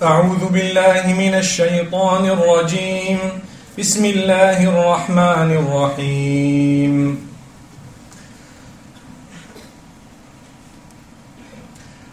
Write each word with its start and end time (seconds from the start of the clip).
أعوذ 0.01 0.49
بالله 0.51 1.13
من 1.13 1.33
الشيطان 1.33 2.25
الرجيم 2.25 3.19
بسم 3.79 4.05
الله 4.05 4.69
الرحمن 4.69 5.51
الرحيم 5.51 7.27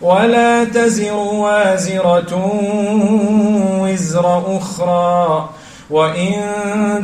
ولا 0.00 0.64
تزر 0.64 1.14
وازرة 1.14 2.52
وزر 3.80 4.56
أخرى. 4.56 5.48
وإن 5.90 6.32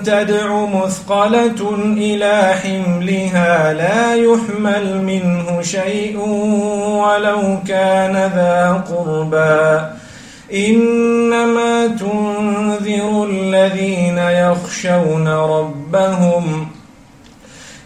تدع 0.04 0.64
مثقلة 0.64 1.74
إلى 1.96 2.54
حملها 2.62 3.72
لا 3.72 4.14
يحمل 4.14 5.02
منه 5.02 5.62
شيء 5.62 6.18
ولو 6.98 7.58
كان 7.68 8.12
ذا 8.12 8.84
قربى. 8.88 9.86
إنما 10.68 11.86
تنذر 11.86 13.24
الذين 13.30 14.18
يخشون 14.18 15.28
ربهم 15.28 16.66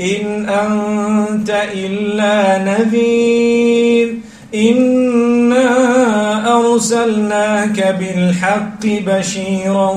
إن 0.00 0.48
أنت 0.48 1.50
إلا 1.74 2.58
نذير. 2.58 4.14
إنا 4.54 5.68
أرسلناك 6.56 7.96
بالحق 7.98 8.86
بشيرا 8.86 9.90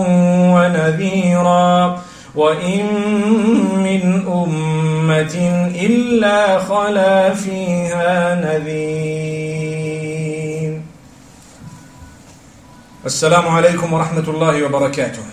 ونذيرا. 0.56 2.02
وإن 2.36 2.86
من 3.76 4.24
أمة 4.28 5.36
إلا 5.82 6.60
خلا 6.60 7.34
فيها 7.34 8.36
نذير. 8.36 9.22
السلام 13.06 13.48
عليكم 13.48 13.94
ورحمة 13.94 14.24
الله 14.28 14.64
وبركاته. 14.64 15.24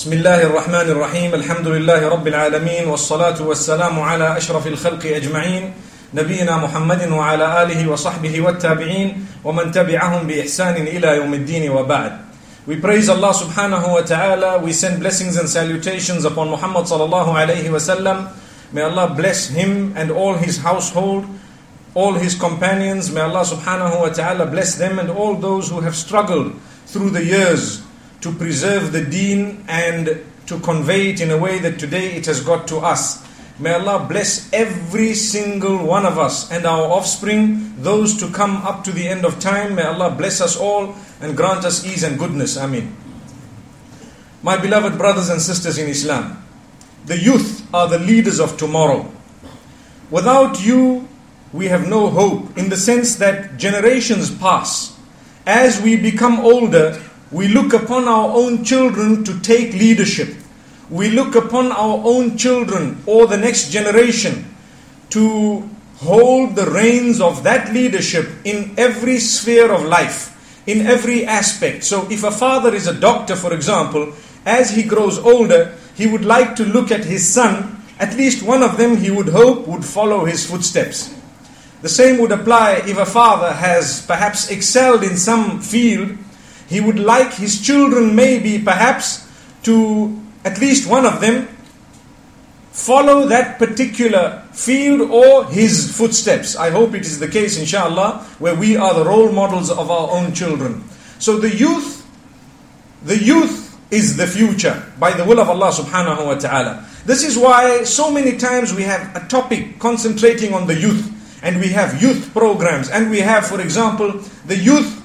بسم 0.00 0.12
الله 0.12 0.42
الرحمن 0.42 0.88
الرحيم 0.96 1.34
الحمد 1.34 1.68
لله 1.68 2.08
رب 2.08 2.26
العالمين 2.28 2.88
والصلاة 2.88 3.36
والسلام 3.42 4.00
على 4.00 4.36
أشرف 4.36 4.66
الخلق 4.66 5.06
أجمعين 5.06 5.74
نبينا 6.14 6.56
محمد 6.56 7.08
وعلى 7.12 7.62
آله 7.62 7.90
وصحبه 7.90 8.40
والتابعين 8.40 9.26
ومن 9.44 9.72
تبعهم 9.72 10.26
بإحسان 10.26 10.76
إلى 10.88 11.16
يوم 11.16 11.34
الدين 11.34 11.70
وبعد 11.70 12.12
We 12.64 12.80
praise 12.80 13.12
Allah 13.12 13.28
subhanahu 13.36 13.92
wa 13.92 14.00
ta'ala. 14.00 14.64
We 14.64 14.72
send 14.72 15.00
blessings 15.04 15.36
and 15.36 15.44
salutations 15.44 16.24
upon 16.24 16.48
Muhammad 16.48 16.88
sallallahu 16.88 17.36
alayhi 17.36 17.68
wasallam. 17.68 18.32
May 18.72 18.80
Allah 18.80 19.12
bless 19.12 19.48
him 19.48 19.92
and 20.00 20.10
all 20.10 20.32
his 20.32 20.64
household, 20.64 21.28
all 21.92 22.14
his 22.14 22.32
companions. 22.34 23.12
May 23.12 23.20
Allah 23.20 23.44
subhanahu 23.44 24.00
wa 24.00 24.08
ta'ala 24.08 24.46
bless 24.46 24.76
them 24.80 24.98
and 24.98 25.10
all 25.10 25.36
those 25.36 25.68
who 25.68 25.84
have 25.84 25.94
struggled 25.94 26.56
through 26.88 27.10
the 27.10 27.22
years 27.22 27.84
to 28.20 28.32
preserve 28.32 28.92
the 28.92 29.04
deen 29.04 29.64
and 29.68 30.22
to 30.46 30.58
convey 30.60 31.10
it 31.10 31.20
in 31.20 31.30
a 31.30 31.38
way 31.38 31.58
that 31.58 31.78
today 31.78 32.12
it 32.12 32.26
has 32.26 32.40
got 32.40 32.66
to 32.68 32.78
us. 32.78 33.26
May 33.58 33.74
Allah 33.74 34.06
bless 34.08 34.50
every 34.52 35.14
single 35.14 35.84
one 35.84 36.06
of 36.06 36.18
us 36.18 36.50
and 36.50 36.64
our 36.64 36.86
offspring, 36.90 37.74
those 37.82 38.16
to 38.18 38.30
come 38.30 38.56
up 38.58 38.84
to 38.84 38.90
the 38.90 39.06
end 39.06 39.24
of 39.24 39.38
time. 39.38 39.74
May 39.74 39.84
Allah 39.84 40.10
bless 40.10 40.40
us 40.40 40.56
all 40.56 40.94
and 41.20 41.36
grant 41.36 41.64
us 41.64 41.84
ease 41.84 42.02
and 42.02 42.18
goodness. 42.18 42.56
Ameen. 42.56 42.96
My 44.42 44.56
beloved 44.56 44.96
brothers 44.96 45.28
and 45.28 45.40
sisters 45.40 45.76
in 45.76 45.88
Islam, 45.88 46.42
the 47.04 47.18
youth 47.18 47.68
are 47.74 47.86
the 47.86 47.98
leaders 47.98 48.40
of 48.40 48.56
tomorrow. 48.56 49.12
Without 50.10 50.64
you, 50.64 51.06
we 51.52 51.66
have 51.66 51.88
no 51.88 52.08
hope 52.08 52.56
in 52.56 52.70
the 52.70 52.76
sense 52.76 53.16
that 53.16 53.58
generations 53.58 54.34
pass. 54.34 54.98
As 55.46 55.80
we 55.82 55.96
become 55.96 56.40
older, 56.40 57.00
we 57.30 57.48
look 57.48 57.72
upon 57.72 58.08
our 58.08 58.28
own 58.36 58.64
children 58.64 59.24
to 59.24 59.38
take 59.40 59.72
leadership. 59.72 60.34
We 60.88 61.10
look 61.10 61.36
upon 61.36 61.70
our 61.70 62.02
own 62.04 62.36
children 62.36 63.02
or 63.06 63.26
the 63.26 63.36
next 63.36 63.70
generation 63.70 64.52
to 65.10 65.68
hold 65.98 66.56
the 66.56 66.68
reins 66.70 67.20
of 67.20 67.44
that 67.44 67.72
leadership 67.72 68.28
in 68.44 68.74
every 68.76 69.18
sphere 69.18 69.72
of 69.72 69.84
life, 69.84 70.62
in 70.66 70.86
every 70.86 71.24
aspect. 71.24 71.84
So, 71.84 72.10
if 72.10 72.24
a 72.24 72.30
father 72.30 72.74
is 72.74 72.86
a 72.86 72.98
doctor, 72.98 73.36
for 73.36 73.52
example, 73.52 74.12
as 74.44 74.70
he 74.74 74.82
grows 74.82 75.18
older, 75.18 75.76
he 75.94 76.06
would 76.06 76.24
like 76.24 76.56
to 76.56 76.64
look 76.64 76.90
at 76.90 77.04
his 77.04 77.28
son, 77.28 77.82
at 78.00 78.16
least 78.16 78.42
one 78.42 78.62
of 78.62 78.76
them 78.78 78.96
he 78.96 79.10
would 79.10 79.28
hope 79.28 79.68
would 79.68 79.84
follow 79.84 80.24
his 80.24 80.48
footsteps. 80.48 81.14
The 81.82 81.88
same 81.88 82.18
would 82.18 82.32
apply 82.32 82.82
if 82.86 82.98
a 82.98 83.06
father 83.06 83.52
has 83.52 84.04
perhaps 84.06 84.50
excelled 84.50 85.04
in 85.04 85.16
some 85.16 85.60
field 85.60 86.16
he 86.70 86.80
would 86.80 87.00
like 87.00 87.34
his 87.34 87.60
children, 87.60 88.14
maybe 88.14 88.62
perhaps, 88.62 89.28
to 89.64 90.16
at 90.44 90.60
least 90.60 90.88
one 90.88 91.04
of 91.04 91.20
them 91.20 91.48
follow 92.70 93.26
that 93.26 93.58
particular 93.58 94.46
field 94.52 95.10
or 95.10 95.46
his 95.46 95.94
footsteps. 95.94 96.54
I 96.54 96.70
hope 96.70 96.94
it 96.94 97.02
is 97.02 97.18
the 97.18 97.26
case, 97.26 97.58
inshallah, 97.58 98.24
where 98.38 98.54
we 98.54 98.76
are 98.76 98.94
the 98.94 99.04
role 99.04 99.32
models 99.32 99.68
of 99.68 99.90
our 99.90 100.10
own 100.12 100.32
children. 100.32 100.84
So 101.18 101.38
the 101.38 101.54
youth, 101.54 102.06
the 103.02 103.18
youth 103.18 103.76
is 103.90 104.16
the 104.16 104.28
future 104.28 104.86
by 105.00 105.10
the 105.10 105.24
will 105.24 105.40
of 105.40 105.50
Allah 105.50 105.72
subhanahu 105.72 106.24
wa 106.24 106.34
ta'ala. 106.36 106.86
This 107.04 107.24
is 107.24 107.36
why 107.36 107.82
so 107.82 108.12
many 108.12 108.38
times 108.38 108.72
we 108.72 108.84
have 108.84 109.10
a 109.16 109.26
topic 109.26 109.80
concentrating 109.80 110.54
on 110.54 110.68
the 110.68 110.78
youth 110.78 111.10
and 111.42 111.58
we 111.58 111.70
have 111.70 112.00
youth 112.00 112.32
programs 112.32 112.88
and 112.88 113.10
we 113.10 113.18
have, 113.18 113.44
for 113.44 113.60
example, 113.60 114.22
the 114.46 114.56
youth 114.56 114.99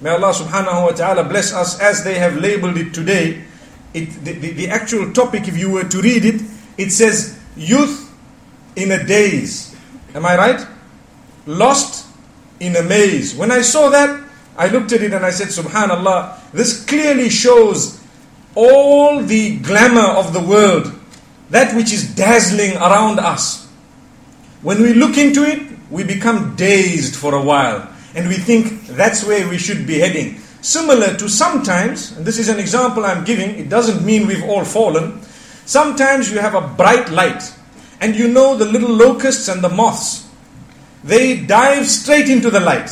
May 0.00 0.10
Allah 0.10 0.32
subhanahu 0.32 0.82
wa 0.84 0.92
ta'ala 0.92 1.24
bless 1.24 1.54
us 1.54 1.80
as 1.80 2.04
they 2.04 2.18
have 2.18 2.36
labeled 2.36 2.76
it 2.76 2.92
today. 2.92 3.44
It, 3.94 4.12
the, 4.24 4.32
the, 4.32 4.52
the, 4.52 4.68
actual 4.68 5.12
topic, 5.12 5.48
if 5.48 5.56
you 5.56 5.70
were 5.70 5.84
to 5.84 6.02
read 6.02 6.24
it, 6.24 6.42
it 6.76 6.90
says 6.92 7.38
youth 7.56 8.12
in 8.76 8.92
a 8.92 9.02
daze. 9.02 9.74
Am 10.14 10.26
I 10.26 10.36
right? 10.36 10.66
Lost 11.46 12.06
in 12.60 12.76
a 12.76 12.82
maze. 12.82 13.34
When 13.34 13.50
I 13.50 13.62
saw 13.62 13.88
that, 13.88 14.22
I 14.58 14.68
looked 14.68 14.92
at 14.92 15.00
it 15.00 15.14
and 15.14 15.24
I 15.24 15.30
said, 15.30 15.48
Subhanallah, 15.48 16.52
this 16.52 16.84
clearly 16.84 17.30
shows 17.30 17.98
all 18.54 19.22
the 19.22 19.58
glamour 19.60 20.18
of 20.18 20.34
the 20.34 20.40
world, 20.40 20.92
that 21.48 21.74
which 21.74 21.92
is 21.92 22.14
dazzling 22.14 22.76
around 22.76 23.18
us, 23.18 23.66
when 24.60 24.82
we 24.82 24.92
look 24.92 25.16
into 25.16 25.42
it, 25.42 25.62
we 25.90 26.04
become 26.04 26.54
dazed 26.56 27.16
for 27.16 27.34
a 27.34 27.40
while 27.42 27.95
and 28.16 28.26
we 28.28 28.34
think 28.34 28.86
that's 28.88 29.24
where 29.24 29.48
we 29.48 29.58
should 29.58 29.86
be 29.86 29.98
heading. 29.98 30.38
Similar 30.62 31.16
to 31.18 31.28
sometimes, 31.28 32.16
and 32.16 32.26
this 32.26 32.38
is 32.38 32.48
an 32.48 32.58
example 32.58 33.04
I'm 33.04 33.24
giving, 33.24 33.50
it 33.50 33.68
doesn't 33.68 34.04
mean 34.04 34.26
we've 34.26 34.42
all 34.42 34.64
fallen. 34.64 35.20
Sometimes 35.66 36.32
you 36.32 36.38
have 36.38 36.54
a 36.54 36.66
bright 36.66 37.10
light 37.10 37.54
and 38.00 38.16
you 38.16 38.28
know 38.28 38.56
the 38.56 38.64
little 38.64 38.92
locusts 38.92 39.48
and 39.48 39.62
the 39.62 39.68
moths, 39.68 40.28
they 41.04 41.40
dive 41.40 41.86
straight 41.86 42.28
into 42.28 42.50
the 42.50 42.58
light. 42.58 42.90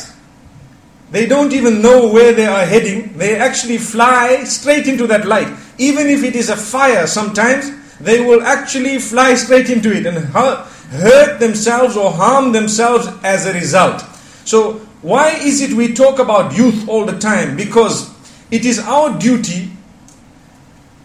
They 1.11 1.25
don't 1.25 1.53
even 1.53 1.81
know 1.81 2.07
where 2.07 2.33
they 2.33 2.45
are 2.45 2.65
heading. 2.65 3.17
They 3.17 3.35
actually 3.35 3.77
fly 3.77 4.43
straight 4.43 4.87
into 4.87 5.07
that 5.07 5.25
light. 5.25 5.47
Even 5.77 6.07
if 6.07 6.23
it 6.23 6.35
is 6.35 6.49
a 6.49 6.55
fire, 6.55 7.07
sometimes 7.07 7.71
they 7.99 8.25
will 8.25 8.41
actually 8.43 8.99
fly 8.99 9.35
straight 9.35 9.69
into 9.69 9.91
it 9.91 10.05
and 10.05 10.17
hurt 10.17 11.39
themselves 11.39 11.97
or 11.97 12.11
harm 12.11 12.51
themselves 12.51 13.07
as 13.23 13.45
a 13.45 13.53
result. 13.53 14.01
So, 14.45 14.84
why 15.05 15.37
is 15.37 15.61
it 15.61 15.73
we 15.73 15.93
talk 15.93 16.17
about 16.17 16.57
youth 16.57 16.89
all 16.89 17.05
the 17.05 17.19
time? 17.19 17.55
Because 17.55 18.09
it 18.49 18.65
is 18.65 18.79
our 18.79 19.15
duty 19.19 19.69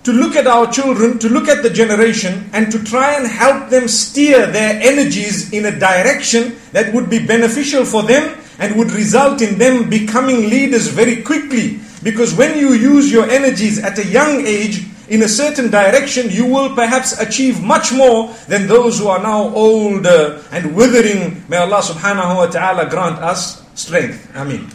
to 0.04 0.12
look 0.12 0.36
at 0.36 0.46
our 0.46 0.72
children, 0.72 1.18
to 1.18 1.28
look 1.28 1.48
at 1.48 1.62
the 1.62 1.68
generation, 1.68 2.48
and 2.54 2.72
to 2.72 2.82
try 2.82 3.12
and 3.12 3.26
help 3.26 3.68
them 3.68 3.88
steer 3.88 4.46
their 4.46 4.80
energies 4.80 5.52
in 5.52 5.66
a 5.66 5.78
direction 5.78 6.56
that 6.72 6.94
would 6.94 7.10
be 7.10 7.26
beneficial 7.26 7.84
for 7.84 8.02
them 8.02 8.40
and 8.58 8.74
would 8.76 8.90
result 8.92 9.42
in 9.42 9.58
them 9.58 9.90
becoming 9.90 10.48
leaders 10.48 10.88
very 10.88 11.20
quickly. 11.20 11.78
Because 12.02 12.34
when 12.34 12.56
you 12.56 12.72
use 12.72 13.12
your 13.12 13.28
energies 13.28 13.78
at 13.78 13.98
a 13.98 14.06
young 14.06 14.46
age 14.46 14.80
in 15.10 15.22
a 15.22 15.28
certain 15.28 15.70
direction, 15.70 16.30
you 16.30 16.46
will 16.46 16.74
perhaps 16.74 17.18
achieve 17.18 17.60
much 17.60 17.92
more 17.92 18.32
than 18.46 18.68
those 18.68 18.98
who 19.00 19.08
are 19.08 19.20
now 19.20 19.50
older 19.50 20.38
uh, 20.38 20.54
and 20.54 20.74
withering. 20.74 21.42
May 21.50 21.58
Allah 21.58 21.82
subhanahu 21.82 22.36
wa 22.36 22.46
ta'ala 22.46 22.88
grant 22.88 23.18
us 23.18 23.66
strength. 23.74 24.30
Ameen. 24.38 24.70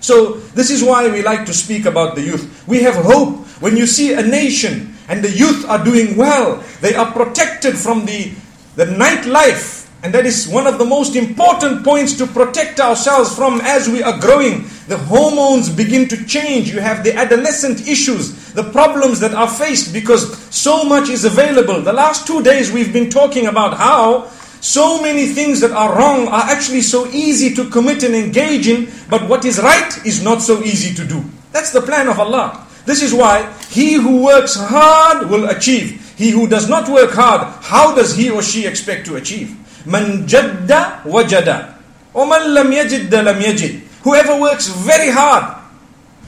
So, 0.00 0.44
this 0.52 0.68
is 0.68 0.84
why 0.84 1.08
we 1.08 1.22
like 1.22 1.46
to 1.46 1.54
speak 1.54 1.86
about 1.86 2.16
the 2.16 2.22
youth. 2.22 2.64
We 2.68 2.82
have 2.84 2.96
hope 2.96 3.46
when 3.64 3.76
you 3.76 3.86
see 3.86 4.12
a 4.12 4.22
nation 4.22 4.94
and 5.08 5.24
the 5.24 5.32
youth 5.32 5.64
are 5.64 5.82
doing 5.82 6.16
well, 6.16 6.62
they 6.84 6.94
are 6.94 7.10
protected 7.10 7.76
from 7.76 8.04
the, 8.04 8.32
the 8.76 8.84
nightlife 8.92 9.79
and 10.02 10.14
that 10.14 10.24
is 10.24 10.48
one 10.48 10.66
of 10.66 10.78
the 10.78 10.84
most 10.84 11.14
important 11.14 11.84
points 11.84 12.16
to 12.16 12.26
protect 12.26 12.80
ourselves 12.80 13.34
from 13.34 13.60
as 13.60 13.88
we 13.88 14.02
are 14.02 14.18
growing. 14.18 14.64
The 14.88 14.96
hormones 14.96 15.68
begin 15.68 16.08
to 16.08 16.24
change. 16.24 16.72
You 16.72 16.80
have 16.80 17.04
the 17.04 17.14
adolescent 17.14 17.86
issues, 17.86 18.52
the 18.54 18.64
problems 18.72 19.20
that 19.20 19.34
are 19.34 19.48
faced 19.48 19.92
because 19.92 20.38
so 20.54 20.84
much 20.84 21.10
is 21.10 21.26
available. 21.26 21.82
The 21.82 21.92
last 21.92 22.26
two 22.26 22.42
days 22.42 22.72
we've 22.72 22.92
been 22.92 23.10
talking 23.10 23.46
about 23.46 23.76
how 23.76 24.28
so 24.62 25.02
many 25.02 25.26
things 25.26 25.60
that 25.60 25.72
are 25.72 25.96
wrong 25.96 26.28
are 26.28 26.44
actually 26.44 26.82
so 26.82 27.06
easy 27.08 27.54
to 27.54 27.68
commit 27.68 28.02
and 28.02 28.14
engage 28.14 28.68
in, 28.68 28.90
but 29.10 29.28
what 29.28 29.44
is 29.44 29.58
right 29.60 30.06
is 30.06 30.22
not 30.22 30.40
so 30.40 30.62
easy 30.62 30.94
to 30.94 31.06
do. 31.06 31.24
That's 31.52 31.72
the 31.72 31.80
plan 31.80 32.08
of 32.08 32.18
Allah. 32.18 32.66
This 32.86 33.02
is 33.02 33.12
why 33.12 33.52
he 33.68 33.94
who 33.94 34.24
works 34.24 34.56
hard 34.56 35.28
will 35.28 35.48
achieve. 35.48 36.14
He 36.16 36.30
who 36.30 36.48
does 36.48 36.68
not 36.68 36.88
work 36.88 37.10
hard, 37.12 37.40
how 37.62 37.94
does 37.94 38.14
he 38.14 38.30
or 38.30 38.42
she 38.42 38.66
expect 38.66 39.06
to 39.06 39.16
achieve? 39.16 39.56
Man 39.86 40.26
jadda 40.26 41.02
wajada. 41.02 41.74
Or 42.12 42.26
man 42.26 42.54
lam 42.54 42.70
yajidda 42.70 43.24
lam 43.24 43.40
yajid. 43.40 43.80
Whoever 44.02 44.40
works 44.40 44.68
very 44.68 45.10
hard 45.10 45.56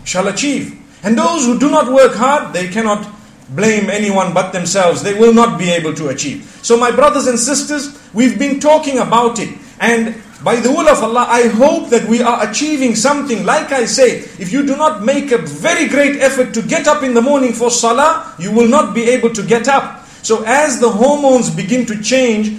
shall 0.04 0.28
achieve. 0.28 0.78
And 1.02 1.18
those 1.18 1.44
who 1.44 1.58
do 1.58 1.70
not 1.70 1.92
work 1.92 2.14
hard, 2.14 2.52
they 2.52 2.68
cannot 2.68 3.08
blame 3.50 3.90
anyone 3.90 4.32
but 4.32 4.52
themselves. 4.52 5.02
They 5.02 5.14
will 5.14 5.34
not 5.34 5.58
be 5.58 5.70
able 5.70 5.94
to 5.94 6.08
achieve. 6.08 6.44
So, 6.62 6.76
my 6.76 6.90
brothers 6.90 7.26
and 7.26 7.38
sisters, 7.38 7.98
we've 8.12 8.38
been 8.38 8.60
talking 8.60 8.98
about 8.98 9.38
it. 9.38 9.58
And 9.80 10.14
by 10.44 10.56
the 10.56 10.70
will 10.70 10.88
of 10.88 11.02
Allah, 11.02 11.26
I 11.28 11.48
hope 11.48 11.90
that 11.90 12.08
we 12.08 12.22
are 12.22 12.48
achieving 12.48 12.94
something. 12.94 13.44
Like 13.44 13.72
I 13.72 13.84
say, 13.84 14.18
if 14.38 14.52
you 14.52 14.66
do 14.66 14.76
not 14.76 15.04
make 15.04 15.32
a 15.32 15.38
very 15.38 15.88
great 15.88 16.20
effort 16.20 16.54
to 16.54 16.62
get 16.62 16.86
up 16.86 17.02
in 17.02 17.14
the 17.14 17.22
morning 17.22 17.52
for 17.52 17.70
salah, 17.70 18.34
you 18.38 18.52
will 18.52 18.68
not 18.68 18.94
be 18.94 19.08
able 19.10 19.30
to 19.34 19.42
get 19.42 19.68
up. 19.68 20.06
So, 20.22 20.44
as 20.46 20.78
the 20.78 20.90
hormones 20.90 21.50
begin 21.50 21.84
to 21.86 22.00
change, 22.00 22.56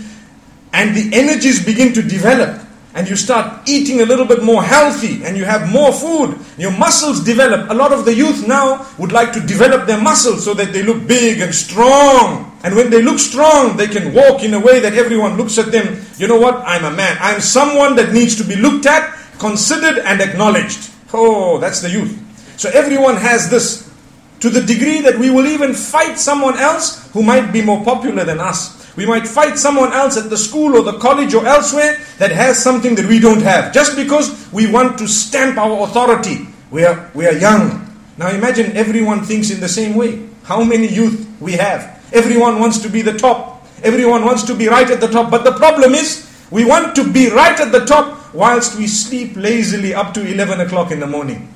and 0.73 0.95
the 0.95 1.15
energies 1.15 1.63
begin 1.63 1.93
to 1.93 2.01
develop 2.01 2.59
and 2.95 3.09
you 3.09 3.15
start 3.15 3.67
eating 3.67 4.01
a 4.01 4.05
little 4.05 4.25
bit 4.25 4.43
more 4.43 4.61
healthy 4.61 5.23
and 5.23 5.35
you 5.35 5.45
have 5.45 5.71
more 5.71 5.91
food, 5.91 6.37
your 6.57 6.71
muscles 6.71 7.23
develop. 7.23 7.69
A 7.71 7.73
lot 7.73 7.91
of 7.91 8.05
the 8.05 8.13
youth 8.13 8.47
now 8.47 8.85
would 8.99 9.11
like 9.11 9.33
to 9.33 9.39
develop 9.39 9.87
their 9.87 9.99
muscles 9.99 10.45
so 10.45 10.53
that 10.53 10.73
they 10.73 10.83
look 10.83 11.07
big 11.07 11.41
and 11.41 11.53
strong. 11.53 12.51
And 12.63 12.75
when 12.75 12.91
they 12.91 13.01
look 13.01 13.17
strong, 13.17 13.77
they 13.77 13.87
can 13.87 14.13
walk 14.13 14.43
in 14.43 14.53
a 14.53 14.59
way 14.59 14.79
that 14.79 14.93
everyone 14.93 15.37
looks 15.37 15.57
at 15.57 15.71
them. 15.71 16.05
You 16.17 16.27
know 16.27 16.39
what? 16.39 16.55
I'm 16.65 16.85
a 16.85 16.95
man. 16.95 17.17
I'm 17.19 17.41
someone 17.41 17.95
that 17.95 18.13
needs 18.13 18.35
to 18.37 18.43
be 18.43 18.55
looked 18.55 18.85
at, 18.85 19.17
considered, 19.39 19.97
and 20.05 20.21
acknowledged. 20.21 20.91
Oh, 21.13 21.57
that's 21.57 21.81
the 21.81 21.89
youth. 21.89 22.19
So 22.57 22.69
everyone 22.69 23.15
has 23.17 23.49
this 23.49 23.91
to 24.39 24.49
the 24.49 24.61
degree 24.61 25.01
that 25.01 25.17
we 25.17 25.31
will 25.31 25.47
even 25.47 25.73
fight 25.73 26.19
someone 26.19 26.57
else 26.57 27.09
who 27.11 27.23
might 27.23 27.51
be 27.51 27.61
more 27.63 27.83
popular 27.83 28.23
than 28.23 28.39
us. 28.39 28.82
We 28.95 29.05
might 29.05 29.27
fight 29.27 29.57
someone 29.57 29.91
else 29.91 30.17
at 30.17 30.29
the 30.29 30.37
school 30.37 30.75
or 30.75 30.83
the 30.83 30.99
college 30.99 31.33
or 31.33 31.45
elsewhere 31.45 31.97
that 32.19 32.31
has 32.31 32.61
something 32.61 32.95
that 32.95 33.05
we 33.05 33.19
don't 33.19 33.41
have. 33.41 33.73
Just 33.73 33.95
because 33.95 34.51
we 34.51 34.71
want 34.71 34.97
to 34.99 35.07
stamp 35.07 35.57
our 35.57 35.87
authority. 35.87 36.47
We 36.69 36.85
are, 36.85 37.09
we 37.13 37.25
are 37.25 37.33
young. 37.33 37.89
Now 38.17 38.29
imagine 38.29 38.77
everyone 38.77 39.23
thinks 39.23 39.49
in 39.49 39.59
the 39.59 39.69
same 39.69 39.95
way. 39.95 40.29
How 40.43 40.63
many 40.63 40.87
youth 40.87 41.27
we 41.39 41.53
have. 41.53 42.03
Everyone 42.13 42.59
wants 42.59 42.79
to 42.79 42.89
be 42.89 43.01
the 43.01 43.17
top. 43.17 43.65
Everyone 43.81 44.23
wants 44.25 44.43
to 44.43 44.55
be 44.55 44.67
right 44.67 44.89
at 44.89 45.01
the 45.01 45.07
top. 45.07 45.31
But 45.31 45.43
the 45.43 45.53
problem 45.53 45.93
is, 45.93 46.29
we 46.51 46.63
want 46.63 46.95
to 46.95 47.11
be 47.11 47.29
right 47.31 47.59
at 47.59 47.71
the 47.71 47.85
top 47.85 48.33
whilst 48.33 48.77
we 48.77 48.85
sleep 48.87 49.35
lazily 49.35 49.93
up 49.93 50.13
to 50.13 50.21
11 50.21 50.61
o'clock 50.61 50.91
in 50.91 50.99
the 50.99 51.07
morning. 51.07 51.51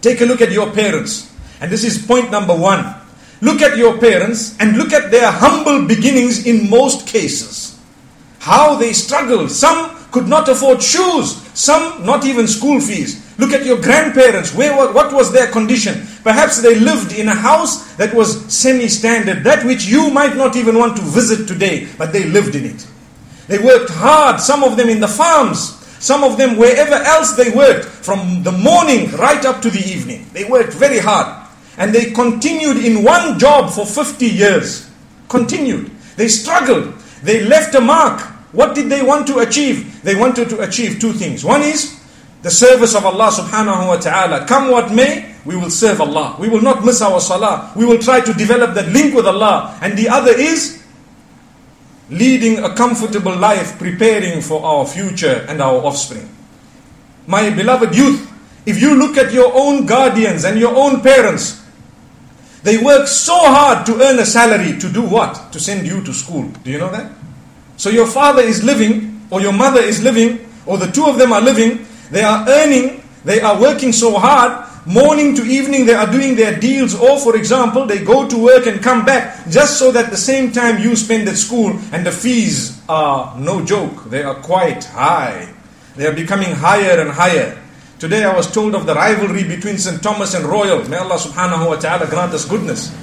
Take 0.00 0.20
a 0.22 0.24
look 0.24 0.40
at 0.40 0.50
your 0.50 0.72
parents. 0.72 1.34
And 1.60 1.70
this 1.70 1.84
is 1.84 2.04
point 2.04 2.30
number 2.30 2.56
one. 2.56 2.94
Look 3.40 3.62
at 3.62 3.76
your 3.76 3.98
parents 3.98 4.56
and 4.58 4.76
look 4.76 4.92
at 4.92 5.10
their 5.10 5.30
humble 5.30 5.86
beginnings 5.86 6.46
in 6.46 6.68
most 6.68 7.06
cases. 7.06 7.78
How 8.40 8.76
they 8.76 8.92
struggled. 8.92 9.50
Some 9.50 9.96
could 10.10 10.26
not 10.26 10.48
afford 10.48 10.82
shoes, 10.82 11.36
some 11.54 12.04
not 12.04 12.24
even 12.24 12.48
school 12.48 12.80
fees. 12.80 13.24
Look 13.38 13.52
at 13.52 13.64
your 13.64 13.80
grandparents. 13.80 14.54
Where, 14.54 14.74
what 14.92 15.12
was 15.12 15.32
their 15.32 15.50
condition? 15.50 16.06
Perhaps 16.24 16.60
they 16.62 16.74
lived 16.74 17.12
in 17.12 17.28
a 17.28 17.34
house 17.34 17.94
that 17.94 18.12
was 18.12 18.52
semi 18.52 18.88
standard, 18.88 19.44
that 19.44 19.64
which 19.64 19.86
you 19.86 20.10
might 20.10 20.36
not 20.36 20.56
even 20.56 20.78
want 20.78 20.96
to 20.96 21.02
visit 21.02 21.46
today, 21.46 21.86
but 21.96 22.12
they 22.12 22.24
lived 22.24 22.56
in 22.56 22.64
it. 22.64 22.86
They 23.46 23.58
worked 23.58 23.90
hard, 23.90 24.40
some 24.40 24.64
of 24.64 24.76
them 24.76 24.88
in 24.88 25.00
the 25.00 25.08
farms, 25.08 25.74
some 26.00 26.24
of 26.24 26.36
them 26.36 26.56
wherever 26.56 26.94
else 26.94 27.32
they 27.32 27.50
worked, 27.50 27.84
from 27.86 28.42
the 28.42 28.52
morning 28.52 29.10
right 29.12 29.44
up 29.44 29.62
to 29.62 29.70
the 29.70 29.78
evening. 29.78 30.26
They 30.32 30.44
worked 30.44 30.72
very 30.72 30.98
hard. 30.98 31.37
And 31.78 31.94
they 31.94 32.10
continued 32.10 32.84
in 32.84 33.04
one 33.04 33.38
job 33.38 33.70
for 33.70 33.86
50 33.86 34.26
years. 34.26 34.90
Continued. 35.28 35.90
They 36.16 36.26
struggled. 36.28 36.92
They 37.22 37.44
left 37.44 37.74
a 37.74 37.80
mark. 37.80 38.20
What 38.52 38.74
did 38.74 38.90
they 38.90 39.02
want 39.02 39.26
to 39.28 39.38
achieve? 39.38 40.02
They 40.02 40.16
wanted 40.16 40.48
to 40.50 40.60
achieve 40.60 40.98
two 41.00 41.12
things. 41.12 41.44
One 41.44 41.62
is 41.62 41.98
the 42.42 42.50
service 42.50 42.94
of 42.94 43.06
Allah 43.06 43.30
subhanahu 43.30 43.88
wa 43.88 43.96
ta'ala. 43.96 44.46
Come 44.46 44.70
what 44.70 44.92
may, 44.92 45.34
we 45.44 45.56
will 45.56 45.70
serve 45.70 46.00
Allah. 46.00 46.36
We 46.38 46.48
will 46.48 46.62
not 46.62 46.84
miss 46.84 47.00
our 47.02 47.20
salah. 47.20 47.72
We 47.76 47.84
will 47.84 47.98
try 47.98 48.20
to 48.20 48.32
develop 48.34 48.74
that 48.74 48.88
link 48.88 49.14
with 49.14 49.26
Allah. 49.26 49.78
And 49.80 49.96
the 49.96 50.08
other 50.08 50.32
is 50.32 50.82
leading 52.10 52.58
a 52.64 52.74
comfortable 52.74 53.36
life, 53.36 53.78
preparing 53.78 54.40
for 54.40 54.64
our 54.64 54.86
future 54.86 55.44
and 55.48 55.60
our 55.60 55.84
offspring. 55.84 56.28
My 57.26 57.50
beloved 57.50 57.94
youth, 57.94 58.24
if 58.66 58.80
you 58.80 58.94
look 58.96 59.16
at 59.16 59.32
your 59.32 59.52
own 59.54 59.84
guardians 59.84 60.44
and 60.44 60.58
your 60.58 60.74
own 60.74 61.02
parents, 61.02 61.57
they 62.62 62.82
work 62.82 63.06
so 63.06 63.36
hard 63.36 63.86
to 63.86 64.02
earn 64.02 64.18
a 64.18 64.26
salary 64.26 64.78
to 64.78 64.88
do 64.88 65.02
what? 65.02 65.52
To 65.52 65.60
send 65.60 65.86
you 65.86 66.02
to 66.04 66.12
school. 66.12 66.48
Do 66.64 66.70
you 66.70 66.78
know 66.78 66.90
that? 66.90 67.12
So 67.76 67.90
your 67.90 68.06
father 68.06 68.42
is 68.42 68.64
living, 68.64 69.26
or 69.30 69.40
your 69.40 69.52
mother 69.52 69.80
is 69.80 70.02
living, 70.02 70.48
or 70.66 70.78
the 70.78 70.90
two 70.90 71.06
of 71.06 71.18
them 71.18 71.32
are 71.32 71.40
living, 71.40 71.86
they 72.10 72.22
are 72.22 72.44
earning, 72.48 73.02
they 73.24 73.40
are 73.40 73.60
working 73.60 73.92
so 73.92 74.18
hard, 74.18 74.66
morning 74.86 75.34
to 75.36 75.42
evening 75.44 75.84
they 75.84 75.94
are 75.94 76.10
doing 76.10 76.34
their 76.34 76.58
deals, 76.58 76.94
or 76.94 77.18
for 77.20 77.36
example, 77.36 77.86
they 77.86 78.02
go 78.02 78.26
to 78.28 78.42
work 78.42 78.66
and 78.66 78.82
come 78.82 79.04
back 79.04 79.48
just 79.48 79.78
so 79.78 79.92
that 79.92 80.10
the 80.10 80.16
same 80.16 80.50
time 80.50 80.82
you 80.82 80.96
spend 80.96 81.28
at 81.28 81.36
school, 81.36 81.78
and 81.92 82.04
the 82.04 82.12
fees 82.12 82.80
are 82.88 83.38
no 83.38 83.64
joke, 83.64 84.04
they 84.10 84.22
are 84.22 84.36
quite 84.36 84.84
high. 84.84 85.54
They 85.96 86.06
are 86.06 86.14
becoming 86.14 86.54
higher 86.54 87.00
and 87.00 87.10
higher. 87.10 87.60
Today 87.98 88.22
I 88.22 88.32
was 88.32 88.48
told 88.48 88.76
of 88.76 88.86
the 88.86 88.94
rivalry 88.94 89.42
between 89.42 89.76
St. 89.76 90.00
Thomas 90.00 90.34
and 90.34 90.44
Royal. 90.44 90.88
May 90.88 90.98
Allah 90.98 91.18
subhanahu 91.18 91.66
wa 91.66 91.74
ta'ala 91.74 92.06
grant 92.06 92.32
us 92.32 92.44
goodness. 92.44 92.94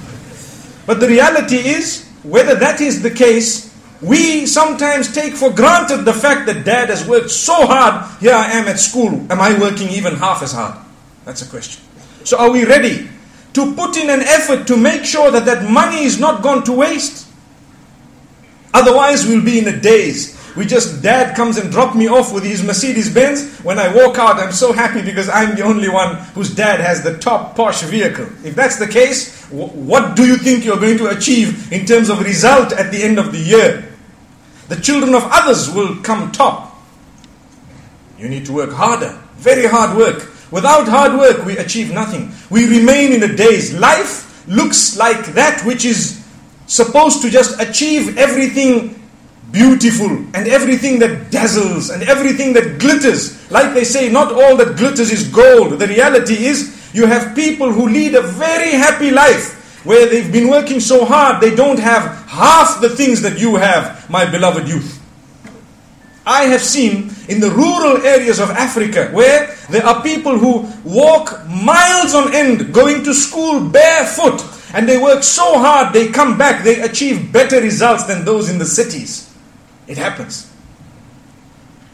But 0.86 1.00
the 1.00 1.08
reality 1.08 1.56
is, 1.56 2.08
whether 2.22 2.54
that 2.54 2.80
is 2.80 3.02
the 3.02 3.10
case, 3.10 3.74
we 4.00 4.46
sometimes 4.46 5.12
take 5.12 5.34
for 5.34 5.52
granted 5.52 6.04
the 6.04 6.14
fact 6.14 6.46
that 6.46 6.64
dad 6.64 6.88
has 6.88 7.06
worked 7.06 7.30
so 7.30 7.66
hard. 7.66 8.08
Here 8.20 8.32
I 8.32 8.52
am 8.52 8.68
at 8.68 8.78
school. 8.78 9.12
Am 9.30 9.38
I 9.38 9.58
working 9.58 9.90
even 9.90 10.16
half 10.16 10.42
as 10.42 10.52
hard? 10.52 10.78
That's 11.26 11.42
a 11.42 11.50
question. 11.50 11.82
So 12.24 12.38
are 12.38 12.50
we 12.50 12.64
ready 12.64 13.06
to 13.52 13.74
put 13.74 13.98
in 13.98 14.08
an 14.08 14.20
effort 14.20 14.66
to 14.68 14.78
make 14.78 15.04
sure 15.04 15.30
that 15.30 15.44
that 15.44 15.70
money 15.70 16.04
is 16.04 16.18
not 16.18 16.42
gone 16.42 16.64
to 16.64 16.72
waste? 16.72 17.28
Otherwise, 18.72 19.26
we'll 19.26 19.44
be 19.44 19.58
in 19.58 19.68
a 19.68 19.78
daze. 19.78 20.35
We 20.56 20.64
just, 20.64 21.02
dad 21.02 21.36
comes 21.36 21.58
and 21.58 21.70
drop 21.70 21.94
me 21.94 22.08
off 22.08 22.32
with 22.32 22.42
his 22.42 22.62
Mercedes 22.62 23.12
Benz. 23.12 23.60
When 23.60 23.78
I 23.78 23.94
walk 23.94 24.18
out, 24.18 24.38
I'm 24.38 24.52
so 24.52 24.72
happy 24.72 25.02
because 25.02 25.28
I'm 25.28 25.54
the 25.54 25.62
only 25.62 25.90
one 25.90 26.16
whose 26.34 26.54
dad 26.54 26.80
has 26.80 27.02
the 27.02 27.18
top 27.18 27.54
posh 27.54 27.82
vehicle. 27.82 28.26
If 28.42 28.54
that's 28.54 28.78
the 28.78 28.88
case, 28.88 29.44
what 29.50 30.16
do 30.16 30.26
you 30.26 30.36
think 30.36 30.64
you're 30.64 30.80
going 30.80 30.96
to 30.98 31.08
achieve 31.08 31.70
in 31.72 31.84
terms 31.84 32.08
of 32.08 32.20
result 32.22 32.72
at 32.72 32.90
the 32.90 33.02
end 33.02 33.18
of 33.18 33.32
the 33.32 33.38
year? 33.38 33.92
The 34.68 34.76
children 34.76 35.14
of 35.14 35.22
others 35.26 35.70
will 35.70 35.96
come 36.02 36.32
top. 36.32 36.74
You 38.18 38.28
need 38.28 38.46
to 38.46 38.52
work 38.52 38.72
harder, 38.72 39.20
very 39.36 39.66
hard 39.66 39.96
work. 39.96 40.32
Without 40.50 40.88
hard 40.88 41.18
work, 41.18 41.44
we 41.44 41.58
achieve 41.58 41.92
nothing. 41.92 42.32
We 42.50 42.66
remain 42.66 43.12
in 43.12 43.22
a 43.22 43.36
daze. 43.36 43.74
Life 43.74 44.48
looks 44.48 44.96
like 44.96 45.34
that 45.34 45.62
which 45.66 45.84
is 45.84 46.24
supposed 46.66 47.20
to 47.22 47.30
just 47.30 47.60
achieve 47.60 48.16
everything 48.16 49.05
beautiful 49.50 50.10
and 50.34 50.48
everything 50.48 50.98
that 50.98 51.30
dazzles 51.30 51.90
and 51.90 52.02
everything 52.02 52.52
that 52.54 52.78
glitters. 52.78 53.50
Like 53.50 53.74
they 53.74 53.84
say, 53.84 54.10
not 54.10 54.32
all 54.32 54.56
that 54.56 54.76
glitters 54.76 55.10
is 55.10 55.28
gold. 55.28 55.78
The 55.78 55.86
reality 55.86 56.46
is, 56.46 56.74
you 56.94 57.06
have 57.06 57.34
people 57.34 57.72
who 57.72 57.88
lead 57.88 58.14
a 58.14 58.22
very 58.22 58.72
happy 58.72 59.10
life 59.10 59.84
where 59.84 60.06
they've 60.06 60.32
been 60.32 60.48
working 60.48 60.80
so 60.80 61.04
hard, 61.04 61.40
they 61.40 61.54
don't 61.54 61.78
have 61.78 62.02
half 62.26 62.80
the 62.80 62.88
things 62.88 63.22
that 63.22 63.38
you 63.38 63.56
have, 63.56 64.08
my 64.10 64.28
beloved 64.28 64.66
youth. 64.66 65.00
I 66.26 66.44
have 66.46 66.60
seen 66.60 67.14
in 67.28 67.40
the 67.40 67.50
rural 67.50 68.04
areas 68.04 68.40
of 68.40 68.50
Africa 68.50 69.10
where 69.12 69.54
there 69.70 69.86
are 69.86 70.02
people 70.02 70.36
who 70.36 70.68
walk 70.82 71.46
miles 71.46 72.16
on 72.16 72.34
end 72.34 72.74
going 72.74 73.04
to 73.04 73.14
school 73.14 73.60
barefoot 73.68 74.42
and 74.74 74.88
they 74.88 74.98
work 74.98 75.22
so 75.22 75.58
hard, 75.58 75.94
they 75.94 76.08
come 76.08 76.36
back, 76.36 76.64
they 76.64 76.80
achieve 76.80 77.32
better 77.32 77.60
results 77.60 78.04
than 78.04 78.24
those 78.24 78.50
in 78.50 78.58
the 78.58 78.64
cities. 78.64 79.25
It 79.86 79.98
happens. 79.98 80.52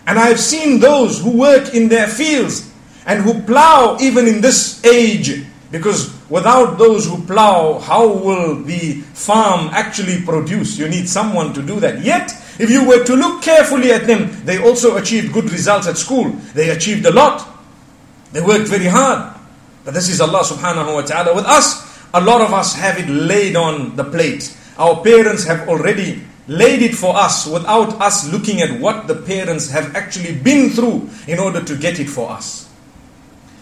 And 0.06 0.18
I 0.18 0.28
have 0.28 0.40
seen 0.40 0.80
those 0.80 1.22
who 1.22 1.37
work 1.38 1.75
in 1.75 1.88
their 1.88 2.08
fields 2.08 2.70
and 3.06 3.22
who 3.22 3.42
plow 3.42 3.96
even 4.00 4.26
in 4.26 4.40
this 4.40 4.84
age. 4.84 5.44
Because 5.70 6.12
without 6.28 6.76
those 6.76 7.06
who 7.06 7.25
plow, 7.25 7.78
how 7.78 8.06
will 8.06 8.62
the 8.62 9.00
farm 9.14 9.70
actually 9.72 10.22
produce? 10.22 10.78
You 10.78 10.88
need 10.88 11.08
someone 11.08 11.54
to 11.54 11.62
do 11.62 11.80
that. 11.80 12.02
Yet, 12.02 12.30
if 12.58 12.68
you 12.70 12.87
were 12.87 13.04
to 13.04 13.16
look 13.16 13.42
carefully 13.42 13.92
at 13.92 14.06
them, 14.06 14.44
they 14.44 14.62
also 14.62 14.96
achieved 14.99 15.32
good 15.32 15.50
results 15.50 15.87
at 15.87 15.96
school. 15.96 16.30
They 16.54 16.70
achieved 16.70 17.06
a 17.06 17.12
lot. 17.12 17.49
They 18.32 18.40
worked 18.42 18.68
very 18.68 18.87
hard. 18.87 19.34
But 19.84 19.94
this 19.94 20.08
is 20.08 20.20
Allah 20.20 20.44
subhanahu 20.44 20.94
wa 20.94 21.02
ta'ala. 21.02 21.34
With 21.34 21.46
us, 21.46 21.88
a 22.12 22.20
lot 22.20 22.40
of 22.40 22.52
us 22.52 22.75
have 22.75 22.99
it 22.99 23.08
laid 23.08 23.56
on 23.56 23.96
the 23.96 24.04
plate. 24.04 24.56
Our 24.78 25.02
parents 25.02 25.44
have 25.44 25.68
already 25.68 26.22
laid 26.49 26.82
it 26.82 26.94
for 26.94 27.16
us 27.16 27.46
without 27.46 28.00
us 28.00 28.30
looking 28.30 28.61
at 28.61 28.80
what 28.80 29.06
the 29.06 29.14
parents 29.14 29.70
have 29.70 29.94
actually 29.94 30.34
been 30.34 30.70
through 30.70 31.08
in 31.28 31.38
order 31.38 31.62
to 31.62 31.76
get 31.76 32.00
it 32.00 32.08
for 32.08 32.30
us. 32.30 32.68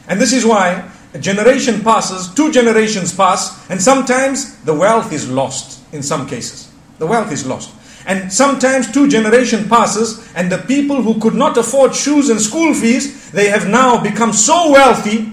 And 0.09 0.21
this 0.21 0.33
is 0.33 0.45
why 0.45 0.91
a 1.13 1.19
generation 1.19 1.83
passes, 1.83 2.33
two 2.35 2.53
generations 2.53 3.15
pass, 3.15 3.69
and 3.71 3.81
sometimes 3.81 4.57
the 4.63 4.75
wealth 4.75 5.13
is 5.13 5.29
lost 5.29 5.81
in 5.93 6.03
some 6.03 6.27
cases. 6.27 6.71
The 6.99 7.07
wealth 7.07 7.33
is 7.33 7.47
lost. 7.47 7.75
And 8.07 8.33
sometimes 8.33 8.91
two 8.91 9.09
generation 9.09 9.69
passes 9.69 10.33
and 10.35 10.51
the 10.51 10.59
people 10.59 11.03
who 11.03 11.21
could 11.21 11.35
not 11.35 11.57
afford 11.57 11.95
shoes 11.95 12.31
and 12.31 12.41
school 12.41 12.73
fees, 12.75 13.31
they 13.31 13.49
have 13.49 13.69
now 13.69 14.03
become 14.03 14.33
so 14.33 14.71
wealthy 14.71 15.31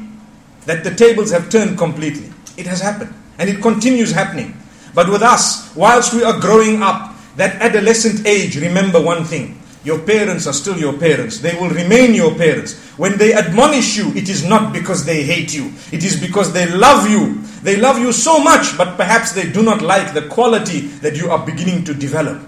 that 0.65 0.83
the 0.83 0.93
tables 0.93 1.31
have 1.31 1.49
turned 1.49 1.77
completely. 1.77 2.29
It 2.57 2.67
has 2.67 2.81
happened. 2.81 3.13
And 3.39 3.49
it 3.49 3.61
continues 3.61 4.11
happening. 4.11 4.57
But 4.93 5.09
with 5.09 5.21
us, 5.21 5.73
whilst 5.75 6.13
we 6.13 6.23
are 6.23 6.39
growing 6.39 6.81
up, 6.83 7.15
that 7.37 7.61
adolescent 7.61 8.27
age, 8.27 8.59
remember 8.59 9.01
one 9.01 9.23
thing. 9.23 9.59
Your 9.83 9.99
parents 9.99 10.47
are 10.47 10.53
still 10.53 10.77
your 10.77 10.97
parents. 10.97 11.39
They 11.39 11.55
will 11.55 11.69
remain 11.69 12.13
your 12.13 12.35
parents. 12.35 12.75
When 12.97 13.17
they 13.17 13.33
admonish 13.33 13.95
you, 13.95 14.11
it 14.15 14.27
is 14.27 14.43
not 14.43 14.73
because 14.73 15.05
they 15.05 15.23
hate 15.23 15.55
you. 15.55 15.71
It 15.93 16.03
is 16.03 16.19
because 16.19 16.51
they 16.51 16.67
love 16.67 17.09
you. 17.09 17.41
They 17.63 17.77
love 17.77 17.97
you 17.97 18.11
so 18.11 18.43
much, 18.43 18.77
but 18.77 18.97
perhaps 18.97 19.31
they 19.31 19.49
do 19.49 19.63
not 19.63 19.81
like 19.81 20.13
the 20.13 20.27
quality 20.27 20.81
that 21.01 21.15
you 21.15 21.29
are 21.29 21.45
beginning 21.45 21.85
to 21.85 21.93
develop. 21.93 22.41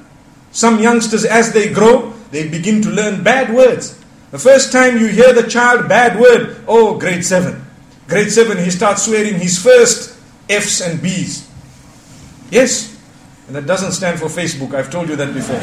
Some 0.51 0.79
youngsters, 0.79 1.23
as 1.23 1.53
they 1.53 1.71
grow, 1.71 2.11
they 2.31 2.49
begin 2.49 2.81
to 2.81 2.89
learn 2.89 3.23
bad 3.23 3.53
words. 3.53 3.97
The 4.31 4.39
first 4.39 4.71
time 4.71 4.97
you 4.97 5.07
hear 5.07 5.33
the 5.33 5.47
child, 5.47 5.87
bad 5.87 6.19
word, 6.19 6.63
oh, 6.67 6.97
grade 6.97 7.23
7. 7.23 7.65
Grade 8.07 8.31
7, 8.31 8.57
he 8.57 8.69
starts 8.69 9.03
swearing 9.05 9.35
his 9.35 9.61
first 9.61 10.17
F's 10.49 10.81
and 10.81 11.01
B's. 11.01 11.47
Yes, 12.51 12.88
and 13.49 13.55
that 13.55 13.65
doesn't 13.65 13.93
stand 13.93 14.19
for 14.19 14.27
Facebook, 14.27 14.75
I've 14.75 14.91
told 14.91 15.09
you 15.09 15.15
that 15.15 15.33
before. 15.33 15.57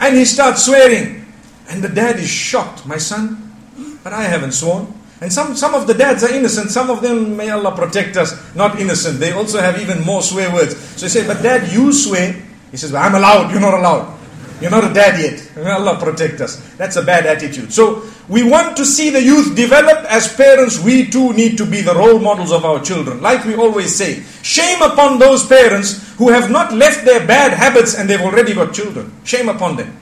and 0.00 0.16
he 0.16 0.24
starts 0.24 0.64
swearing. 0.66 1.24
And 1.70 1.80
the 1.80 1.88
dad 1.88 2.18
is 2.18 2.28
shocked, 2.28 2.84
my 2.86 2.96
son, 2.96 3.54
but 4.02 4.12
I 4.12 4.24
haven't 4.24 4.50
sworn. 4.50 4.92
And 5.20 5.32
some, 5.32 5.54
some 5.54 5.76
of 5.76 5.86
the 5.86 5.94
dads 5.94 6.24
are 6.24 6.32
innocent, 6.32 6.72
some 6.72 6.90
of 6.90 7.02
them, 7.02 7.36
may 7.36 7.50
Allah 7.50 7.76
protect 7.76 8.16
us, 8.16 8.34
not 8.56 8.80
innocent. 8.80 9.20
They 9.20 9.30
also 9.30 9.60
have 9.60 9.80
even 9.80 10.02
more 10.02 10.22
swear 10.22 10.52
words. 10.52 10.76
So 10.76 11.06
he 11.06 11.08
said, 11.08 11.28
But 11.28 11.40
dad, 11.40 11.72
you 11.72 11.92
swear. 11.92 12.32
He 12.72 12.76
says, 12.76 12.92
I'm 12.92 13.14
allowed, 13.14 13.52
you're 13.52 13.60
not 13.60 13.74
allowed. 13.74 14.17
You're 14.60 14.70
not 14.70 14.90
a 14.90 14.92
dad 14.92 15.20
yet. 15.20 15.66
Allah 15.78 15.98
protect 15.98 16.40
us. 16.40 16.56
That's 16.76 16.96
a 16.96 17.02
bad 17.02 17.26
attitude. 17.26 17.72
So 17.72 18.02
we 18.28 18.42
want 18.42 18.76
to 18.76 18.84
see 18.84 19.10
the 19.10 19.22
youth 19.22 19.54
develop. 19.54 20.04
As 20.10 20.34
parents, 20.34 20.78
we 20.82 21.06
too 21.08 21.32
need 21.32 21.56
to 21.58 21.66
be 21.66 21.80
the 21.80 21.94
role 21.94 22.18
models 22.18 22.52
of 22.52 22.64
our 22.64 22.82
children. 22.82 23.22
Like 23.22 23.44
we 23.44 23.54
always 23.54 23.94
say, 23.94 24.22
shame 24.42 24.82
upon 24.82 25.18
those 25.18 25.46
parents 25.46 26.14
who 26.16 26.30
have 26.30 26.50
not 26.50 26.72
left 26.72 27.04
their 27.04 27.24
bad 27.26 27.52
habits 27.52 27.94
and 27.96 28.10
they've 28.10 28.20
already 28.20 28.54
got 28.54 28.74
children. 28.74 29.12
Shame 29.24 29.48
upon 29.48 29.76
them. 29.76 29.96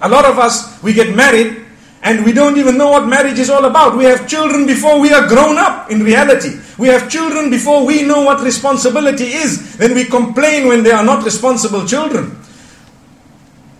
A 0.00 0.08
lot 0.08 0.24
of 0.24 0.38
us, 0.38 0.82
we 0.82 0.92
get 0.92 1.14
married 1.14 1.64
and 2.02 2.24
we 2.24 2.32
don't 2.32 2.58
even 2.58 2.76
know 2.76 2.90
what 2.90 3.06
marriage 3.06 3.38
is 3.38 3.48
all 3.48 3.64
about. 3.64 3.96
We 3.96 4.04
have 4.04 4.28
children 4.28 4.66
before 4.66 5.00
we 5.00 5.12
are 5.12 5.26
grown 5.26 5.56
up 5.56 5.90
in 5.90 6.02
reality. 6.02 6.60
We 6.76 6.88
have 6.88 7.08
children 7.08 7.48
before 7.48 7.86
we 7.86 8.02
know 8.02 8.22
what 8.22 8.42
responsibility 8.42 9.24
is. 9.24 9.76
Then 9.78 9.94
we 9.94 10.04
complain 10.04 10.66
when 10.68 10.82
they 10.82 10.90
are 10.90 11.04
not 11.04 11.24
responsible 11.24 11.86
children. 11.86 12.36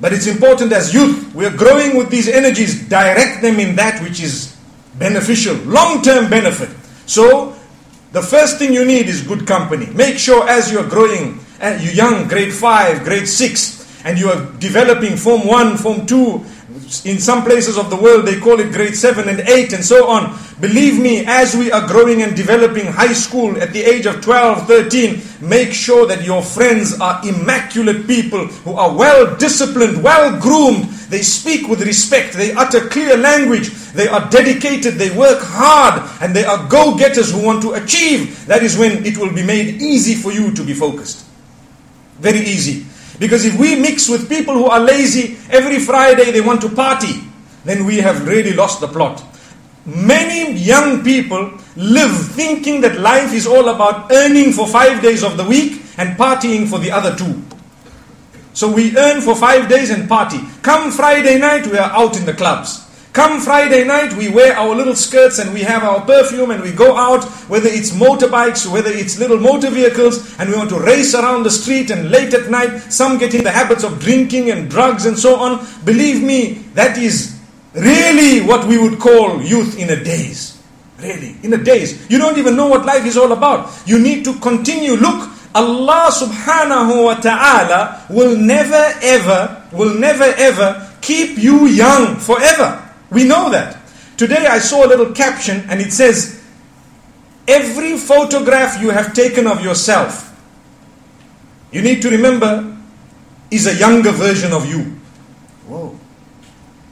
But 0.05 0.13
it's 0.13 0.27
important 0.27 0.71
as 0.71 0.93
youth, 0.93 1.35
we 1.35 1.47
are 1.47 1.57
growing 1.57 1.97
with 1.97 2.11
these 2.11 2.29
energies, 2.29 2.87
direct 2.91 3.41
them 3.41 3.59
in 3.59 3.75
that 3.77 4.03
which 4.03 4.21
is 4.23 4.55
beneficial, 4.99 5.57
long 5.65 6.03
term 6.03 6.29
benefit. 6.29 6.69
So, 7.07 7.57
the 8.13 8.21
first 8.21 8.59
thing 8.59 8.75
you 8.75 8.85
need 8.85 9.09
is 9.09 9.23
good 9.23 9.47
company. 9.47 9.87
Make 9.95 10.19
sure 10.19 10.47
as 10.47 10.71
you're 10.71 10.87
growing, 10.87 11.41
uh, 11.59 11.79
you're 11.81 11.95
young, 11.95 12.29
grade 12.29 12.53
5, 12.53 13.03
grade 13.03 13.27
6, 13.27 14.05
and 14.05 14.19
you 14.19 14.29
are 14.29 14.45
developing 14.59 15.17
Form 15.17 15.47
1, 15.47 15.79
Form 15.79 16.05
2, 16.05 16.45
in 17.05 17.21
some 17.21 17.45
places 17.45 17.79
of 17.79 17.89
the 17.89 17.97
world 17.97 18.27
they 18.27 18.41
call 18.41 18.59
it 18.59 18.73
grade 18.73 18.97
7 18.97 19.29
and 19.29 19.41
8 19.41 19.73
and 19.75 19.85
so 19.85 20.09
on. 20.09 20.37
Believe 20.61 21.01
me, 21.01 21.25
as 21.27 21.55
we 21.55 21.71
are 21.71 21.87
growing 21.87 22.23
and 22.23 22.35
developing 22.35 22.87
high 22.87 23.13
school 23.13 23.57
at 23.61 23.73
the 23.73 23.83
age 23.83 24.07
of 24.07 24.21
12, 24.23 24.67
13, 24.67 25.23
make 25.49 25.73
sure 25.73 26.07
that 26.07 26.25
your 26.25 26.43
friends 26.43 26.99
are 27.01 27.21
immaculate 27.27 28.07
people 28.07 28.47
who 28.47 28.73
are 28.73 28.95
well 28.95 29.37
disciplined, 29.37 30.03
well 30.03 30.41
groomed. 30.41 30.85
They 31.11 31.23
speak 31.23 31.69
with 31.69 31.83
respect, 31.83 32.35
they 32.35 32.53
utter 32.53 32.89
clear 32.89 33.17
language, 33.17 33.71
they 33.93 34.09
are 34.09 34.29
dedicated, 34.31 34.95
they 34.95 35.17
work 35.17 35.39
hard, 35.43 36.03
and 36.21 36.35
they 36.35 36.45
are 36.45 36.69
go 36.69 36.97
getters 36.97 37.31
who 37.31 37.45
want 37.45 37.63
to 37.63 37.75
achieve. 37.75 38.47
That 38.47 38.63
is 38.63 38.77
when 38.77 39.05
it 39.05 39.19
will 39.19 39.33
be 39.33 39.45
made 39.45 39.81
easy 39.81 40.15
for 40.15 40.33
you 40.33 40.53
to 40.55 40.65
be 40.65 40.75
focused. 40.75 41.27
Very 42.19 42.41
easy. 42.41 42.87
Because 43.19 43.45
if 43.45 43.59
we 43.59 43.77
mix 43.77 44.09
with 44.09 44.29
people 44.29 44.55
who 44.55 44.67
are 44.67 44.81
lazy, 44.81 45.39
every 45.51 45.79
Friday 45.79 46.31
they 46.33 46.41
want 46.41 46.61
to 46.63 46.69
party, 46.69 47.21
then 47.65 47.87
we 47.87 47.99
have 47.99 48.27
really 48.27 48.53
lost 48.53 48.81
the 48.81 48.89
plot. 48.89 49.23
Many 49.87 50.53
young 50.59 51.05
people 51.05 51.53
live 51.77 52.17
thinking 52.33 52.81
that 52.81 52.99
life 52.99 53.33
is 53.33 53.47
all 53.47 53.69
about 53.69 54.11
earning 54.11 54.53
for 54.53 54.67
five 54.67 55.03
days 55.03 55.23
of 55.23 55.37
the 55.37 55.45
week 55.45 55.83
and 55.99 56.17
partying 56.19 56.67
for 56.67 56.79
the 56.79 56.91
other 56.91 57.15
two. 57.15 57.43
So 58.55 58.71
we 58.71 58.97
earn 58.97 59.21
for 59.21 59.35
five 59.35 59.69
days 59.69 59.91
and 59.91 60.09
party. 60.09 60.39
Come 60.63 60.91
Friday 60.91 61.39
night, 61.39 61.67
we 61.67 61.77
are 61.77 61.91
out 61.91 62.17
in 62.17 62.25
the 62.25 62.33
clubs. 62.33 62.84
Come 63.15 63.41
Friday 63.41 63.85
night, 63.85 64.13
we 64.15 64.29
wear 64.29 64.57
our 64.57 64.75
little 64.75 64.97
skirts 64.97 65.39
and 65.39 65.55
we 65.55 65.61
have 65.61 65.85
our 65.85 66.05
perfume 66.05 66.51
and 66.51 66.61
we 66.61 66.73
go 66.73 66.97
out, 66.97 67.23
whether 67.47 67.69
it's 67.69 67.93
motorbikes, 67.93 68.67
whether 68.67 68.91
it's 68.91 69.21
little 69.21 69.39
motor 69.39 69.71
vehicles, 69.71 70.37
and 70.41 70.51
we 70.51 70.57
want 70.57 70.69
to 70.71 70.81
race 70.81 71.15
around 71.15 71.45
the 71.45 71.51
street 71.51 71.93
and 71.93 72.11
late 72.11 72.35
at 72.35 72.51
night, 72.51 72.77
some 72.93 73.17
get 73.17 73.33
in 73.33 73.45
the 73.45 73.53
habits 73.53 73.85
of 73.85 74.01
drinking 74.01 74.51
and 74.51 74.69
drugs 74.69 75.07
and 75.07 75.17
so 75.17 75.37
on. 75.37 75.65
Believe 75.85 76.25
me, 76.25 76.55
that 76.75 76.99
is 76.99 77.39
really 77.75 78.45
what 78.45 78.67
we 78.67 78.79
would 78.79 78.99
call 78.99 79.41
youth 79.41 79.79
in 79.79 79.91
a 79.91 80.03
daze. 80.03 80.61
Really, 80.99 81.37
in 81.45 81.55
a 81.55 81.63
daze. 81.63 82.11
You 82.11 82.19
don't 82.19 82.37
even 82.37 82.57
know 82.57 82.67
what 82.67 82.85
life 82.85 83.07
is 83.07 83.17
all 83.17 83.31
about. 83.31 83.71
You 83.87 84.01
need 84.01 84.25
to 84.25 84.35
continue. 84.41 84.95
Look, 84.97 85.31
Allah 85.55 86.11
subhanahu 86.11 87.05
wa 87.05 87.15
ta'ala 87.15 88.07
will 88.11 88.37
never 88.37 88.93
ever, 89.03 89.63
will 89.71 89.95
never 89.95 90.25
ever 90.25 90.91
keep 91.01 91.39
you 91.39 91.67
young 91.67 92.17
forever. 92.17 92.84
We 93.15 93.25
know 93.25 93.49
that. 93.51 93.79
Today 94.17 94.47
I 94.47 94.59
saw 94.59 94.85
a 94.85 94.89
little 94.89 95.13
caption 95.13 95.65
and 95.71 95.81
it 95.81 95.93
says, 95.93 96.43
every 97.49 97.97
photograph 97.97 98.81
you 98.83 98.91
have 98.91 99.15
taken 99.15 99.47
of 99.47 99.63
yourself, 99.63 100.31
you 101.73 101.83
need 101.83 102.03
to 102.03 102.11
remember, 102.11 102.77
is 103.51 103.67
a 103.67 103.75
younger 103.75 104.13
version 104.13 104.53
of 104.53 104.67
you. 104.67 104.83
Whoa. 105.67 105.99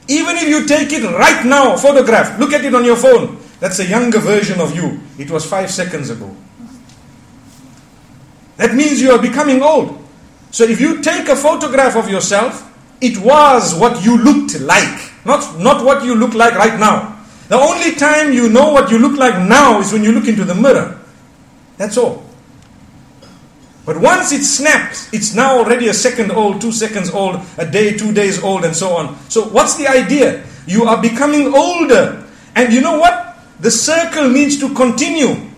Even 0.07 0.35
if 0.37 0.47
you 0.47 0.65
take 0.65 0.91
it 0.91 1.03
right 1.03 1.45
now, 1.45 1.77
photograph, 1.77 2.39
look 2.39 2.53
at 2.53 2.65
it 2.65 2.73
on 2.75 2.83
your 2.83 2.97
phone, 2.97 3.37
that's 3.59 3.79
a 3.79 3.85
younger 3.85 4.19
version 4.19 4.59
of 4.59 4.75
you. 4.75 4.99
It 5.17 5.31
was 5.31 5.45
five 5.45 5.71
seconds 5.71 6.09
ago. 6.09 6.35
That 8.57 8.75
means 8.75 9.01
you 9.01 9.11
are 9.11 9.21
becoming 9.21 9.61
old. 9.61 9.99
So 10.51 10.65
if 10.65 10.79
you 10.79 11.01
take 11.01 11.27
a 11.29 11.35
photograph 11.35 11.95
of 11.95 12.09
yourself, 12.09 12.69
it 13.01 13.17
was 13.17 13.73
what 13.75 14.03
you 14.03 14.17
looked 14.17 14.59
like, 14.59 15.12
not, 15.25 15.59
not 15.59 15.85
what 15.85 16.03
you 16.03 16.15
look 16.15 16.33
like 16.33 16.55
right 16.55 16.79
now. 16.79 17.23
The 17.47 17.55
only 17.55 17.95
time 17.95 18.33
you 18.33 18.49
know 18.49 18.71
what 18.71 18.89
you 18.89 18.97
look 18.97 19.17
like 19.17 19.37
now 19.47 19.79
is 19.79 19.91
when 19.91 20.03
you 20.03 20.11
look 20.11 20.27
into 20.27 20.43
the 20.43 20.55
mirror. 20.55 20.99
That's 21.77 21.97
all. 21.97 22.23
But 23.85 23.97
once 23.97 24.31
it 24.31 24.43
snaps, 24.43 25.13
it's 25.13 25.35
now 25.35 25.57
already 25.57 25.89
a 25.89 25.93
second 25.93 26.31
old, 26.31 26.61
two 26.61 26.71
seconds 26.71 27.11
old, 27.11 27.41
a 27.57 27.69
day, 27.69 27.97
two 27.97 28.13
days 28.13 28.41
old, 28.41 28.63
and 28.63 28.73
so 28.75 28.95
on. 28.95 29.19
So, 29.29 29.43
what's 29.43 29.75
the 29.75 29.87
idea? 29.87 30.45
You 30.65 30.85
are 30.85 31.01
becoming 31.01 31.53
older. 31.53 32.25
And 32.55 32.71
you 32.71 32.79
know 32.79 32.97
what? 32.97 33.35
The 33.59 33.71
circle 33.71 34.29
needs 34.29 34.57
to 34.59 34.73
continue. 34.73 35.49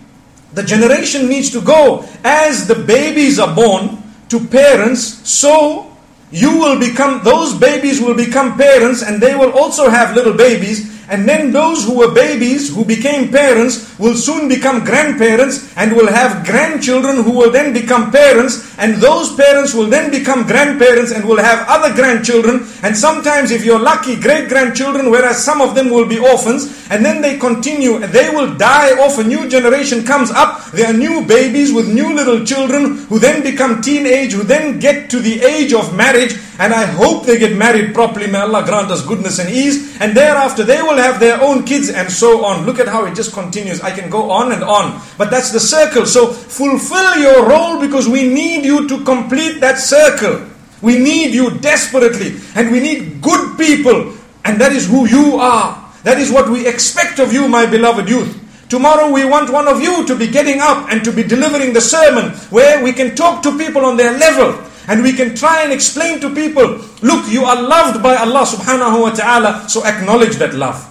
The 0.53 0.63
generation 0.63 1.27
needs 1.29 1.51
to 1.51 1.61
go. 1.61 2.07
As 2.23 2.67
the 2.67 2.75
babies 2.75 3.37
are 3.37 3.53
born 3.53 4.01
to 4.29 4.39
parents, 4.39 5.29
so 5.29 5.94
you 6.31 6.57
will 6.57 6.79
become, 6.79 7.23
those 7.23 7.57
babies 7.57 8.01
will 8.01 8.15
become 8.15 8.57
parents 8.57 9.03
and 9.03 9.21
they 9.21 9.35
will 9.35 9.51
also 9.51 9.89
have 9.89 10.15
little 10.15 10.33
babies 10.33 10.94
and 11.09 11.29
then 11.29 11.51
those 11.51 11.85
who 11.85 11.99
were 11.99 12.13
babies, 12.13 12.73
who 12.73 12.83
became 12.83 13.31
parents, 13.31 13.97
will 13.99 14.15
soon 14.15 14.49
become 14.49 14.83
grandparents 14.83 15.71
and 15.77 15.95
will 15.95 16.07
have 16.07 16.45
grandchildren 16.45 17.23
who 17.23 17.31
will 17.31 17.51
then 17.51 17.73
become 17.73 18.11
parents. 18.11 18.75
And 18.77 18.95
those 18.95 19.35
parents 19.35 19.73
will 19.73 19.85
then 19.85 20.11
become 20.11 20.47
grandparents 20.47 21.11
and 21.11 21.25
will 21.25 21.37
have 21.37 21.65
other 21.67 21.93
grandchildren. 21.93 22.67
And 22.81 22.97
sometimes, 22.97 23.51
if 23.51 23.63
you're 23.63 23.79
lucky, 23.79 24.19
great 24.19 24.49
grandchildren, 24.49 25.11
whereas 25.11 25.43
some 25.43 25.61
of 25.61 25.75
them 25.75 25.89
will 25.89 26.07
be 26.07 26.19
orphans. 26.19 26.73
And 26.89 27.05
then 27.05 27.21
they 27.21 27.37
continue, 27.37 27.99
they 27.99 28.29
will 28.29 28.55
die 28.55 28.91
off. 28.99 29.19
A 29.19 29.23
new 29.23 29.47
generation 29.47 30.03
comes 30.03 30.31
up. 30.31 30.71
There 30.71 30.87
are 30.87 30.93
new 30.93 31.25
babies 31.25 31.71
with 31.71 31.87
new 31.87 32.13
little 32.13 32.43
children 32.45 32.97
who 33.09 33.19
then 33.19 33.43
become 33.43 33.81
teenage, 33.81 34.33
who 34.33 34.43
then 34.43 34.79
get 34.79 35.09
to 35.11 35.19
the 35.19 35.41
age 35.41 35.73
of 35.73 35.95
marriage. 35.95 36.35
And 36.57 36.73
I 36.73 36.85
hope 36.85 37.25
they 37.25 37.37
get 37.37 37.57
married 37.57 37.93
properly. 37.93 38.27
May 38.27 38.39
Allah 38.39 38.63
grant 38.65 38.89
us 38.89 39.05
goodness 39.05 39.39
and 39.39 39.49
ease. 39.49 39.99
And 39.99 40.15
thereafter, 40.15 40.63
they 40.63 40.81
will 40.81 40.97
have 40.97 41.19
their 41.19 41.41
own 41.41 41.65
kids 41.65 41.89
and 41.89 42.09
so 42.09 42.45
on. 42.45 42.65
Look 42.65 42.79
at 42.79 42.87
how 42.87 43.05
it 43.05 43.15
just 43.15 43.33
continues. 43.33 43.81
I 43.81 43.91
can 43.91 44.09
go 44.09 44.31
on 44.31 44.53
and 44.53 44.63
on. 44.63 45.01
But 45.17 45.31
that's 45.31 45.51
the 45.51 45.59
circle. 45.59 46.05
So 46.05 46.31
fulfill 46.31 47.17
your 47.17 47.47
role 47.47 47.81
because 47.81 48.07
we 48.07 48.27
need 48.27 48.63
you 48.63 48.87
to 48.87 49.03
complete 49.03 49.59
that 49.59 49.79
circle. 49.79 50.47
We 50.81 50.97
need 50.97 51.33
you 51.33 51.57
desperately. 51.59 52.39
And 52.55 52.71
we 52.71 52.79
need 52.79 53.21
good 53.21 53.57
people. 53.57 54.13
And 54.45 54.61
that 54.61 54.71
is 54.71 54.87
who 54.87 55.07
you 55.07 55.35
are. 55.35 55.83
That 56.03 56.19
is 56.19 56.31
what 56.31 56.49
we 56.49 56.67
expect 56.67 57.19
of 57.19 57.33
you, 57.33 57.49
my 57.49 57.65
beloved 57.65 58.07
youth. 58.07 58.41
Tomorrow 58.69 59.11
we 59.11 59.25
want 59.25 59.51
one 59.51 59.67
of 59.67 59.81
you 59.81 60.05
to 60.07 60.15
be 60.15 60.27
getting 60.27 60.59
up 60.61 60.89
and 60.89 61.03
to 61.03 61.11
be 61.11 61.23
delivering 61.23 61.73
the 61.73 61.81
sermon 61.81 62.31
where 62.49 62.83
we 62.83 62.93
can 62.93 63.15
talk 63.15 63.43
to 63.43 63.57
people 63.57 63.85
on 63.85 63.97
their 63.97 64.17
level 64.17 64.53
and 64.87 65.03
we 65.03 65.13
can 65.13 65.35
try 65.35 65.63
and 65.63 65.73
explain 65.73 66.19
to 66.21 66.33
people, 66.33 66.81
look, 67.01 67.27
you 67.29 67.43
are 67.45 67.61
loved 67.61 68.01
by 68.01 68.15
Allah 68.15 68.45
subhanahu 68.45 69.01
wa 69.01 69.09
ta'ala, 69.11 69.69
so 69.69 69.85
acknowledge 69.85 70.35
that 70.37 70.53
love. 70.53 70.81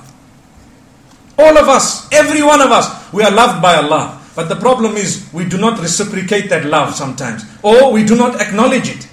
All 1.39 1.57
of 1.59 1.69
us, 1.69 2.11
every 2.13 2.43
one 2.43 2.61
of 2.61 2.71
us, 2.71 3.13
we 3.13 3.23
are 3.23 3.31
loved 3.31 3.61
by 3.63 3.77
Allah. 3.77 4.21
But 4.35 4.49
the 4.49 4.57
problem 4.57 4.97
is 4.97 5.29
we 5.33 5.45
do 5.45 5.59
not 5.59 5.79
reciprocate 5.81 6.51
that 6.51 6.65
love 6.67 6.95
sometimes, 6.95 7.45
or 7.63 7.93
we 7.93 8.05
do 8.05 8.17
not 8.17 8.41
acknowledge 8.41 8.89
it. 8.89 9.04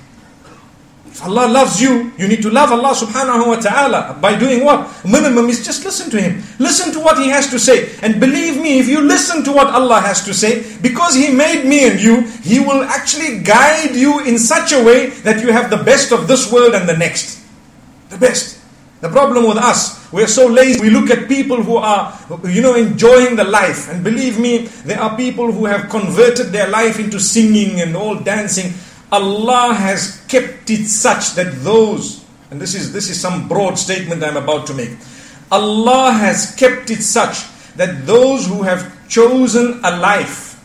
If 1.11 1.21
Allah 1.27 1.51
loves 1.51 1.81
you, 1.81 2.11
you 2.17 2.27
need 2.27 2.41
to 2.41 2.49
love 2.49 2.71
Allah 2.71 2.95
subhanahu 2.95 3.47
wa 3.47 3.59
ta'ala 3.59 4.17
by 4.21 4.39
doing 4.39 4.63
what? 4.63 4.87
Minimum 5.03 5.49
is 5.51 5.59
just 5.65 5.83
listen 5.83 6.09
to 6.09 6.21
Him. 6.21 6.41
Listen 6.57 6.93
to 6.93 6.99
what 7.03 7.19
He 7.19 7.27
has 7.27 7.51
to 7.51 7.59
say. 7.59 7.91
And 8.01 8.19
believe 8.19 8.55
me, 8.55 8.79
if 8.79 8.87
you 8.87 9.01
listen 9.01 9.43
to 9.43 9.51
what 9.51 9.67
Allah 9.67 9.99
has 9.99 10.23
to 10.23 10.33
say, 10.33 10.63
because 10.79 11.13
He 11.13 11.27
made 11.27 11.67
me 11.67 11.83
and 11.91 11.99
you, 11.99 12.21
He 12.47 12.59
will 12.63 12.83
actually 12.87 13.43
guide 13.43 13.93
you 13.93 14.23
in 14.23 14.39
such 14.39 14.71
a 14.71 14.81
way 14.81 15.11
that 15.27 15.43
you 15.43 15.51
have 15.51 15.69
the 15.69 15.83
best 15.83 16.13
of 16.13 16.29
this 16.31 16.47
world 16.51 16.73
and 16.75 16.87
the 16.87 16.95
next. 16.95 17.43
The 18.07 18.17
best. 18.17 18.63
The 19.01 19.09
problem 19.09 19.49
with 19.49 19.57
us, 19.57 19.99
we're 20.13 20.27
so 20.27 20.47
lazy. 20.47 20.79
We 20.79 20.91
look 20.91 21.09
at 21.09 21.27
people 21.27 21.61
who 21.61 21.75
are, 21.75 22.17
you 22.47 22.61
know, 22.61 22.75
enjoying 22.75 23.35
the 23.35 23.43
life. 23.43 23.89
And 23.89 24.03
believe 24.03 24.39
me, 24.39 24.67
there 24.85 25.01
are 25.01 25.17
people 25.17 25.51
who 25.51 25.65
have 25.65 25.89
converted 25.89 26.53
their 26.53 26.69
life 26.69 26.99
into 26.99 27.19
singing 27.19 27.81
and 27.81 27.97
all 27.97 28.15
dancing. 28.15 28.71
Allah 29.11 29.73
has 29.73 30.23
kept 30.27 30.69
it 30.69 30.85
such 30.87 31.35
that 31.35 31.63
those, 31.63 32.23
and 32.49 32.61
this 32.61 32.75
is, 32.75 32.93
this 32.93 33.09
is 33.09 33.19
some 33.19 33.47
broad 33.47 33.77
statement 33.77 34.23
I'm 34.23 34.37
about 34.37 34.67
to 34.67 34.73
make. 34.73 34.91
Allah 35.51 36.11
has 36.13 36.55
kept 36.55 36.89
it 36.89 37.03
such 37.03 37.43
that 37.75 38.05
those 38.05 38.47
who 38.47 38.63
have 38.63 39.07
chosen 39.09 39.81
a 39.83 39.97
life 39.97 40.63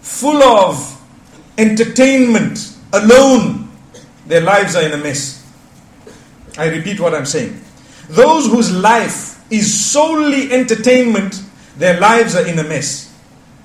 full 0.00 0.42
of 0.42 1.00
entertainment 1.58 2.76
alone, 2.92 3.70
their 4.26 4.40
lives 4.40 4.74
are 4.74 4.82
in 4.82 4.92
a 4.92 4.96
mess. 4.96 5.38
I 6.58 6.68
repeat 6.68 6.98
what 7.00 7.14
I'm 7.14 7.26
saying. 7.26 7.60
Those 8.08 8.46
whose 8.46 8.70
life 8.74 9.40
is 9.50 9.72
solely 9.72 10.52
entertainment, 10.52 11.40
their 11.76 11.98
lives 12.00 12.34
are 12.34 12.46
in 12.46 12.58
a 12.58 12.64
mess. 12.64 13.11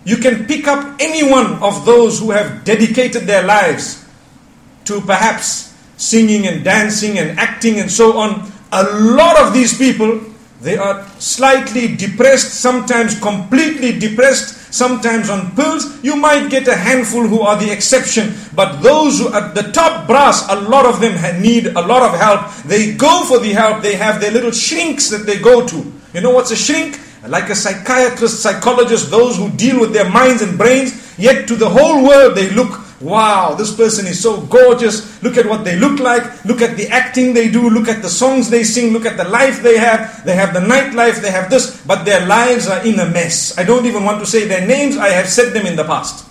You 0.07 0.15
can 0.15 0.45
pick 0.45 0.69
up 0.69 0.95
any 1.01 1.29
one 1.29 1.61
of 1.61 1.85
those 1.85 2.19
who 2.19 2.31
have 2.31 2.63
dedicated 2.63 3.23
their 3.23 3.43
lives 3.43 4.05
to 4.85 5.01
perhaps 5.01 5.75
singing 5.97 6.47
and 6.47 6.63
dancing 6.63 7.19
and 7.19 7.37
acting 7.37 7.81
and 7.81 7.91
so 7.91 8.17
on. 8.17 8.49
A 8.71 8.83
lot 8.83 9.37
of 9.37 9.51
these 9.53 9.77
people, 9.77 10.21
they 10.61 10.77
are 10.77 11.05
slightly 11.19 11.93
depressed, 11.93 12.53
sometimes 12.61 13.19
completely 13.19 13.99
depressed, 13.99 14.73
sometimes 14.73 15.29
on 15.29 15.53
pills. 15.57 16.01
You 16.01 16.15
might 16.15 16.49
get 16.49 16.69
a 16.69 16.75
handful 16.75 17.27
who 17.27 17.41
are 17.41 17.59
the 17.59 17.69
exception, 17.69 18.33
but 18.55 18.79
those 18.81 19.19
who 19.19 19.33
at 19.33 19.55
the 19.55 19.73
top 19.73 20.07
brass, 20.07 20.47
a 20.47 20.55
lot 20.55 20.85
of 20.85 21.01
them 21.01 21.19
need 21.41 21.67
a 21.67 21.81
lot 21.81 22.01
of 22.01 22.17
help. 22.17 22.47
They 22.63 22.93
go 22.93 23.25
for 23.25 23.39
the 23.39 23.51
help. 23.51 23.83
They 23.83 23.95
have 23.95 24.21
their 24.21 24.31
little 24.31 24.51
shrinks 24.51 25.09
that 25.09 25.25
they 25.25 25.37
go 25.37 25.67
to. 25.67 25.93
You 26.13 26.21
know 26.21 26.31
what's 26.31 26.51
a 26.51 26.55
shrink? 26.55 26.97
Like 27.29 27.49
a 27.49 27.55
psychiatrist, 27.55 28.41
psychologist, 28.41 29.11
those 29.11 29.37
who 29.37 29.49
deal 29.51 29.79
with 29.79 29.93
their 29.93 30.09
minds 30.09 30.41
and 30.41 30.57
brains, 30.57 31.17
yet 31.17 31.47
to 31.47 31.55
the 31.55 31.69
whole 31.69 32.07
world 32.07 32.35
they 32.35 32.49
look 32.51 32.87
Wow, 32.99 33.53
this 33.53 33.75
person 33.75 34.07
is 34.07 34.19
so 34.19 34.41
gorgeous. 34.41 35.21
Look 35.21 35.37
at 35.37 35.45
what 35.45 35.63
they 35.63 35.77
look 35.77 35.99
like. 35.99 36.45
Look 36.45 36.61
at 36.61 36.77
the 36.77 36.87
acting 36.87 37.33
they 37.33 37.47
do. 37.47 37.69
Look 37.69 37.87
at 37.87 38.01
the 38.01 38.09
songs 38.09 38.49
they 38.49 38.63
sing. 38.63 38.91
Look 38.91 39.05
at 39.05 39.17
the 39.17 39.23
life 39.29 39.61
they 39.61 39.77
have. 39.77 40.25
They 40.25 40.33
have 40.33 40.51
the 40.51 40.61
nightlife. 40.61 41.21
They 41.21 41.29
have 41.29 41.49
this. 41.51 41.79
But 41.85 42.05
their 42.05 42.25
lives 42.25 42.67
are 42.67 42.83
in 42.83 42.99
a 42.99 43.07
mess. 43.07 43.55
I 43.57 43.63
don't 43.63 43.85
even 43.85 44.03
want 44.03 44.19
to 44.21 44.25
say 44.25 44.47
their 44.47 44.65
names. 44.65 44.97
I 44.97 45.09
have 45.09 45.29
said 45.29 45.53
them 45.53 45.67
in 45.67 45.75
the 45.75 45.83
past. 45.83 46.27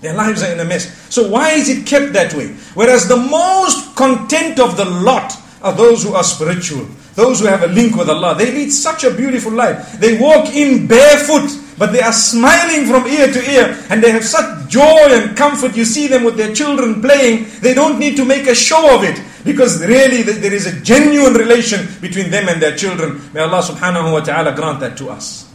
Their 0.00 0.14
lives 0.14 0.42
are 0.42 0.50
in 0.50 0.58
a 0.58 0.64
mess. 0.64 0.90
So 1.10 1.28
why 1.28 1.50
is 1.50 1.68
it 1.68 1.86
kept 1.86 2.14
that 2.14 2.32
way? 2.32 2.48
Whereas 2.74 3.06
the 3.06 3.18
most 3.18 3.94
content 3.94 4.58
of 4.58 4.78
the 4.78 4.86
lot 4.86 5.32
are 5.62 5.72
those 5.72 6.02
who 6.02 6.14
are 6.14 6.24
spiritual. 6.24 6.86
Those 7.14 7.40
who 7.40 7.46
have 7.46 7.62
a 7.62 7.66
link 7.66 7.96
with 7.96 8.08
Allah. 8.08 8.34
They 8.34 8.50
lead 8.52 8.70
such 8.70 9.04
a 9.04 9.10
beautiful 9.10 9.52
life. 9.52 9.98
They 10.00 10.18
walk 10.18 10.48
in 10.54 10.86
barefoot 10.86 11.50
but 11.78 11.90
they 11.90 12.00
are 12.00 12.12
smiling 12.12 12.86
from 12.86 13.06
ear 13.08 13.26
to 13.32 13.50
ear 13.50 13.76
and 13.90 14.02
they 14.02 14.12
have 14.12 14.24
such 14.24 14.68
joy 14.70 15.08
and 15.10 15.36
comfort. 15.36 15.76
You 15.76 15.84
see 15.84 16.06
them 16.06 16.22
with 16.22 16.36
their 16.36 16.54
children 16.54 17.00
playing. 17.00 17.46
They 17.60 17.74
don't 17.74 17.98
need 17.98 18.16
to 18.16 18.24
make 18.24 18.46
a 18.46 18.54
show 18.54 18.94
of 18.94 19.02
it 19.04 19.20
because 19.44 19.84
really 19.84 20.22
there 20.22 20.52
is 20.54 20.66
a 20.66 20.80
genuine 20.82 21.34
relation 21.34 21.88
between 22.00 22.30
them 22.30 22.48
and 22.48 22.62
their 22.62 22.76
children. 22.76 23.20
May 23.32 23.40
Allah 23.40 23.62
subhanahu 23.62 24.12
wa 24.12 24.20
ta'ala 24.20 24.54
grant 24.54 24.80
that 24.80 24.96
to 24.98 25.10
us. 25.10 25.50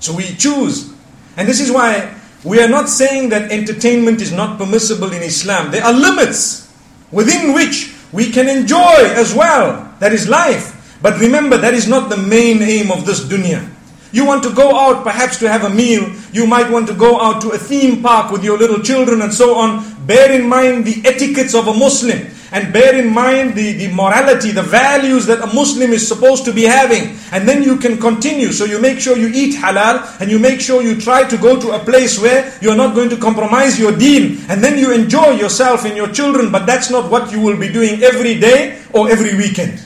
So 0.00 0.12
we 0.12 0.34
choose. 0.34 0.92
And 1.36 1.46
this 1.46 1.60
is 1.60 1.70
why 1.70 2.12
we 2.42 2.60
are 2.60 2.68
not 2.68 2.88
saying 2.88 3.28
that 3.28 3.52
entertainment 3.52 4.20
is 4.20 4.32
not 4.32 4.58
permissible 4.58 5.12
in 5.12 5.22
Islam. 5.22 5.70
There 5.70 5.84
are 5.84 5.92
limits 5.92 6.68
within 7.12 7.54
which 7.54 7.94
we 8.12 8.30
can 8.30 8.48
enjoy 8.48 9.10
as 9.16 9.34
well. 9.34 9.92
That 10.00 10.12
is 10.12 10.28
life. 10.28 10.78
But 11.02 11.18
remember, 11.18 11.56
that 11.56 11.74
is 11.74 11.88
not 11.88 12.10
the 12.10 12.16
main 12.16 12.62
aim 12.62 12.92
of 12.92 13.04
this 13.04 13.24
dunya. 13.24 13.68
You 14.12 14.26
want 14.26 14.42
to 14.44 14.52
go 14.52 14.76
out 14.78 15.02
perhaps 15.02 15.38
to 15.38 15.48
have 15.48 15.64
a 15.64 15.70
meal. 15.70 16.12
You 16.32 16.46
might 16.46 16.70
want 16.70 16.86
to 16.88 16.94
go 16.94 17.18
out 17.18 17.40
to 17.42 17.50
a 17.50 17.58
theme 17.58 18.02
park 18.02 18.30
with 18.30 18.44
your 18.44 18.58
little 18.58 18.80
children 18.80 19.22
and 19.22 19.32
so 19.32 19.56
on. 19.56 19.82
Bear 20.06 20.30
in 20.30 20.48
mind 20.48 20.84
the 20.84 21.00
etiquettes 21.08 21.54
of 21.54 21.66
a 21.66 21.74
Muslim. 21.74 22.28
And 22.52 22.70
bear 22.70 22.94
in 22.94 23.10
mind 23.10 23.54
the, 23.54 23.72
the 23.72 23.88
morality, 23.88 24.50
the 24.50 24.62
values 24.62 25.24
that 25.24 25.40
a 25.40 25.46
Muslim 25.46 25.90
is 25.90 26.06
supposed 26.06 26.44
to 26.44 26.52
be 26.52 26.64
having. 26.64 27.16
And 27.32 27.48
then 27.48 27.62
you 27.62 27.78
can 27.78 27.96
continue. 27.96 28.52
So 28.52 28.66
you 28.66 28.78
make 28.78 29.00
sure 29.00 29.16
you 29.16 29.30
eat 29.32 29.56
halal 29.56 30.20
and 30.20 30.30
you 30.30 30.38
make 30.38 30.60
sure 30.60 30.82
you 30.82 31.00
try 31.00 31.26
to 31.26 31.38
go 31.38 31.58
to 31.58 31.70
a 31.70 31.78
place 31.78 32.20
where 32.20 32.52
you're 32.60 32.76
not 32.76 32.94
going 32.94 33.08
to 33.08 33.16
compromise 33.16 33.78
your 33.80 33.96
deen. 33.96 34.44
And 34.50 34.62
then 34.62 34.76
you 34.76 34.92
enjoy 34.92 35.30
yourself 35.30 35.86
and 35.86 35.96
your 35.96 36.08
children. 36.12 36.52
But 36.52 36.66
that's 36.66 36.90
not 36.90 37.10
what 37.10 37.32
you 37.32 37.40
will 37.40 37.58
be 37.58 37.72
doing 37.72 38.02
every 38.02 38.38
day 38.38 38.82
or 38.92 39.08
every 39.08 39.34
weekend. 39.34 39.82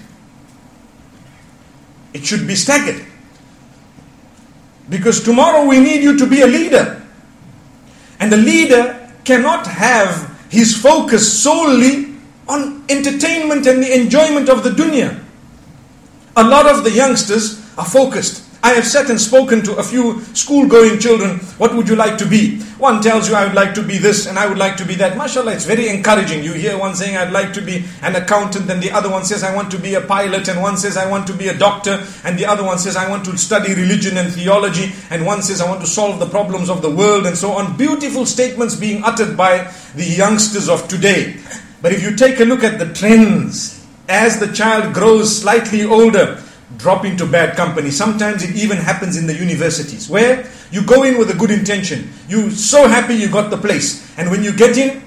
It 2.15 2.27
should 2.27 2.49
be 2.49 2.57
staggered. 2.57 3.07
Because 4.89 5.23
tomorrow 5.23 5.67
we 5.67 5.79
need 5.79 6.03
you 6.03 6.19
to 6.19 6.27
be 6.27 6.41
a 6.41 6.47
leader. 6.49 7.01
And 8.19 8.33
the 8.33 8.37
leader 8.37 9.13
cannot 9.25 9.69
have 9.69 10.37
his 10.51 10.77
focus 10.77 11.43
solely 11.43 12.06
on 12.49 12.85
entertainment 12.89 13.67
and 13.67 13.83
the 13.83 13.95
enjoyment 13.95 14.49
of 14.49 14.63
the 14.63 14.71
dunya. 14.71 15.23
A 16.37 16.45
lot 16.45 16.67
of 16.67 16.85
the 16.85 16.91
youngsters 16.91 17.61
are 17.79 17.85
focused. 17.85 18.45
I 18.63 18.71
have 18.71 18.87
sat 18.87 19.11
and 19.11 19.21
spoken 19.21 19.63
to 19.63 19.77
a 19.77 19.83
few 19.83 20.21
school 20.35 20.67
going 20.67 20.99
children. 20.99 21.39
What 21.57 21.75
would 21.77 21.89
you 21.89 21.95
like 21.95 22.19
to 22.19 22.27
be? 22.27 22.59
One 22.79 23.01
tells 23.01 23.29
you, 23.29 23.37
I 23.37 23.47
would 23.47 23.55
like 23.55 23.75
to 23.75 23.83
be 23.83 23.97
this 23.97 24.27
and 24.27 24.39
I 24.39 24.49
would 24.49 24.59
like 24.59 24.77
to 24.79 24.85
be 24.85 24.97
that. 24.97 25.17
MashaAllah, 25.17 25.55
it's 25.55 25.65
very 25.65 25.89
encouraging. 25.89 26.43
You 26.43 26.53
hear 26.53 26.77
one 26.77 26.97
saying, 26.97 27.17
I'd 27.17 27.33
like 27.33 27.53
to 27.53 27.63
be 27.63 27.85
an 28.03 28.17
accountant, 28.17 28.69
and 28.69 28.83
the 28.83 28.91
other 28.91 29.09
one 29.09 29.25
says, 29.25 29.45
I 29.45 29.55
want 29.55 29.71
to 29.71 29.79
be 29.79 29.95
a 29.95 30.01
pilot, 30.01 30.49
and 30.49 30.61
one 30.61 30.77
says, 30.77 30.97
I 30.97 31.09
want 31.09 31.29
to 31.29 31.33
be 31.33 31.47
a 31.47 31.57
doctor, 31.57 32.05
and 32.25 32.37
the 32.37 32.47
other 32.47 32.65
one 32.65 32.79
says, 32.79 32.97
I 32.97 33.09
want 33.09 33.25
to 33.27 33.39
study 33.39 33.73
religion 33.73 34.17
and 34.17 34.33
theology, 34.33 34.93
and 35.11 35.25
one 35.25 35.43
says, 35.43 35.61
I 35.61 35.69
want 35.69 35.81
to 35.83 35.87
solve 35.87 36.19
the 36.19 36.27
problems 36.27 36.69
of 36.69 36.83
the 36.83 36.91
world, 36.91 37.27
and 37.27 37.37
so 37.37 37.53
on. 37.53 37.77
Beautiful 37.77 38.27
statements 38.27 38.75
being 38.75 39.05
uttered 39.05 39.37
by 39.37 39.73
the 39.95 40.05
youngsters 40.05 40.69
of 40.69 40.89
today. 40.89 41.37
But 41.83 41.93
if 41.93 42.03
you 42.03 42.17
take 42.17 42.41
a 42.41 42.45
look 42.45 42.65
at 42.65 42.79
the 42.79 42.93
trends, 42.93 43.87
as 44.09 44.39
the 44.39 44.53
child 44.53 44.95
grows 44.95 45.41
slightly 45.41 45.85
older, 45.85 46.43
drop 46.77 47.05
into 47.05 47.27
bad 47.27 47.57
company. 47.57 47.91
Sometimes 47.91 48.43
it 48.43 48.57
even 48.57 48.77
happens 48.77 49.17
in 49.17 49.27
the 49.27 49.35
universities 49.35 50.09
where 50.09 50.49
you 50.71 50.85
go 50.85 51.05
in 51.05 51.19
with 51.19 51.31
a 51.31 51.35
good 51.35 51.51
intention. 51.51 52.11
You're 52.29 52.51
so 52.51 52.89
happy 52.89 53.15
you 53.15 53.29
got 53.29 53.51
the 53.51 53.57
place. 53.57 54.17
And 54.19 54.31
when 54.31 54.43
you 54.43 54.53
get 54.57 54.77
in, 54.77 55.03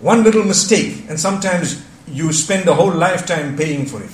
one 0.00 0.24
little 0.24 0.44
mistake, 0.44 1.04
and 1.08 1.18
sometimes 1.18 1.84
you 2.08 2.32
spend 2.32 2.68
a 2.68 2.74
whole 2.74 2.92
lifetime 2.92 3.56
paying 3.56 3.86
for 3.86 4.02
it. 4.02 4.10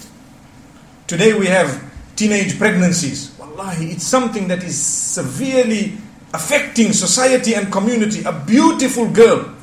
Today 1.06 1.38
we 1.38 1.46
have 1.46 1.82
teenage 2.16 2.58
pregnancies. 2.58 3.36
Wallahi, 3.38 3.92
it's 3.92 4.04
something 4.04 4.48
that 4.48 4.64
is 4.64 4.76
severely 4.76 5.96
affecting 6.34 6.92
society 6.92 7.54
and 7.54 7.70
community. 7.70 8.24
A 8.24 8.32
beautiful 8.32 9.08
girl. 9.08 9.54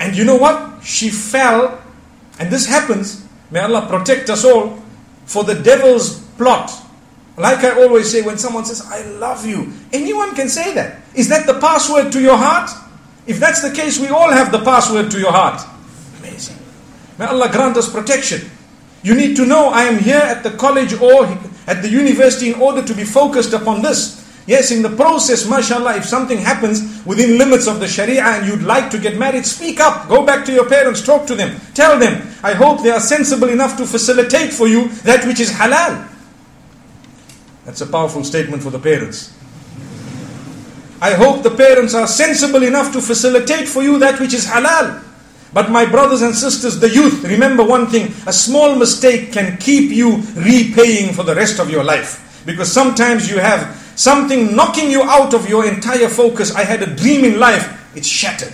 And 0.00 0.16
you 0.16 0.24
know 0.24 0.36
what? 0.36 0.84
She 0.84 1.10
fell, 1.10 1.82
and 2.38 2.50
this 2.50 2.66
happens. 2.66 3.26
May 3.50 3.60
Allah 3.60 3.86
protect 3.88 4.30
us 4.30 4.44
all 4.44 4.82
for 5.26 5.44
the 5.44 5.54
devil's 5.54 6.20
plot. 6.36 6.70
Like 7.36 7.64
I 7.64 7.82
always 7.82 8.10
say, 8.10 8.22
when 8.22 8.38
someone 8.38 8.64
says, 8.64 8.82
I 8.86 9.02
love 9.18 9.46
you, 9.46 9.72
anyone 9.92 10.34
can 10.34 10.48
say 10.48 10.74
that. 10.74 11.02
Is 11.14 11.28
that 11.28 11.46
the 11.46 11.58
password 11.58 12.12
to 12.12 12.20
your 12.20 12.36
heart? 12.36 12.70
If 13.26 13.40
that's 13.40 13.62
the 13.62 13.74
case, 13.74 13.98
we 13.98 14.08
all 14.08 14.30
have 14.30 14.52
the 14.52 14.62
password 14.62 15.10
to 15.12 15.18
your 15.18 15.32
heart. 15.32 15.60
Amazing. 16.18 16.56
May 17.18 17.26
Allah 17.26 17.50
grant 17.50 17.76
us 17.76 17.90
protection. 17.90 18.50
You 19.02 19.14
need 19.14 19.36
to 19.36 19.46
know 19.46 19.68
I 19.68 19.84
am 19.84 19.98
here 19.98 20.16
at 20.18 20.42
the 20.42 20.50
college 20.52 20.94
or 20.94 21.26
at 21.66 21.82
the 21.82 21.88
university 21.88 22.52
in 22.52 22.60
order 22.60 22.82
to 22.82 22.94
be 22.94 23.04
focused 23.04 23.52
upon 23.52 23.82
this. 23.82 24.23
Yes, 24.46 24.70
in 24.70 24.82
the 24.82 24.90
process, 24.90 25.48
mashallah, 25.48 25.96
if 25.96 26.04
something 26.04 26.36
happens 26.38 27.04
within 27.06 27.38
limits 27.38 27.66
of 27.66 27.80
the 27.80 27.88
sharia 27.88 28.22
and 28.22 28.46
you'd 28.46 28.62
like 28.62 28.90
to 28.90 28.98
get 28.98 29.16
married, 29.16 29.46
speak 29.46 29.80
up. 29.80 30.06
Go 30.08 30.26
back 30.26 30.44
to 30.44 30.52
your 30.52 30.68
parents, 30.68 31.02
talk 31.02 31.26
to 31.28 31.34
them. 31.34 31.58
Tell 31.72 31.98
them, 31.98 32.28
I 32.42 32.52
hope 32.52 32.82
they 32.82 32.90
are 32.90 33.00
sensible 33.00 33.48
enough 33.48 33.78
to 33.78 33.86
facilitate 33.86 34.52
for 34.52 34.68
you 34.68 34.88
that 35.04 35.26
which 35.26 35.40
is 35.40 35.50
halal. 35.50 36.08
That's 37.64 37.80
a 37.80 37.86
powerful 37.86 38.22
statement 38.22 38.62
for 38.62 38.70
the 38.70 38.78
parents. 38.78 39.32
I 41.00 41.14
hope 41.14 41.42
the 41.42 41.50
parents 41.50 41.94
are 41.94 42.06
sensible 42.06 42.62
enough 42.62 42.92
to 42.92 43.00
facilitate 43.00 43.66
for 43.66 43.82
you 43.82 43.98
that 43.98 44.20
which 44.20 44.34
is 44.34 44.46
halal. 44.46 45.02
But 45.54 45.70
my 45.70 45.86
brothers 45.86 46.20
and 46.20 46.34
sisters, 46.34 46.80
the 46.80 46.90
youth, 46.90 47.24
remember 47.24 47.64
one 47.64 47.86
thing 47.86 48.12
a 48.26 48.32
small 48.32 48.74
mistake 48.76 49.32
can 49.32 49.56
keep 49.56 49.90
you 49.90 50.16
repaying 50.34 51.14
for 51.14 51.22
the 51.22 51.34
rest 51.34 51.60
of 51.60 51.70
your 51.70 51.84
life. 51.84 52.42
Because 52.44 52.70
sometimes 52.70 53.30
you 53.30 53.38
have 53.38 53.83
something 53.96 54.54
knocking 54.54 54.90
you 54.90 55.02
out 55.02 55.34
of 55.34 55.48
your 55.48 55.66
entire 55.66 56.08
focus. 56.08 56.54
I 56.54 56.64
had 56.64 56.82
a 56.82 56.94
dream 56.94 57.24
in 57.24 57.38
life, 57.38 57.80
it's 57.96 58.08
shattered. 58.08 58.52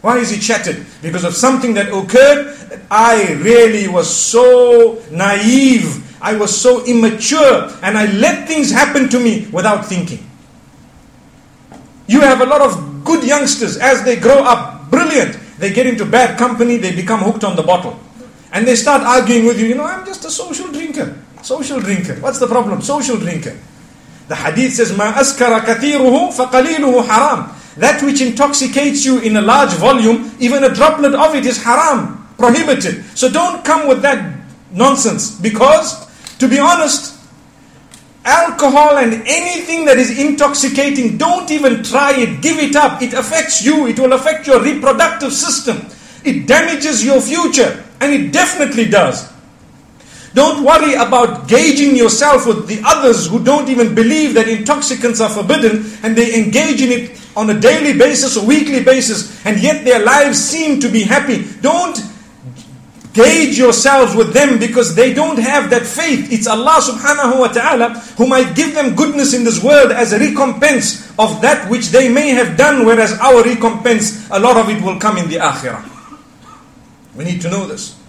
Why 0.00 0.18
is 0.18 0.32
it 0.32 0.42
shattered? 0.42 0.86
Because 1.02 1.24
of 1.24 1.34
something 1.34 1.74
that 1.74 1.88
occurred 1.88 2.56
that 2.70 2.80
I 2.90 3.34
really 3.34 3.86
was 3.86 4.08
so 4.08 5.02
naive 5.10 6.06
I 6.20 6.36
was 6.36 6.58
so 6.58 6.84
immature 6.84 7.70
and 7.82 7.96
I 7.96 8.10
let 8.12 8.46
things 8.46 8.70
happen 8.70 9.08
to 9.08 9.18
me 9.18 9.48
without 9.52 9.86
thinking. 9.86 10.26
You 12.06 12.20
have 12.20 12.40
a 12.40 12.46
lot 12.46 12.60
of 12.60 13.04
good 13.04 13.24
youngsters 13.24 13.76
as 13.78 14.04
they 14.04 14.16
grow 14.16 14.44
up, 14.44 14.90
brilliant. 14.90 15.38
They 15.58 15.72
get 15.72 15.86
into 15.86 16.04
bad 16.04 16.38
company, 16.38 16.76
they 16.76 16.94
become 16.94 17.20
hooked 17.20 17.44
on 17.44 17.56
the 17.56 17.62
bottle. 17.62 17.98
And 18.52 18.66
they 18.66 18.74
start 18.74 19.02
arguing 19.02 19.46
with 19.46 19.60
you, 19.60 19.66
you 19.66 19.74
know, 19.74 19.84
I'm 19.84 20.04
just 20.04 20.24
a 20.24 20.30
social 20.30 20.70
drinker. 20.72 21.16
Social 21.42 21.80
drinker. 21.80 22.16
What's 22.16 22.38
the 22.38 22.46
problem? 22.46 22.82
Social 22.82 23.16
drinker. 23.16 23.56
The 24.30 24.36
hadith 24.36 24.74
says, 24.74 24.96
Ma 24.96 25.12
askara 25.12 25.58
kathiruhu 25.58 26.30
faqaliluhu 26.30 27.04
haram. 27.04 27.50
That 27.78 28.00
which 28.00 28.20
intoxicates 28.20 29.04
you 29.04 29.18
in 29.18 29.36
a 29.36 29.40
large 29.40 29.72
volume, 29.72 30.30
even 30.38 30.62
a 30.62 30.72
droplet 30.72 31.16
of 31.16 31.34
it 31.34 31.44
is 31.46 31.60
haram, 31.60 32.28
prohibited. 32.38 33.04
So 33.18 33.28
don't 33.28 33.64
come 33.64 33.88
with 33.88 34.02
that 34.02 34.38
nonsense 34.70 35.32
because 35.32 36.06
to 36.38 36.46
be 36.46 36.60
honest, 36.60 37.18
alcohol 38.24 38.98
and 38.98 39.14
anything 39.26 39.84
that 39.86 39.98
is 39.98 40.16
intoxicating, 40.16 41.18
don't 41.18 41.50
even 41.50 41.82
try 41.82 42.12
it, 42.16 42.40
give 42.40 42.58
it 42.60 42.76
up. 42.76 43.02
It 43.02 43.14
affects 43.14 43.64
you, 43.64 43.88
it 43.88 43.98
will 43.98 44.12
affect 44.12 44.46
your 44.46 44.62
reproductive 44.62 45.32
system, 45.32 45.88
it 46.24 46.46
damages 46.46 47.04
your 47.04 47.20
future, 47.20 47.84
and 48.00 48.12
it 48.12 48.32
definitely 48.32 48.84
does. 48.84 49.29
Don't 50.32 50.64
worry 50.64 50.94
about 50.94 51.48
gauging 51.48 51.96
yourself 51.96 52.46
with 52.46 52.68
the 52.68 52.80
others 52.84 53.26
who 53.26 53.42
don't 53.42 53.68
even 53.68 53.94
believe 53.94 54.34
that 54.34 54.48
intoxicants 54.48 55.20
are 55.20 55.30
forbidden 55.30 55.84
and 56.02 56.14
they 56.14 56.38
engage 56.38 56.80
in 56.80 56.90
it 56.90 57.20
on 57.36 57.50
a 57.50 57.58
daily 57.58 57.98
basis 57.98 58.36
or 58.36 58.46
weekly 58.46 58.82
basis 58.84 59.44
and 59.44 59.60
yet 59.60 59.84
their 59.84 60.04
lives 60.04 60.38
seem 60.38 60.80
to 60.80 60.88
be 60.88 61.02
happy. 61.02 61.44
Don't 61.60 61.98
Gauge 63.12 63.58
yourselves 63.58 64.14
with 64.14 64.32
them 64.32 64.60
because 64.60 64.94
they 64.94 65.12
don't 65.12 65.38
have 65.38 65.68
that 65.70 65.82
faith. 65.84 66.30
It's 66.32 66.46
Allah 66.46 66.78
subhanahu 66.78 67.40
wa 67.40 67.48
ta'ala 67.48 67.98
who 68.16 68.26
might 68.26 68.54
give 68.54 68.72
them 68.72 68.94
goodness 68.94 69.34
in 69.34 69.42
this 69.42 69.62
world 69.62 69.90
as 69.90 70.12
a 70.12 70.18
recompense 70.18 71.10
of 71.18 71.42
that 71.42 71.68
which 71.68 71.88
they 71.88 72.08
may 72.08 72.30
have 72.30 72.56
done, 72.56 72.86
whereas 72.86 73.18
our 73.18 73.42
recompense, 73.42 74.30
a 74.30 74.38
lot 74.38 74.56
of 74.56 74.68
it 74.68 74.80
will 74.82 75.00
come 75.00 75.18
in 75.18 75.28
the 75.28 75.36
akhirah. 75.36 75.82
We 77.16 77.24
need 77.24 77.40
to 77.42 77.50
know 77.50 77.66
this. 77.66 77.99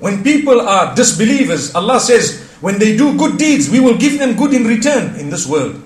When 0.00 0.24
people 0.24 0.60
are 0.60 0.94
disbelievers, 0.96 1.74
Allah 1.74 2.00
says, 2.00 2.40
when 2.60 2.78
they 2.78 2.96
do 2.96 3.16
good 3.16 3.38
deeds, 3.38 3.70
we 3.70 3.80
will 3.80 3.96
give 3.96 4.18
them 4.18 4.36
good 4.36 4.52
in 4.52 4.64
return 4.64 5.16
in 5.16 5.30
this 5.30 5.46
world. 5.46 5.80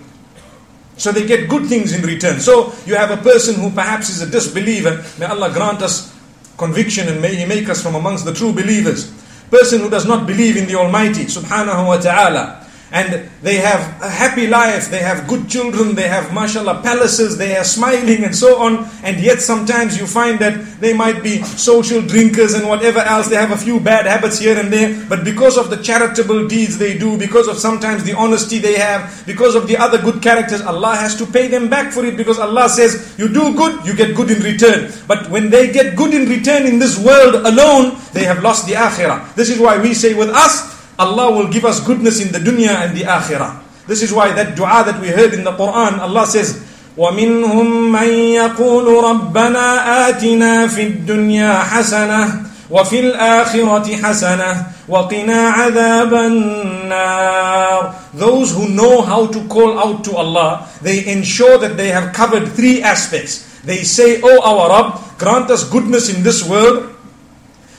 So 0.96 1.10
they 1.10 1.26
get 1.26 1.48
good 1.48 1.66
things 1.66 1.92
in 1.92 2.02
return. 2.02 2.40
So 2.40 2.72
you 2.86 2.94
have 2.94 3.10
a 3.10 3.18
person 3.18 3.56
who 3.56 3.70
perhaps 3.70 4.10
is 4.10 4.22
a 4.22 4.30
disbeliever. 4.30 5.04
May 5.18 5.26
Allah 5.26 5.50
grant 5.52 5.82
us 5.82 6.14
conviction 6.56 7.08
and 7.08 7.20
may 7.20 7.34
He 7.34 7.44
make 7.44 7.68
us 7.68 7.82
from 7.82 7.94
amongst 7.94 8.24
the 8.24 8.32
true 8.32 8.52
believers. 8.52 9.10
Person 9.50 9.80
who 9.80 9.90
does 9.90 10.06
not 10.06 10.26
believe 10.26 10.56
in 10.56 10.66
the 10.66 10.76
Almighty 10.76 11.26
subhanahu 11.26 11.86
wa 11.86 11.98
ta'ala 11.98 12.63
and 12.94 13.28
they 13.42 13.56
have 13.56 13.80
a 14.00 14.08
happy 14.08 14.46
life, 14.46 14.88
they 14.88 15.00
have 15.00 15.26
good 15.26 15.48
children, 15.48 15.96
they 15.96 16.06
have 16.06 16.32
mashallah 16.32 16.80
palaces, 16.80 17.36
they 17.36 17.56
are 17.56 17.64
smiling 17.64 18.22
and 18.22 18.34
so 18.34 18.62
on, 18.62 18.88
and 19.02 19.18
yet 19.18 19.40
sometimes 19.40 19.98
you 19.98 20.06
find 20.06 20.38
that 20.38 20.54
they 20.78 20.94
might 20.94 21.20
be 21.20 21.42
social 21.42 22.00
drinkers 22.00 22.54
and 22.54 22.68
whatever 22.68 23.00
else, 23.00 23.28
they 23.28 23.34
have 23.34 23.50
a 23.50 23.56
few 23.56 23.80
bad 23.80 24.06
habits 24.06 24.38
here 24.38 24.56
and 24.56 24.72
there, 24.72 24.94
but 25.08 25.24
because 25.24 25.58
of 25.58 25.70
the 25.70 25.82
charitable 25.82 26.46
deeds 26.46 26.78
they 26.78 26.96
do, 26.96 27.18
because 27.18 27.48
of 27.48 27.58
sometimes 27.58 28.04
the 28.04 28.14
honesty 28.14 28.60
they 28.60 28.78
have, 28.78 29.26
because 29.26 29.56
of 29.56 29.66
the 29.66 29.76
other 29.76 30.00
good 30.00 30.22
characters, 30.22 30.62
Allah 30.62 30.94
has 30.94 31.16
to 31.16 31.26
pay 31.26 31.48
them 31.48 31.68
back 31.68 31.92
for 31.92 32.04
it 32.04 32.16
because 32.16 32.38
Allah 32.38 32.68
says, 32.68 33.12
you 33.18 33.26
do 33.26 33.56
good, 33.56 33.84
you 33.84 33.96
get 33.96 34.14
good 34.14 34.30
in 34.30 34.40
return. 34.40 34.92
But 35.08 35.28
when 35.30 35.50
they 35.50 35.72
get 35.72 35.96
good 35.96 36.14
in 36.14 36.28
return 36.28 36.64
in 36.64 36.78
this 36.78 36.96
world 36.96 37.34
alone, 37.34 37.98
they 38.12 38.22
have 38.22 38.40
lost 38.40 38.68
the 38.68 38.74
akhirah. 38.74 39.34
This 39.34 39.50
is 39.50 39.58
why 39.58 39.82
we 39.82 39.94
say 39.94 40.14
with 40.14 40.28
us, 40.28 40.73
Allah 40.97 41.31
will 41.31 41.47
give 41.47 41.65
us 41.65 41.79
goodness 41.85 42.19
in 42.19 42.31
the 42.31 42.39
dunya 42.39 42.85
and 42.85 42.95
the 42.95 43.03
akhirah. 43.03 43.63
This 43.87 44.03
is 44.03 44.13
why 44.13 44.31
that 44.33 44.55
dua 44.55 44.83
that 44.85 44.99
we 45.01 45.09
heard 45.09 45.33
in 45.33 45.43
the 45.43 45.51
Quran, 45.53 45.99
Allah 45.99 46.25
says, 46.27 46.59
وَمِنْهُمْ 46.97 47.89
مَنْ 47.91 48.09
يَقُولُ 48.35 48.85
رَبَّنَا 48.85 49.67
آتِنَا 50.09 50.67
فِي 50.67 51.05
الدُّنْيَا 51.05 51.63
حَسَنَةً 51.63 52.49
وفي 52.69 52.99
الآخرة 52.99 53.95
حسنة 53.95 54.65
وقنا 54.87 55.49
عذاب 55.49 56.13
النار 56.13 57.93
Those 58.13 58.51
who 58.53 58.69
know 58.69 59.01
how 59.01 59.27
to 59.27 59.47
call 59.47 59.79
out 59.79 60.03
to 60.05 60.15
Allah, 60.17 60.67
they 60.81 61.05
ensure 61.07 61.57
that 61.57 61.77
they 61.77 61.89
have 61.89 62.13
covered 62.13 62.49
three 62.49 62.81
aspects. 62.81 63.61
They 63.61 63.83
say, 63.83 64.19
Oh 64.23 64.41
our 64.41 64.69
Rabb, 64.69 65.17
grant 65.17 65.49
us 65.51 65.63
goodness 65.69 66.13
in 66.13 66.23
this 66.23 66.47
world, 66.47 66.95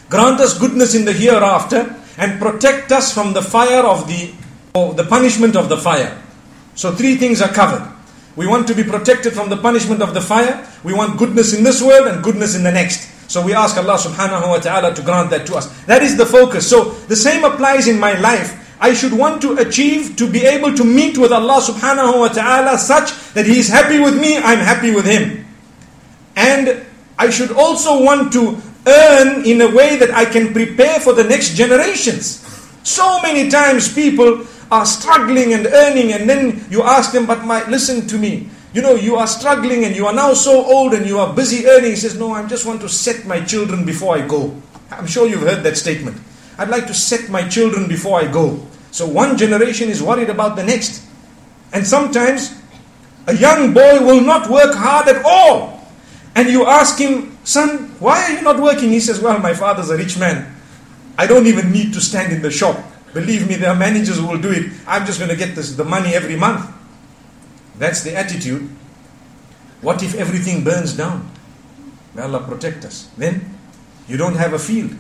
grant 0.09 0.41
us 0.41 0.59
goodness 0.59 0.95
in 0.95 1.05
the 1.05 1.13
hereafter, 1.13 1.95
and 2.18 2.40
protect 2.40 2.92
us 2.92 3.14
from 3.14 3.34
the 3.34 3.42
fire 3.42 3.84
of 3.84 4.08
the, 4.08 4.34
the 4.74 5.06
punishment 5.08 5.56
of 5.56 5.70
the 5.70 5.78
fire. 5.78 6.22
So 6.76 6.92
three 6.94 7.16
things 7.16 7.42
are 7.42 7.50
covered. 7.52 7.92
We 8.36 8.48
want 8.48 8.68
to 8.68 8.76
be 8.76 8.84
protected 8.84 9.34
from 9.34 9.50
the 9.50 9.58
punishment 9.58 10.02
of 10.02 10.14
the 10.14 10.22
fire. 10.22 10.68
We 10.84 10.94
want 10.94 11.18
goodness 11.18 11.54
in 11.54 11.64
this 11.64 11.82
world 11.82 12.08
and 12.08 12.24
goodness 12.24 12.56
in 12.56 12.64
the 12.64 12.72
next. 12.72 13.10
So 13.30 13.44
we 13.44 13.54
ask 13.54 13.78
Allah 13.78 13.98
subhanahu 13.98 14.48
wa 14.48 14.60
ta'ala 14.60 14.94
to 14.94 15.02
grant 15.02 15.30
that 15.32 15.48
to 15.48 15.56
us. 15.56 15.68
That 15.86 16.04
is 16.04 16.18
the 16.18 16.26
focus. 16.26 16.70
So 16.70 16.92
the 17.08 17.16
same 17.16 17.44
applies 17.44 17.88
in 17.88 18.00
my 18.00 18.14
life. 18.20 18.62
I 18.80 18.94
should 18.94 19.14
want 19.14 19.42
to 19.42 19.58
achieve 19.58 20.16
to 20.18 20.30
be 20.30 20.44
able 20.46 20.76
to 20.76 20.84
meet 20.84 21.18
with 21.18 21.32
Allah 21.32 21.62
subhanahu 21.64 22.20
wa 22.20 22.28
ta'ala 22.28 22.78
such 22.78 23.16
that 23.34 23.46
He 23.46 23.58
is 23.60 23.70
happy 23.70 24.00
with 24.00 24.20
me, 24.20 24.38
I'm 24.38 24.60
happy 24.60 24.94
with 24.94 25.06
Him. 25.06 25.46
And 26.36 26.86
I 27.18 27.30
should 27.30 27.52
also 27.52 28.04
want 28.04 28.34
to 28.34 28.60
earn 28.88 29.46
in 29.46 29.62
a 29.62 29.74
way 29.74 29.98
that 29.98 30.12
I 30.12 30.26
can 30.26 30.54
prepare 30.54 31.00
for 31.00 31.14
the 31.14 31.24
next 31.24 31.56
generations. 31.56 32.42
So 32.84 33.22
many 33.22 33.50
times 33.50 33.92
people 33.92 34.46
are 34.72 34.86
struggling 34.86 35.54
and 35.54 35.68
earning, 35.68 36.14
and 36.14 36.30
then 36.30 36.66
you 36.70 36.84
ask 36.84 37.12
them, 37.12 37.26
But 37.26 37.44
my, 37.46 37.68
listen 37.70 38.08
to 38.08 38.18
me. 38.18 38.50
You 38.74 38.82
know, 38.82 38.96
you 38.96 39.16
are 39.16 39.28
struggling 39.28 39.86
and 39.86 39.96
you 39.96 40.06
are 40.06 40.14
now 40.14 40.34
so 40.34 40.66
old 40.66 40.94
and 40.94 41.06
you 41.06 41.18
are 41.18 41.34
busy 41.34 41.66
earning. 41.66 41.92
He 41.92 41.96
says, 41.96 42.20
No, 42.20 42.34
I 42.34 42.46
just 42.46 42.66
want 42.66 42.82
to 42.82 42.90
set 42.90 43.26
my 43.26 43.40
children 43.40 43.86
before 43.86 44.18
I 44.18 44.28
go. 44.28 44.54
I'm 44.92 45.08
sure 45.08 45.28
you've 45.28 45.42
heard 45.42 45.64
that 45.64 45.78
statement. 45.78 46.18
I'd 46.58 46.70
like 46.70 46.86
to 46.88 46.94
set 46.94 47.30
my 47.30 47.48
children 47.48 47.88
before 47.88 48.20
I 48.20 48.30
go. 48.30 48.66
So 48.92 49.08
one 49.08 49.38
generation 49.38 49.90
is 49.90 50.04
worried 50.04 50.30
about 50.30 50.56
the 50.56 50.64
next. 50.64 51.06
And 51.72 51.88
sometimes 51.88 52.54
a 53.28 53.36
young 53.36 53.74
boy 53.74 54.06
will 54.06 54.22
not 54.22 54.50
work 54.50 54.76
hard 54.76 55.08
at 55.08 55.24
all. 55.26 55.88
And 56.36 56.50
you 56.50 56.66
ask 56.66 57.00
him, 57.00 57.35
Son, 57.46 57.90
why 58.00 58.24
are 58.24 58.32
you 58.34 58.42
not 58.42 58.60
working? 58.60 58.90
He 58.90 59.00
says, 59.00 59.22
Well, 59.22 59.40
my 59.40 59.54
father's 59.54 59.90
a 59.92 59.96
rich 59.96 60.18
man. 60.18 60.54
I 61.18 61.28
don't 61.28 61.48
even 61.48 61.72
need 61.72 61.94
to 61.94 62.02
stand 62.02 62.34
in 62.34 62.42
the 62.42 62.52
shop. 62.52 62.84
Believe 63.14 63.48
me, 63.48 63.56
there 63.56 63.70
are 63.70 63.76
managers 63.76 64.18
who 64.18 64.28
will 64.28 64.42
do 64.42 64.52
it. 64.52 64.74
I'm 64.86 65.06
just 65.06 65.20
going 65.20 65.30
to 65.30 65.38
get 65.38 65.56
this, 65.56 65.74
the 65.76 65.86
money 65.86 66.14
every 66.14 66.36
month. 66.36 66.70
That's 67.78 68.02
the 68.02 68.16
attitude. 68.16 68.68
What 69.82 70.04
if 70.04 70.16
everything 70.16 70.64
burns 70.64 70.94
down? 70.94 71.30
May 72.16 72.24
Allah 72.24 72.42
protect 72.42 72.84
us. 72.84 73.10
Then 73.16 73.58
you 74.08 74.18
don't 74.18 74.36
have 74.36 74.54
a 74.54 74.60
field. 74.60 74.92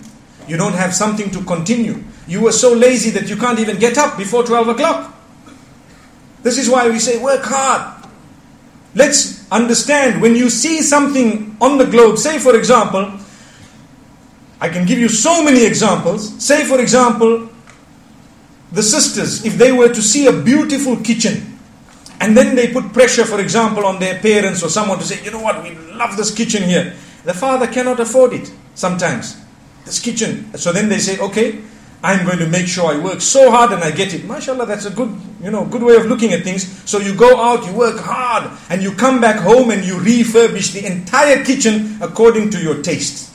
You 0.48 0.56
don't 0.56 0.74
have 0.74 0.94
something 0.94 1.32
to 1.32 1.44
continue. 1.44 2.04
You 2.28 2.42
were 2.42 2.52
so 2.52 2.74
lazy 2.74 3.10
that 3.12 3.28
you 3.28 3.36
can't 3.36 3.60
even 3.60 3.80
get 3.80 3.98
up 3.98 4.18
before 4.18 4.44
12 4.44 4.70
o'clock. 4.70 5.14
This 6.44 6.60
is 6.60 6.70
why 6.70 6.88
we 6.90 7.00
say 7.00 7.22
work 7.22 7.44
hard. 7.44 7.95
Let's 8.96 9.50
understand 9.52 10.22
when 10.22 10.36
you 10.36 10.50
see 10.50 10.82
something 10.82 11.58
on 11.62 11.78
the 11.78 11.86
globe, 11.86 12.18
say 12.18 12.40
for 12.40 12.56
example, 12.56 13.12
I 14.60 14.70
can 14.70 14.86
give 14.86 14.98
you 14.98 15.10
so 15.10 15.44
many 15.44 15.66
examples. 15.66 16.42
Say 16.44 16.64
for 16.64 16.80
example, 16.80 17.50
the 18.72 18.82
sisters, 18.82 19.46
if 19.46 19.58
they 19.58 19.72
were 19.72 19.90
to 19.90 20.02
see 20.02 20.28
a 20.28 20.32
beautiful 20.32 20.96
kitchen, 20.98 21.60
and 22.22 22.36
then 22.36 22.56
they 22.56 22.72
put 22.72 22.94
pressure, 22.94 23.26
for 23.26 23.42
example, 23.42 23.86
on 23.86 24.00
their 24.00 24.20
parents 24.20 24.64
or 24.64 24.70
someone 24.70 24.98
to 25.00 25.04
say, 25.04 25.22
you 25.24 25.32
know 25.32 25.42
what, 25.42 25.62
we 25.62 25.76
love 25.94 26.16
this 26.16 26.34
kitchen 26.34 26.64
here. 26.64 26.96
The 27.26 27.34
father 27.34 27.68
cannot 27.68 28.00
afford 28.00 28.34
it 28.34 28.52
sometimes. 28.74 29.38
This 29.84 30.00
kitchen. 30.00 30.56
So 30.58 30.72
then 30.72 30.88
they 30.88 31.00
say, 31.00 31.20
okay, 31.20 31.62
I'm 32.06 32.24
going 32.24 32.38
to 32.38 32.48
make 32.48 32.68
sure 32.68 32.94
I 32.94 33.00
work 33.00 33.20
so 33.20 33.50
hard 33.50 33.72
and 33.72 33.84
I 33.84 33.90
get 33.90 34.14
it. 34.14 34.22
MashaAllah, 34.22 34.68
that's 34.68 34.86
a 34.86 34.92
good, 34.92 35.10
you 35.42 35.50
know, 35.50 35.66
good 35.66 35.82
way 35.82 35.96
of 35.96 36.06
looking 36.06 36.34
at 36.34 36.44
things. 36.44 36.88
So 36.88 37.00
you 37.00 37.16
go 37.16 37.42
out, 37.42 37.66
you 37.66 37.74
work 37.74 38.00
hard, 38.00 38.52
and 38.70 38.84
you 38.84 38.94
come 38.94 39.20
back 39.20 39.38
home 39.38 39.72
and 39.72 39.84
you 39.84 39.96
refurbish 39.96 40.72
the 40.72 40.86
entire 40.86 41.44
kitchen 41.44 41.98
according 42.02 42.52
to 42.52 42.62
your 42.62 42.84
taste. 42.84 43.34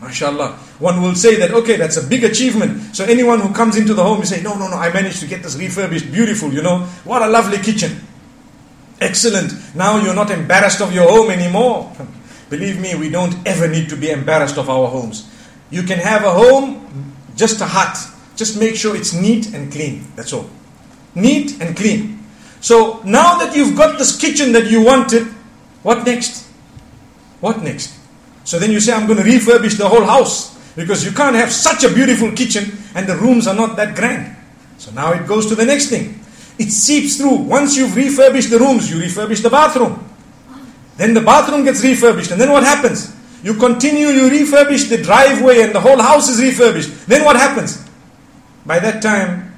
MashaAllah. 0.00 0.54
One 0.80 1.02
will 1.02 1.14
say 1.14 1.36
that, 1.36 1.50
okay, 1.50 1.76
that's 1.76 1.98
a 1.98 2.06
big 2.06 2.24
achievement. 2.24 2.96
So 2.96 3.04
anyone 3.04 3.40
who 3.40 3.52
comes 3.52 3.76
into 3.76 3.92
the 3.92 4.02
home, 4.02 4.20
you 4.20 4.24
say, 4.24 4.42
no, 4.42 4.56
no, 4.56 4.68
no, 4.68 4.76
I 4.76 4.90
managed 4.90 5.20
to 5.20 5.26
get 5.26 5.42
this 5.42 5.56
refurbished, 5.56 6.10
beautiful, 6.10 6.50
you 6.50 6.62
know. 6.62 6.80
What 7.04 7.20
a 7.20 7.28
lovely 7.28 7.58
kitchen. 7.58 8.00
Excellent. 9.02 9.52
Now 9.74 10.02
you're 10.02 10.14
not 10.14 10.30
embarrassed 10.30 10.80
of 10.80 10.94
your 10.94 11.10
home 11.10 11.30
anymore. 11.30 11.92
Believe 12.48 12.80
me, 12.80 12.94
we 12.94 13.10
don't 13.10 13.36
ever 13.46 13.68
need 13.68 13.90
to 13.90 13.96
be 13.96 14.08
embarrassed 14.08 14.56
of 14.56 14.70
our 14.70 14.88
homes. 14.88 15.30
You 15.68 15.82
can 15.82 15.98
have 15.98 16.24
a 16.24 16.32
home, 16.32 17.15
just 17.36 17.60
a 17.60 17.66
hut. 17.66 17.96
Just 18.34 18.58
make 18.58 18.76
sure 18.76 18.96
it's 18.96 19.12
neat 19.12 19.54
and 19.54 19.72
clean. 19.72 20.06
That's 20.16 20.32
all. 20.32 20.50
Neat 21.14 21.60
and 21.60 21.76
clean. 21.76 22.24
So 22.60 23.00
now 23.04 23.38
that 23.38 23.54
you've 23.54 23.76
got 23.76 23.98
this 23.98 24.18
kitchen 24.18 24.52
that 24.52 24.70
you 24.70 24.84
wanted, 24.84 25.26
what 25.82 26.04
next? 26.04 26.46
What 27.40 27.62
next? 27.62 27.98
So 28.44 28.58
then 28.58 28.70
you 28.70 28.80
say, 28.80 28.92
I'm 28.92 29.06
going 29.06 29.18
to 29.18 29.24
refurbish 29.24 29.78
the 29.78 29.88
whole 29.88 30.04
house 30.04 30.56
because 30.74 31.04
you 31.04 31.12
can't 31.12 31.36
have 31.36 31.52
such 31.52 31.84
a 31.84 31.92
beautiful 31.92 32.32
kitchen 32.32 32.76
and 32.94 33.06
the 33.06 33.16
rooms 33.16 33.46
are 33.46 33.54
not 33.54 33.76
that 33.76 33.94
grand. 33.94 34.36
So 34.78 34.90
now 34.92 35.12
it 35.12 35.26
goes 35.26 35.46
to 35.46 35.54
the 35.54 35.64
next 35.64 35.88
thing. 35.88 36.20
It 36.58 36.70
seeps 36.70 37.16
through. 37.16 37.36
Once 37.36 37.76
you've 37.76 37.96
refurbished 37.96 38.50
the 38.50 38.58
rooms, 38.58 38.90
you 38.90 38.96
refurbish 38.96 39.42
the 39.42 39.50
bathroom. 39.50 40.02
Then 40.96 41.14
the 41.14 41.20
bathroom 41.20 41.64
gets 41.64 41.82
refurbished. 41.82 42.30
And 42.30 42.40
then 42.40 42.50
what 42.50 42.62
happens? 42.62 43.14
You 43.46 43.54
continue, 43.54 44.08
you 44.08 44.28
refurbish 44.28 44.88
the 44.88 44.98
driveway 44.98 45.62
and 45.62 45.72
the 45.72 45.78
whole 45.78 46.02
house 46.02 46.28
is 46.28 46.42
refurbished. 46.42 47.06
Then 47.06 47.24
what 47.24 47.36
happens? 47.36 47.78
By 48.66 48.80
that 48.80 49.00
time, 49.00 49.54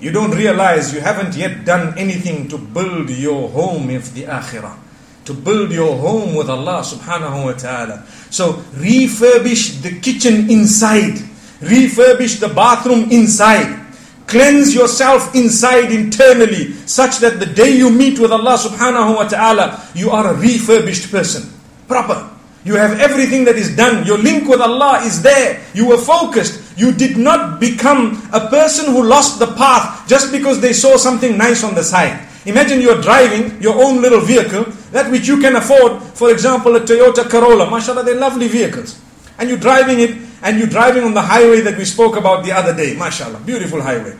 you 0.00 0.12
don't 0.12 0.32
realize 0.32 0.92
you 0.92 1.00
haven't 1.00 1.34
yet 1.34 1.64
done 1.64 1.96
anything 1.96 2.48
to 2.48 2.58
build 2.58 3.08
your 3.08 3.48
home 3.48 3.88
of 3.88 4.12
the 4.12 4.24
akhirah. 4.24 4.76
To 5.24 5.32
build 5.32 5.72
your 5.72 5.96
home 5.96 6.34
with 6.34 6.50
Allah 6.50 6.84
subhanahu 6.84 7.46
wa 7.46 7.52
ta'ala. 7.54 8.04
So 8.28 8.60
refurbish 8.76 9.80
the 9.80 9.98
kitchen 9.98 10.50
inside. 10.50 11.24
Refurbish 11.64 12.38
the 12.38 12.52
bathroom 12.52 13.10
inside. 13.10 13.80
Cleanse 14.26 14.74
yourself 14.74 15.34
inside 15.34 15.90
internally 15.90 16.74
such 16.84 17.16
that 17.20 17.40
the 17.40 17.46
day 17.46 17.74
you 17.74 17.88
meet 17.88 18.18
with 18.18 18.30
Allah 18.30 18.58
subhanahu 18.58 19.16
wa 19.16 19.26
ta'ala, 19.26 19.88
you 19.94 20.10
are 20.10 20.34
a 20.34 20.36
refurbished 20.36 21.10
person. 21.10 21.48
Proper. 21.88 22.36
You 22.64 22.74
have 22.74 23.00
everything 23.00 23.44
that 23.44 23.56
is 23.56 23.74
done. 23.74 24.04
Your 24.06 24.18
link 24.18 24.46
with 24.48 24.60
Allah 24.60 25.00
is 25.02 25.22
there. 25.22 25.64
You 25.72 25.88
were 25.88 25.96
focused. 25.96 26.78
You 26.78 26.92
did 26.92 27.16
not 27.16 27.58
become 27.58 28.28
a 28.32 28.48
person 28.48 28.92
who 28.92 29.02
lost 29.02 29.38
the 29.38 29.46
path 29.54 30.06
just 30.06 30.30
because 30.30 30.60
they 30.60 30.72
saw 30.72 30.96
something 30.96 31.38
nice 31.38 31.64
on 31.64 31.74
the 31.74 31.82
side. 31.82 32.26
Imagine 32.46 32.80
you're 32.80 33.00
driving 33.00 33.60
your 33.62 33.82
own 33.82 34.00
little 34.00 34.20
vehicle, 34.20 34.64
that 34.92 35.10
which 35.10 35.28
you 35.28 35.40
can 35.40 35.56
afford, 35.56 36.02
for 36.02 36.30
example, 36.30 36.76
a 36.76 36.80
Toyota 36.80 37.28
Corolla. 37.28 37.66
MashaAllah, 37.66 38.04
they're 38.04 38.14
lovely 38.14 38.48
vehicles. 38.48 39.00
And 39.38 39.48
you're 39.48 39.58
driving 39.58 40.00
it 40.00 40.16
and 40.42 40.58
you're 40.58 40.68
driving 40.68 41.04
on 41.04 41.14
the 41.14 41.22
highway 41.22 41.60
that 41.60 41.76
we 41.76 41.84
spoke 41.84 42.16
about 42.16 42.44
the 42.44 42.52
other 42.52 42.74
day. 42.74 42.94
MashaAllah, 42.94 43.44
beautiful 43.44 43.80
highway. 43.80 44.16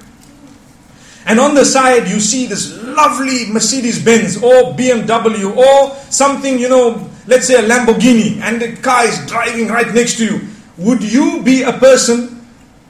And 1.26 1.38
on 1.38 1.55
the 1.55 1.64
side, 1.64 2.09
you 2.09 2.20
see 2.20 2.46
this 2.46 2.76
lovely 2.83 3.50
Mercedes 3.53 4.03
Benz 4.03 4.37
or 4.37 4.74
BMW 4.74 5.55
or 5.57 5.94
something, 6.11 6.59
you 6.59 6.68
know, 6.68 7.10
let's 7.31 7.47
say 7.47 7.64
a 7.64 7.66
Lamborghini, 7.66 8.40
and 8.43 8.61
the 8.61 8.77
car 8.83 9.05
is 9.05 9.25
driving 9.27 9.69
right 9.69 9.95
next 9.95 10.19
to 10.19 10.25
you. 10.25 10.40
Would 10.79 11.01
you 11.03 11.43
be 11.43 11.62
a 11.62 11.73
person 11.73 12.45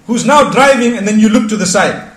who's 0.06 0.24
now 0.24 0.50
driving 0.50 0.96
and 0.96 1.06
then 1.06 1.20
you 1.20 1.28
look 1.28 1.48
to 1.50 1.56
the 1.56 1.66
side? 1.66 2.10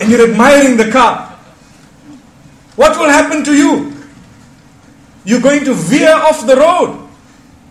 And 0.00 0.10
you're 0.10 0.30
admiring 0.30 0.78
the 0.78 0.90
car. 0.90 1.38
What 2.76 2.98
will 2.98 3.10
happen 3.10 3.44
to 3.44 3.54
you? 3.54 3.92
You're 5.26 5.42
going 5.42 5.64
to 5.66 5.74
veer 5.74 6.14
off 6.14 6.46
the 6.46 6.56
road. 6.56 7.06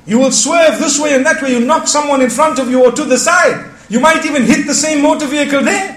You 0.05 0.19
will 0.19 0.31
swerve 0.31 0.77
this 0.79 0.99
way 0.99 1.15
and 1.15 1.25
that 1.25 1.41
way. 1.41 1.53
You 1.53 1.65
knock 1.65 1.87
someone 1.87 2.21
in 2.21 2.29
front 2.29 2.59
of 2.59 2.69
you 2.69 2.85
or 2.85 2.91
to 2.91 3.03
the 3.03 3.17
side. 3.17 3.71
You 3.89 3.99
might 3.99 4.23
even 4.25 4.43
hit 4.43 4.67
the 4.67 4.75
same 4.75 5.01
motor 5.01 5.25
vehicle 5.25 5.63
there. 5.63 5.95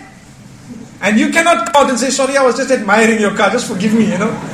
And 1.02 1.18
you 1.18 1.30
cannot 1.30 1.66
come 1.66 1.84
out 1.84 1.90
and 1.90 1.98
say, 1.98 2.08
Sorry, 2.08 2.36
I 2.36 2.42
was 2.42 2.56
just 2.56 2.70
admiring 2.70 3.20
your 3.20 3.36
car, 3.36 3.50
just 3.50 3.68
forgive 3.68 3.92
me, 3.92 4.10
you 4.10 4.18
know. 4.18 4.51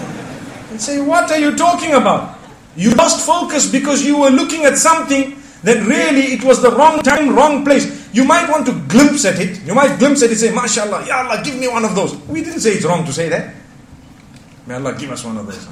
And 0.78 0.84
say, 0.84 1.00
What 1.00 1.28
are 1.32 1.38
you 1.40 1.56
talking 1.56 1.94
about? 1.94 2.38
You 2.76 2.94
lost 2.94 3.26
focus 3.26 3.68
because 3.68 4.06
you 4.06 4.16
were 4.16 4.30
looking 4.30 4.64
at 4.64 4.78
something 4.78 5.34
that 5.64 5.84
really 5.84 6.38
it 6.38 6.44
was 6.44 6.62
the 6.62 6.70
wrong 6.70 7.02
time, 7.02 7.34
wrong 7.34 7.64
place. 7.64 7.90
You 8.14 8.24
might 8.24 8.48
want 8.48 8.64
to 8.66 8.72
glimpse 8.86 9.24
at 9.24 9.40
it. 9.40 9.60
You 9.66 9.74
might 9.74 9.98
glimpse 9.98 10.22
at 10.22 10.30
it 10.30 10.36
say, 10.36 10.50
MashaAllah, 10.54 11.04
Ya 11.04 11.26
Allah, 11.26 11.42
give 11.42 11.58
me 11.58 11.66
one 11.66 11.84
of 11.84 11.96
those. 11.96 12.14
We 12.30 12.44
didn't 12.44 12.60
say 12.60 12.74
it's 12.74 12.84
wrong 12.84 13.04
to 13.06 13.12
say 13.12 13.28
that. 13.28 13.56
May 14.68 14.76
Allah 14.76 14.94
give 14.96 15.10
us 15.10 15.24
one 15.24 15.36
of 15.38 15.46
those. 15.46 15.66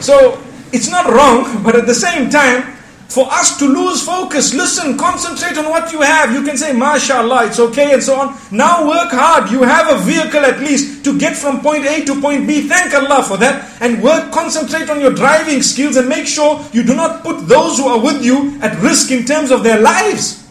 so, 0.04 0.42
it's 0.72 0.88
not 0.88 1.12
wrong, 1.12 1.62
but 1.62 1.76
at 1.76 1.84
the 1.86 1.94
same 1.94 2.30
time, 2.30 2.75
for 3.08 3.26
us 3.30 3.56
to 3.58 3.66
lose 3.66 4.02
focus, 4.02 4.52
listen, 4.52 4.98
concentrate 4.98 5.56
on 5.56 5.70
what 5.70 5.92
you 5.92 6.00
have. 6.00 6.32
You 6.32 6.42
can 6.42 6.56
say, 6.56 6.72
MashaAllah, 6.72 7.48
it's 7.48 7.60
okay, 7.60 7.94
and 7.94 8.02
so 8.02 8.18
on. 8.18 8.36
Now 8.50 8.86
work 8.88 9.10
hard. 9.12 9.50
You 9.50 9.62
have 9.62 9.88
a 9.88 10.02
vehicle 10.02 10.44
at 10.44 10.58
least 10.60 11.04
to 11.04 11.16
get 11.18 11.36
from 11.36 11.60
point 11.60 11.86
A 11.86 12.04
to 12.04 12.20
point 12.20 12.46
B. 12.46 12.68
Thank 12.68 12.94
Allah 12.94 13.22
for 13.22 13.36
that. 13.38 13.80
And 13.80 14.02
work, 14.02 14.32
concentrate 14.32 14.90
on 14.90 15.00
your 15.00 15.12
driving 15.12 15.62
skills 15.62 15.96
and 15.96 16.08
make 16.08 16.26
sure 16.26 16.64
you 16.72 16.82
do 16.82 16.96
not 16.96 17.22
put 17.22 17.46
those 17.46 17.78
who 17.78 17.86
are 17.86 18.02
with 18.02 18.24
you 18.24 18.58
at 18.60 18.76
risk 18.82 19.10
in 19.12 19.24
terms 19.24 19.50
of 19.50 19.62
their 19.62 19.80
lives. 19.80 20.44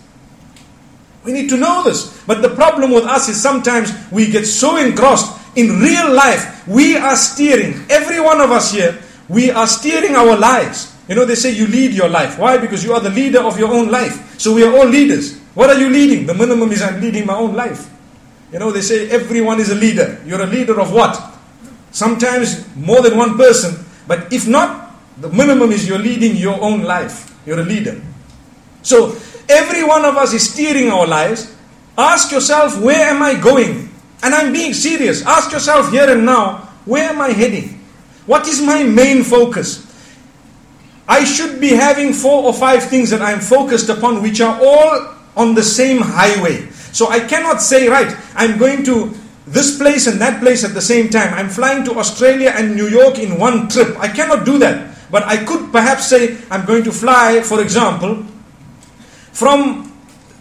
We 1.25 1.33
need 1.33 1.49
to 1.49 1.57
know 1.57 1.83
this. 1.83 2.23
But 2.25 2.41
the 2.41 2.49
problem 2.49 2.91
with 2.91 3.03
us 3.03 3.27
is 3.27 3.41
sometimes 3.41 3.91
we 4.11 4.31
get 4.31 4.45
so 4.45 4.77
engrossed 4.77 5.41
in 5.57 5.79
real 5.79 6.13
life. 6.13 6.65
We 6.67 6.95
are 6.95 7.15
steering, 7.15 7.85
every 7.89 8.19
one 8.21 8.39
of 8.39 8.51
us 8.51 8.71
here, 8.71 8.97
we 9.27 9.51
are 9.51 9.67
steering 9.67 10.15
our 10.15 10.37
lives. 10.37 10.94
You 11.07 11.15
know, 11.15 11.25
they 11.25 11.35
say 11.35 11.51
you 11.51 11.67
lead 11.67 11.93
your 11.93 12.09
life. 12.09 12.39
Why? 12.39 12.57
Because 12.57 12.83
you 12.83 12.93
are 12.93 12.99
the 12.99 13.11
leader 13.11 13.39
of 13.39 13.59
your 13.59 13.71
own 13.71 13.89
life. 13.91 14.39
So 14.39 14.53
we 14.53 14.63
are 14.63 14.75
all 14.75 14.87
leaders. 14.87 15.37
What 15.53 15.69
are 15.69 15.79
you 15.79 15.89
leading? 15.89 16.25
The 16.25 16.33
minimum 16.33 16.71
is 16.71 16.81
I'm 16.81 16.99
leading 16.99 17.25
my 17.25 17.35
own 17.35 17.53
life. 17.53 17.91
You 18.51 18.59
know, 18.59 18.71
they 18.71 18.81
say 18.81 19.09
everyone 19.09 19.59
is 19.59 19.69
a 19.69 19.75
leader. 19.75 20.21
You're 20.25 20.41
a 20.41 20.47
leader 20.47 20.79
of 20.79 20.91
what? 20.93 21.21
Sometimes 21.91 22.65
more 22.75 23.01
than 23.01 23.17
one 23.17 23.37
person. 23.37 23.85
But 24.07 24.31
if 24.33 24.47
not, 24.47 24.95
the 25.17 25.29
minimum 25.29 25.71
is 25.71 25.87
you're 25.87 25.99
leading 25.99 26.35
your 26.35 26.59
own 26.61 26.83
life. 26.83 27.33
You're 27.45 27.59
a 27.59 27.63
leader. 27.63 28.01
So 28.81 29.15
every 29.47 29.83
one 29.83 30.05
of 30.05 30.17
us 30.17 30.33
is 30.33 30.49
steering 30.49 30.91
our 30.91 31.07
lives, 31.07 31.53
ask 31.97 32.31
yourself, 32.31 32.79
where 32.81 33.09
am 33.09 33.21
I 33.21 33.35
going? 33.39 33.89
And 34.23 34.33
I'm 34.33 34.51
being 34.51 34.73
serious. 34.73 35.25
Ask 35.25 35.51
yourself 35.51 35.91
here 35.91 36.09
and 36.09 36.25
now, 36.25 36.69
where 36.85 37.09
am 37.09 37.21
I 37.21 37.29
heading? 37.29 37.83
What 38.25 38.47
is 38.47 38.61
my 38.61 38.83
main 38.83 39.23
focus? 39.23 39.85
I 41.07 41.23
should 41.23 41.61
be 41.61 41.69
having 41.69 42.13
four 42.13 42.43
or 42.43 42.53
five 42.53 42.83
things 42.83 43.09
that 43.11 43.21
I'm 43.21 43.39
focused 43.39 43.89
upon, 43.89 44.21
which 44.23 44.41
are 44.41 44.59
all 44.61 45.13
on 45.35 45.53
the 45.53 45.63
same 45.63 46.01
highway. 46.01 46.69
So 46.91 47.09
I 47.09 47.19
cannot 47.19 47.61
say, 47.61 47.87
right, 47.87 48.15
I'm 48.35 48.57
going 48.57 48.83
to 48.85 49.13
this 49.45 49.77
place 49.77 50.07
and 50.07 50.19
that 50.21 50.41
place 50.41 50.63
at 50.63 50.73
the 50.73 50.81
same 50.81 51.09
time. 51.09 51.33
I'm 51.33 51.49
flying 51.49 51.83
to 51.85 51.99
Australia 51.99 52.53
and 52.55 52.75
New 52.75 52.87
York 52.87 53.19
in 53.19 53.37
one 53.37 53.69
trip. 53.69 53.95
I 53.99 54.07
cannot 54.07 54.45
do 54.45 54.57
that. 54.59 54.95
But 55.11 55.23
I 55.23 55.43
could 55.43 55.71
perhaps 55.71 56.07
say, 56.07 56.37
I'm 56.49 56.65
going 56.65 56.83
to 56.85 56.91
fly, 56.91 57.41
for 57.41 57.61
example, 57.61 58.25
from, 59.31 59.93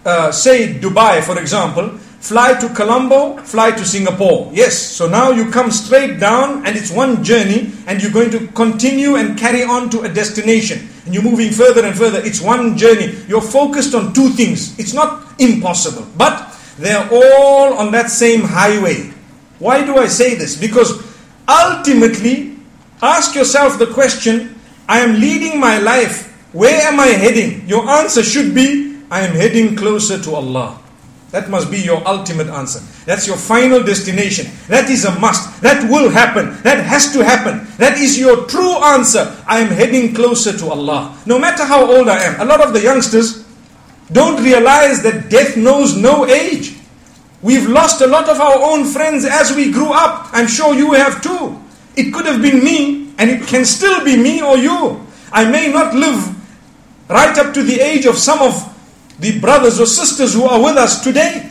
uh, 0.05 0.33
say, 0.33 0.72
Dubai, 0.74 1.22
for 1.22 1.38
example, 1.38 1.98
fly 2.24 2.58
to 2.58 2.70
Colombo, 2.70 3.37
fly 3.42 3.70
to 3.72 3.84
Singapore. 3.84 4.50
Yes, 4.54 4.78
so 4.78 5.06
now 5.06 5.30
you 5.30 5.50
come 5.50 5.70
straight 5.70 6.18
down 6.18 6.64
and 6.66 6.74
it's 6.74 6.90
one 6.90 7.22
journey 7.22 7.70
and 7.87 8.02
you're 8.02 8.12
going 8.12 8.30
to 8.30 8.48
continue 8.48 9.16
and 9.16 9.37
carry 9.38 9.62
on 9.62 9.90
to 9.90 10.00
a 10.00 10.08
destination. 10.08 10.88
And 11.04 11.12
you're 11.12 11.22
moving 11.22 11.52
further 11.52 11.84
and 11.84 11.94
further. 11.94 12.20
It's 12.24 12.40
one 12.40 12.78
journey. 12.78 13.14
You're 13.28 13.42
focused 13.42 13.94
on 13.94 14.14
two 14.14 14.30
things. 14.30 14.78
It's 14.78 14.94
not 14.94 15.38
impossible, 15.38 16.06
but 16.16 16.50
they're 16.78 17.06
all 17.12 17.74
on 17.74 17.92
that 17.92 18.08
same 18.08 18.40
highway. 18.40 19.12
Why 19.58 19.84
do 19.84 19.98
I 19.98 20.06
say 20.06 20.34
this? 20.34 20.56
Because 20.58 21.04
ultimately, 21.46 22.56
ask 23.02 23.34
yourself 23.34 23.78
the 23.78 23.92
question 23.92 24.58
I 24.88 25.00
am 25.00 25.20
leading 25.20 25.60
my 25.60 25.76
life. 25.76 26.32
Where 26.54 26.80
am 26.88 26.98
I 27.00 27.08
heading? 27.08 27.68
Your 27.68 27.87
answer 27.87 28.22
should 28.22 28.54
be 28.54 29.02
I 29.10 29.20
am 29.26 29.34
heading 29.34 29.76
closer 29.76 30.18
to 30.22 30.34
Allah. 30.34 30.80
That 31.34 31.50
must 31.50 31.68
be 31.68 31.78
your 31.78 32.00
ultimate 32.06 32.46
answer. 32.46 32.78
That's 33.06 33.26
your 33.26 33.36
final 33.36 33.82
destination. 33.82 34.46
That 34.68 34.88
is 34.88 35.04
a 35.04 35.18
must. 35.18 35.60
That 35.62 35.90
will 35.90 36.08
happen. 36.08 36.62
That 36.62 36.86
has 36.86 37.12
to 37.12 37.24
happen. 37.24 37.66
That 37.76 37.98
is 37.98 38.16
your 38.16 38.46
true 38.46 38.74
answer. 38.94 39.34
I 39.44 39.58
am 39.58 39.66
heading 39.66 40.14
closer 40.14 40.56
to 40.56 40.70
Allah. 40.70 41.18
No 41.26 41.40
matter 41.40 41.64
how 41.64 41.90
old 41.90 42.08
I 42.08 42.22
am. 42.22 42.40
A 42.40 42.44
lot 42.44 42.60
of 42.64 42.72
the 42.72 42.80
youngsters 42.80 43.44
don't 44.12 44.44
realize 44.44 45.02
that 45.02 45.28
death 45.28 45.56
knows 45.56 45.96
no 45.96 46.24
age. 46.24 46.76
We've 47.42 47.66
lost 47.68 48.00
a 48.00 48.06
lot 48.06 48.28
of 48.28 48.38
our 48.38 48.62
own 48.62 48.84
friends 48.84 49.24
as 49.24 49.56
we 49.56 49.72
grew 49.72 49.90
up. 49.92 50.28
I'm 50.30 50.46
sure 50.46 50.72
you 50.72 50.92
have 50.92 51.20
too. 51.20 51.60
It 51.96 52.14
could 52.14 52.26
have 52.26 52.42
been 52.42 52.62
me, 52.62 53.10
and 53.18 53.28
it 53.28 53.42
can 53.48 53.64
still 53.64 54.04
be 54.04 54.16
me 54.16 54.40
or 54.40 54.56
you. 54.56 55.04
I 55.32 55.50
may 55.50 55.66
not 55.66 55.96
live 55.96 56.30
right 57.10 57.36
up 57.36 57.52
to 57.54 57.64
the 57.64 57.80
age 57.80 58.06
of 58.06 58.18
some 58.18 58.38
of 58.38 58.73
the 59.18 59.38
brothers 59.40 59.81
or 59.81 59.87
sisters 59.87 60.35
who 60.35 60.44
are 60.44 60.62
with 60.62 60.77
us 60.77 61.03
today. 61.03 61.50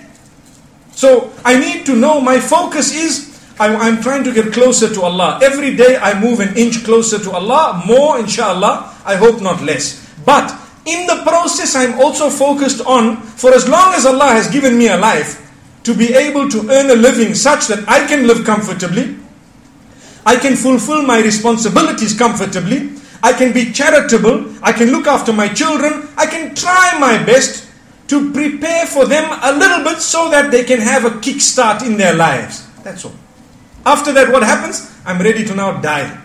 So 0.92 1.34
I 1.44 1.58
need 1.60 1.86
to 1.88 1.96
know 1.96 2.22
my 2.22 2.40
focus 2.40 2.96
is 2.96 3.34
I'm 3.60 4.02
trying 4.02 4.24
to 4.24 4.34
get 4.34 4.52
closer 4.52 4.94
to 4.94 5.02
Allah. 5.02 5.40
Every 5.42 5.76
day 5.76 5.98
I 5.98 6.20
move 6.20 6.40
an 6.40 6.58
inch 6.58 6.84
closer 6.84 7.20
to 7.20 7.32
Allah, 7.32 7.84
more 7.86 8.20
inshallah, 8.20 8.94
I 9.06 9.16
hope 9.16 9.42
not 9.42 9.62
less. 9.62 10.02
But 10.26 10.52
in 10.86 11.08
the 11.08 11.22
process, 11.24 11.76
I'm 11.76 12.00
also 12.00 12.30
focused 12.30 12.82
on, 12.86 13.18
for 13.22 13.54
as 13.54 13.70
long 13.70 13.94
as 13.94 14.06
Allah 14.06 14.30
has 14.30 14.50
given 14.50 14.78
me 14.78 14.88
a 14.88 14.98
life, 14.98 15.40
to 15.84 15.94
be 15.94 16.14
able 16.14 16.50
to 16.50 16.70
earn 16.70 16.90
a 16.90 16.96
living 16.96 17.34
such 17.36 17.68
that 17.68 17.88
I 17.88 18.08
can 18.08 18.28
live 18.28 18.46
comfortably, 18.46 19.18
I 20.26 20.38
can 20.38 20.56
fulfill 20.56 21.04
my 21.04 21.20
responsibilities 21.22 22.18
comfortably, 22.18 22.90
I 23.24 23.32
can 23.32 23.54
be 23.54 23.72
charitable, 23.72 24.54
I 24.62 24.74
can 24.74 24.92
look 24.92 25.08
after 25.08 25.32
my 25.32 25.48
children, 25.48 26.10
I 26.18 26.28
can 26.28 26.54
try 26.54 27.00
my 27.00 27.24
best 27.24 27.72
to 28.08 28.32
prepare 28.34 28.86
for 28.86 29.06
them 29.06 29.24
a 29.42 29.58
little 29.58 29.82
bit 29.84 30.02
so 30.02 30.30
that 30.30 30.52
they 30.52 30.66
can 30.66 30.82
have 30.82 31.06
a 31.06 31.12
kickstart 31.24 31.86
in 31.86 31.96
their 31.96 32.14
lives. 32.14 32.68
That's 32.84 33.06
all. 33.06 33.16
After 33.86 34.12
that, 34.12 34.30
what 34.30 34.44
happens? 34.44 34.92
I'm 35.06 35.20
ready 35.22 35.46
to 35.46 35.56
now 35.56 35.80
die. 35.80 36.20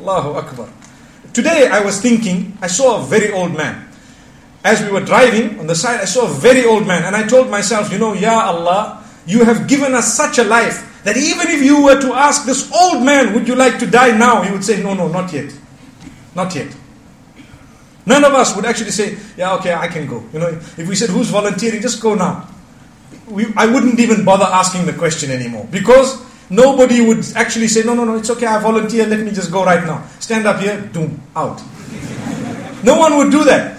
Allahu 0.00 0.36
Akbar. 0.36 0.68
Today 1.32 1.68
I 1.72 1.80
was 1.80 2.00
thinking, 2.00 2.56
I 2.60 2.66
saw 2.66 3.00
a 3.00 3.06
very 3.06 3.32
old 3.32 3.56
man. 3.56 3.88
As 4.64 4.82
we 4.84 4.90
were 4.92 5.00
driving 5.00 5.58
on 5.58 5.66
the 5.66 5.74
side, 5.74 6.00
I 6.00 6.04
saw 6.04 6.28
a 6.28 6.32
very 6.34 6.64
old 6.64 6.86
man, 6.86 7.04
and 7.04 7.16
I 7.16 7.26
told 7.26 7.48
myself, 7.48 7.90
you 7.90 7.98
know, 7.98 8.12
Ya 8.12 8.52
Allah, 8.52 9.02
you 9.26 9.44
have 9.44 9.66
given 9.66 9.94
us 9.94 10.12
such 10.14 10.36
a 10.36 10.44
life 10.44 10.84
that 11.04 11.16
even 11.16 11.48
if 11.48 11.62
you 11.64 11.82
were 11.82 11.98
to 12.00 12.12
ask 12.12 12.44
this 12.44 12.70
old 12.72 13.02
man, 13.02 13.32
would 13.32 13.48
you 13.48 13.54
like 13.54 13.78
to 13.78 13.86
die 13.86 14.16
now? 14.16 14.42
He 14.42 14.52
would 14.52 14.64
say, 14.64 14.82
no, 14.82 14.92
no, 14.92 15.08
not 15.08 15.32
yet. 15.32 15.52
Not 16.38 16.54
yet. 16.54 16.70
None 18.06 18.22
of 18.22 18.32
us 18.32 18.54
would 18.54 18.64
actually 18.64 18.92
say, 18.92 19.18
yeah, 19.36 19.54
okay, 19.56 19.74
I 19.74 19.88
can 19.88 20.06
go. 20.06 20.22
You 20.32 20.38
know, 20.38 20.46
if 20.46 20.86
we 20.86 20.94
said, 20.94 21.10
who's 21.10 21.30
volunteering, 21.30 21.82
just 21.82 22.00
go 22.00 22.14
now. 22.14 22.46
We, 23.26 23.46
I 23.56 23.66
wouldn't 23.66 23.98
even 23.98 24.24
bother 24.24 24.44
asking 24.44 24.86
the 24.86 24.92
question 24.92 25.32
anymore 25.32 25.66
because 25.68 26.22
nobody 26.48 27.00
would 27.00 27.26
actually 27.34 27.66
say, 27.66 27.82
no, 27.82 27.92
no, 27.94 28.04
no, 28.04 28.14
it's 28.14 28.30
okay, 28.30 28.46
I 28.46 28.62
volunteer, 28.62 29.04
let 29.04 29.18
me 29.18 29.32
just 29.32 29.50
go 29.50 29.64
right 29.64 29.84
now. 29.84 30.06
Stand 30.20 30.46
up 30.46 30.60
here, 30.60 30.80
doom, 30.92 31.20
out. 31.34 31.60
no 32.84 32.96
one 33.00 33.16
would 33.16 33.32
do 33.32 33.42
that. 33.42 33.76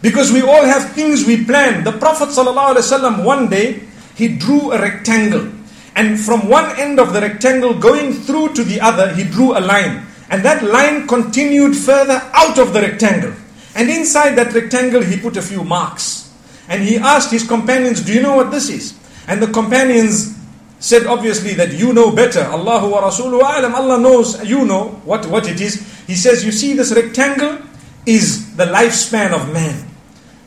Because 0.00 0.32
we 0.32 0.40
all 0.40 0.64
have 0.64 0.92
things 0.92 1.26
we 1.26 1.44
plan. 1.44 1.84
The 1.84 1.92
Prophet 1.92 2.30
ﷺ 2.30 3.22
one 3.22 3.50
day, 3.50 3.82
he 4.14 4.28
drew 4.28 4.72
a 4.72 4.80
rectangle. 4.80 5.52
And 5.94 6.18
from 6.18 6.48
one 6.48 6.74
end 6.80 6.98
of 6.98 7.12
the 7.12 7.20
rectangle 7.20 7.74
going 7.74 8.14
through 8.14 8.54
to 8.54 8.64
the 8.64 8.80
other, 8.80 9.14
he 9.14 9.24
drew 9.24 9.52
a 9.52 9.60
line. 9.60 10.06
And 10.30 10.44
that 10.44 10.62
line 10.64 11.06
continued 11.06 11.76
further 11.76 12.20
out 12.34 12.58
of 12.58 12.72
the 12.72 12.80
rectangle. 12.80 13.32
And 13.74 13.90
inside 13.90 14.34
that 14.36 14.52
rectangle, 14.52 15.02
he 15.02 15.18
put 15.18 15.36
a 15.36 15.42
few 15.42 15.62
marks. 15.62 16.32
And 16.68 16.82
he 16.82 16.96
asked 16.96 17.30
his 17.30 17.46
companions, 17.46 18.02
Do 18.04 18.12
you 18.12 18.22
know 18.22 18.34
what 18.34 18.50
this 18.50 18.68
is? 18.68 18.98
And 19.28 19.40
the 19.42 19.46
companions 19.52 20.36
said, 20.78 21.06
obviously, 21.06 21.54
that 21.54 21.72
you 21.72 21.92
know 21.92 22.10
better. 22.14 22.40
Allahu 22.40 22.90
wa 22.90 23.02
Rasuluhu 23.02 23.40
alam. 23.40 23.74
Allah 23.74 24.00
knows, 24.00 24.42
you 24.44 24.64
know 24.64 24.88
what, 25.04 25.26
what 25.26 25.48
it 25.48 25.60
is. 25.60 25.86
He 26.06 26.14
says, 26.14 26.44
You 26.44 26.52
see, 26.52 26.74
this 26.74 26.92
rectangle 26.92 27.58
is 28.04 28.56
the 28.56 28.66
lifespan 28.66 29.32
of 29.32 29.52
man. 29.52 29.86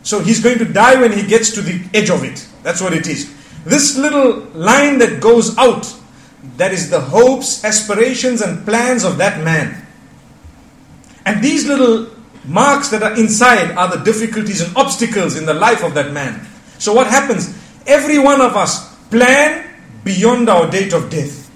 So 0.04 0.20
he's 0.20 0.42
going 0.42 0.58
to 0.60 0.66
die 0.66 1.00
when 1.00 1.12
he 1.12 1.26
gets 1.28 1.52
to 1.52 1.62
the 1.62 1.82
edge 1.94 2.10
of 2.10 2.24
it. 2.24 2.48
That's 2.64 2.82
what 2.82 2.94
it 2.94 3.08
is. 3.08 3.36
This 3.66 3.98
little 3.98 4.40
line 4.54 4.98
that 5.00 5.22
goes 5.22 5.58
out 5.58 5.94
that 6.58 6.72
is 6.72 6.90
the 6.90 7.00
hopes, 7.00 7.64
aspirations, 7.64 8.42
and 8.42 8.66
plans 8.66 9.04
of 9.04 9.18
that 9.18 9.44
man. 9.44 9.86
And 11.26 11.44
these 11.44 11.68
little 11.68 12.10
marks 12.46 12.90
that 12.90 13.04
are 13.04 13.18
inside 13.18 13.72
are 13.72 13.96
the 13.96 14.04
difficulties 14.04 14.62
and 14.62 14.76
obstacles 14.76 15.38
in 15.38 15.46
the 15.46 15.54
life 15.54 15.84
of 15.84 15.94
that 15.96 16.12
man. 16.12 16.48
So, 16.78 16.94
what 16.94 17.08
happens? 17.08 17.56
Every 17.86 18.20
one 18.20 18.42
of 18.42 18.56
us 18.56 18.96
plan 19.10 19.66
beyond 20.04 20.50
our 20.50 20.70
date 20.70 20.94
of 20.94 21.10
death. 21.10 21.50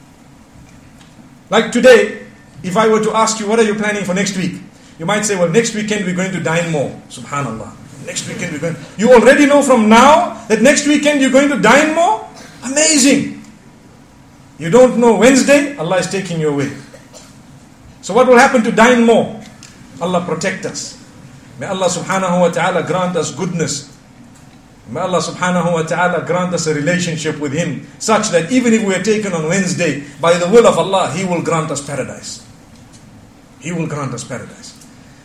Like 1.49 1.71
today, 1.71 2.25
if 2.63 2.77
I 2.77 2.87
were 2.87 3.03
to 3.03 3.15
ask 3.15 3.39
you, 3.39 3.47
what 3.47 3.59
are 3.59 3.63
you 3.63 3.75
planning 3.75 4.03
for 4.03 4.13
next 4.13 4.37
week? 4.37 4.59
You 4.99 5.05
might 5.05 5.23
say, 5.23 5.35
well, 5.35 5.49
next 5.49 5.75
weekend 5.75 6.05
we're 6.05 6.15
going 6.15 6.31
to 6.31 6.39
dine 6.39 6.71
more. 6.71 6.89
Subhanallah. 7.09 8.05
Next 8.05 8.27
weekend 8.27 8.53
we're 8.53 8.59
going. 8.59 8.75
You 8.97 9.13
already 9.13 9.45
know 9.45 9.61
from 9.61 9.89
now 9.89 10.45
that 10.47 10.61
next 10.61 10.87
weekend 10.87 11.21
you're 11.21 11.31
going 11.31 11.49
to 11.49 11.59
dine 11.59 11.95
more? 11.95 12.27
Amazing. 12.63 13.42
You 14.63 14.69
don't 14.69 14.95
know 14.95 15.19
Wednesday, 15.19 15.75
Allah 15.75 15.97
is 15.97 16.07
taking 16.07 16.39
you 16.39 16.47
away. 16.47 16.71
So 17.99 18.13
what 18.13 18.31
will 18.31 18.39
happen 18.39 18.63
to 18.63 18.71
dine 18.71 19.03
more? 19.03 19.43
Allah 19.99 20.23
protect 20.23 20.63
us. 20.63 20.95
May 21.59 21.67
Allah 21.67 21.91
subhanahu 21.91 22.39
wa 22.39 22.47
ta'ala 22.47 22.87
grant 22.87 23.19
us 23.19 23.35
goodness. 23.35 23.91
May 24.87 25.01
Allah 25.03 25.19
subhanahu 25.19 25.67
wa 25.67 25.83
ta'ala 25.83 26.23
grant 26.23 26.55
us 26.55 26.63
a 26.67 26.73
relationship 26.73 27.43
with 27.43 27.51
Him 27.51 27.83
such 27.99 28.29
that 28.31 28.53
even 28.55 28.71
if 28.71 28.87
we 28.87 28.95
are 28.95 29.03
taken 29.03 29.33
on 29.35 29.51
Wednesday, 29.51 30.07
by 30.23 30.39
the 30.39 30.47
will 30.47 30.63
of 30.65 30.79
Allah, 30.79 31.11
He 31.11 31.27
will 31.27 31.43
grant 31.43 31.67
us 31.69 31.83
paradise. 31.83 32.39
He 33.59 33.73
will 33.75 33.87
grant 33.87 34.13
us 34.15 34.23
paradise. 34.23 34.79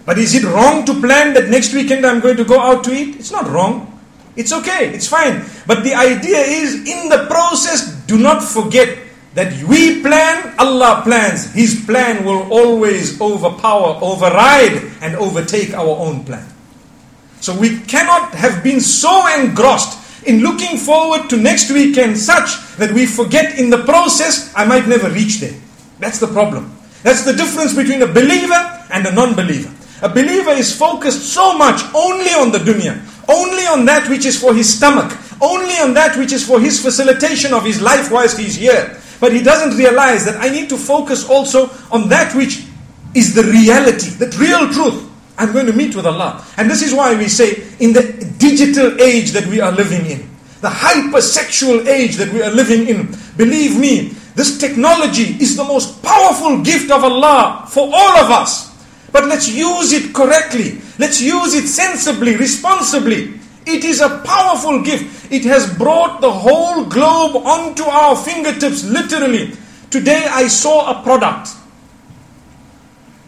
But 0.04 0.18
is 0.18 0.34
it 0.34 0.42
wrong 0.42 0.82
to 0.90 0.98
plan 0.98 1.34
that 1.38 1.46
next 1.46 1.72
weekend 1.72 2.04
I'm 2.04 2.18
going 2.18 2.42
to 2.42 2.44
go 2.44 2.58
out 2.58 2.82
to 2.90 2.92
eat? 2.92 3.22
It's 3.22 3.30
not 3.30 3.46
wrong. 3.46 3.86
It's 4.34 4.50
okay, 4.50 4.90
it's 4.90 5.06
fine. 5.06 5.46
But 5.64 5.84
the 5.84 5.94
idea 5.94 6.42
is 6.42 6.74
in 6.90 7.06
the 7.08 7.30
process, 7.30 7.86
do 8.10 8.18
not 8.18 8.42
forget 8.42 9.06
that 9.34 9.52
we 9.64 10.02
plan, 10.02 10.54
Allah 10.58 11.02
plans. 11.04 11.52
His 11.52 11.84
plan 11.84 12.24
will 12.24 12.50
always 12.52 13.20
overpower, 13.20 13.98
override, 14.02 14.82
and 15.00 15.16
overtake 15.16 15.74
our 15.74 15.96
own 15.98 16.24
plan. 16.24 16.46
So 17.40 17.56
we 17.56 17.80
cannot 17.80 18.34
have 18.34 18.64
been 18.64 18.80
so 18.80 19.26
engrossed 19.38 20.26
in 20.26 20.40
looking 20.40 20.76
forward 20.76 21.30
to 21.30 21.36
next 21.36 21.70
weekend 21.70 22.18
such 22.18 22.58
that 22.76 22.92
we 22.92 23.06
forget 23.06 23.58
in 23.58 23.70
the 23.70 23.84
process, 23.84 24.52
I 24.56 24.64
might 24.66 24.88
never 24.88 25.08
reach 25.10 25.40
there. 25.40 25.54
That's 26.00 26.18
the 26.18 26.26
problem. 26.26 26.74
That's 27.02 27.24
the 27.24 27.32
difference 27.32 27.74
between 27.74 28.02
a 28.02 28.06
believer 28.06 28.86
and 28.90 29.06
a 29.06 29.12
non 29.12 29.34
believer. 29.34 29.72
A 30.02 30.08
believer 30.08 30.50
is 30.50 30.76
focused 30.76 31.32
so 31.32 31.56
much 31.56 31.82
only 31.94 32.30
on 32.30 32.52
the 32.52 32.58
dunya, 32.58 32.98
only 33.28 33.66
on 33.66 33.84
that 33.86 34.08
which 34.08 34.26
is 34.26 34.40
for 34.40 34.54
his 34.54 34.72
stomach, 34.76 35.16
only 35.40 35.74
on 35.78 35.94
that 35.94 36.16
which 36.16 36.32
is 36.32 36.46
for 36.46 36.60
his 36.60 36.80
facilitation 36.82 37.52
of 37.52 37.64
his 37.64 37.80
life 37.80 38.10
whilst 38.10 38.38
he's 38.38 38.54
here. 38.54 39.00
But 39.20 39.32
he 39.32 39.42
doesn't 39.42 39.76
realize 39.76 40.24
that 40.24 40.36
I 40.40 40.48
need 40.48 40.68
to 40.70 40.76
focus 40.76 41.28
also 41.28 41.70
on 41.90 42.08
that 42.08 42.34
which 42.34 42.64
is 43.14 43.34
the 43.34 43.42
reality, 43.42 44.10
the 44.10 44.34
real 44.38 44.70
truth. 44.72 45.04
I'm 45.38 45.52
going 45.52 45.66
to 45.66 45.72
meet 45.72 45.94
with 45.94 46.06
Allah. 46.06 46.44
And 46.56 46.70
this 46.70 46.82
is 46.82 46.92
why 46.92 47.16
we 47.16 47.28
say, 47.28 47.62
in 47.78 47.92
the 47.92 48.34
digital 48.38 49.00
age 49.00 49.30
that 49.32 49.46
we 49.46 49.60
are 49.60 49.72
living 49.72 50.06
in, 50.06 50.28
the 50.60 50.68
hypersexual 50.68 51.86
age 51.86 52.16
that 52.16 52.32
we 52.32 52.42
are 52.42 52.50
living 52.50 52.88
in, 52.88 53.14
believe 53.36 53.78
me, 53.78 54.14
this 54.34 54.58
technology 54.58 55.36
is 55.42 55.56
the 55.56 55.64
most 55.64 56.02
powerful 56.02 56.62
gift 56.62 56.90
of 56.90 57.04
Allah 57.04 57.66
for 57.68 57.90
all 57.92 58.18
of 58.18 58.30
us. 58.30 58.68
But 59.10 59.24
let's 59.24 59.48
use 59.48 59.92
it 59.92 60.14
correctly. 60.14 60.80
Let's 60.98 61.20
use 61.20 61.54
it 61.54 61.66
sensibly, 61.66 62.36
responsibly. 62.36 63.37
It 63.68 63.84
is 63.84 64.00
a 64.00 64.20
powerful 64.24 64.82
gift. 64.82 65.30
It 65.30 65.44
has 65.44 65.72
brought 65.76 66.22
the 66.22 66.32
whole 66.32 66.86
globe 66.86 67.36
onto 67.44 67.84
our 67.84 68.16
fingertips, 68.16 68.82
literally. 68.84 69.52
Today 69.90 70.26
I 70.28 70.48
saw 70.48 70.98
a 70.98 71.02
product. 71.02 71.50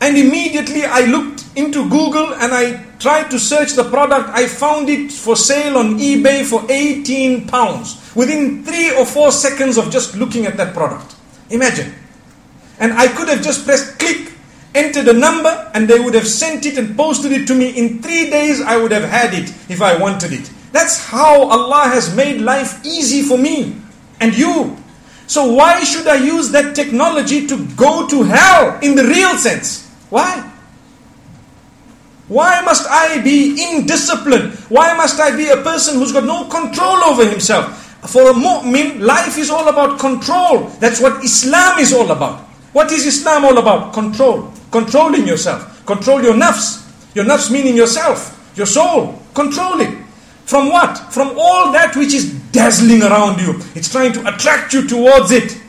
And 0.01 0.17
immediately 0.17 0.85
I 0.85 1.05
looked 1.05 1.45
into 1.57 1.89
Google 1.91 2.33
and 2.33 2.55
I 2.55 2.83
tried 2.99 3.31
to 3.33 3.39
search 3.39 3.73
the 3.75 3.85
product. 3.85 4.31
I 4.31 4.47
found 4.49 4.89
it 4.89 5.13
for 5.13 5.37
sale 5.37 5.77
on 5.77 5.99
eBay 5.99 6.45
for 6.45 6.65
18 6.71 7.47
pounds 7.47 8.01
within 8.15 8.65
three 8.65 8.97
or 8.97 9.05
four 9.05 9.33
seconds 9.33 9.77
of 9.77 9.91
just 9.91 10.17
looking 10.17 10.47
at 10.47 10.57
that 10.57 10.73
product. 10.73 11.17
Imagine. 11.51 11.93
And 12.79 12.95
I 12.95 13.09
could 13.09 13.29
have 13.29 13.43
just 13.43 13.67
pressed 13.67 13.99
click, 13.99 14.33
entered 14.75 15.09
a 15.09 15.13
number, 15.13 15.71
and 15.75 15.89
they 15.89 15.99
would 15.99 16.15
have 16.15 16.27
sent 16.27 16.67
it 16.67 16.79
and 16.79 16.97
posted 16.97 17.33
it 17.33 17.47
to 17.49 17.55
me. 17.55 17.71
In 17.77 18.03
three 18.03 18.31
days, 18.31 18.61
I 18.61 18.77
would 18.77 18.93
have 18.93 19.05
had 19.05 19.35
it 19.35 19.53
if 19.69 19.83
I 19.83 19.97
wanted 19.97 20.33
it. 20.33 20.51
That's 20.73 21.05
how 21.07 21.49
Allah 21.49 21.89
has 21.89 22.15
made 22.15 22.41
life 22.41 22.85
easy 22.85 23.23
for 23.23 23.37
me 23.37 23.77
and 24.21 24.37
you. 24.37 24.77
So, 25.27 25.53
why 25.53 25.83
should 25.85 26.07
I 26.07 26.17
use 26.17 26.51
that 26.51 26.75
technology 26.75 27.47
to 27.47 27.67
go 27.77 28.07
to 28.09 28.23
hell 28.23 28.79
in 28.83 28.95
the 28.95 29.05
real 29.05 29.37
sense? 29.37 29.89
Why? 30.11 30.47
Why 32.29 32.61
must 32.63 32.87
I 32.89 33.21
be 33.23 33.57
indisciplined? 33.59 34.55
Why 34.71 34.95
must 34.95 35.19
I 35.19 35.35
be 35.37 35.49
a 35.49 35.57
person 35.59 35.99
who's 35.99 36.13
got 36.13 36.25
no 36.25 36.45
control 36.49 36.97
over 37.11 37.29
himself? 37.29 37.87
For 38.09 38.31
a 38.31 38.33
mu'min, 38.33 39.01
life 39.01 39.37
is 39.37 39.51
all 39.51 39.69
about 39.69 39.99
control. 39.99 40.69
That's 40.79 41.01
what 41.01 41.25
Islam 41.25 41.79
is 41.81 41.93
all 41.93 42.11
about. 42.11 42.41
What 42.73 42.93
is 42.93 43.05
Islam 43.05 43.45
all 43.45 43.59
about? 43.59 43.93
Control. 43.93 44.53
Controlling 44.71 45.27
yourself. 45.27 45.85
Control 45.87 46.23
your 46.23 46.35
nafs. 46.35 46.87
Your 47.15 47.25
nafs 47.25 47.51
meaning 47.51 47.77
yourself, 47.77 48.53
your 48.57 48.67
soul. 48.67 49.21
Control 49.35 49.81
it. 49.81 49.99
From 50.45 50.69
what? 50.69 50.99
From 51.13 51.35
all 51.39 51.73
that 51.73 51.95
which 51.97 52.15
is 52.15 52.33
dazzling 52.53 53.03
around 53.03 53.41
you. 53.41 53.61
It's 53.75 53.91
trying 53.91 54.13
to 54.15 54.35
attract 54.35 54.73
you 54.73 54.87
towards 54.87 55.31
it. 55.31 55.61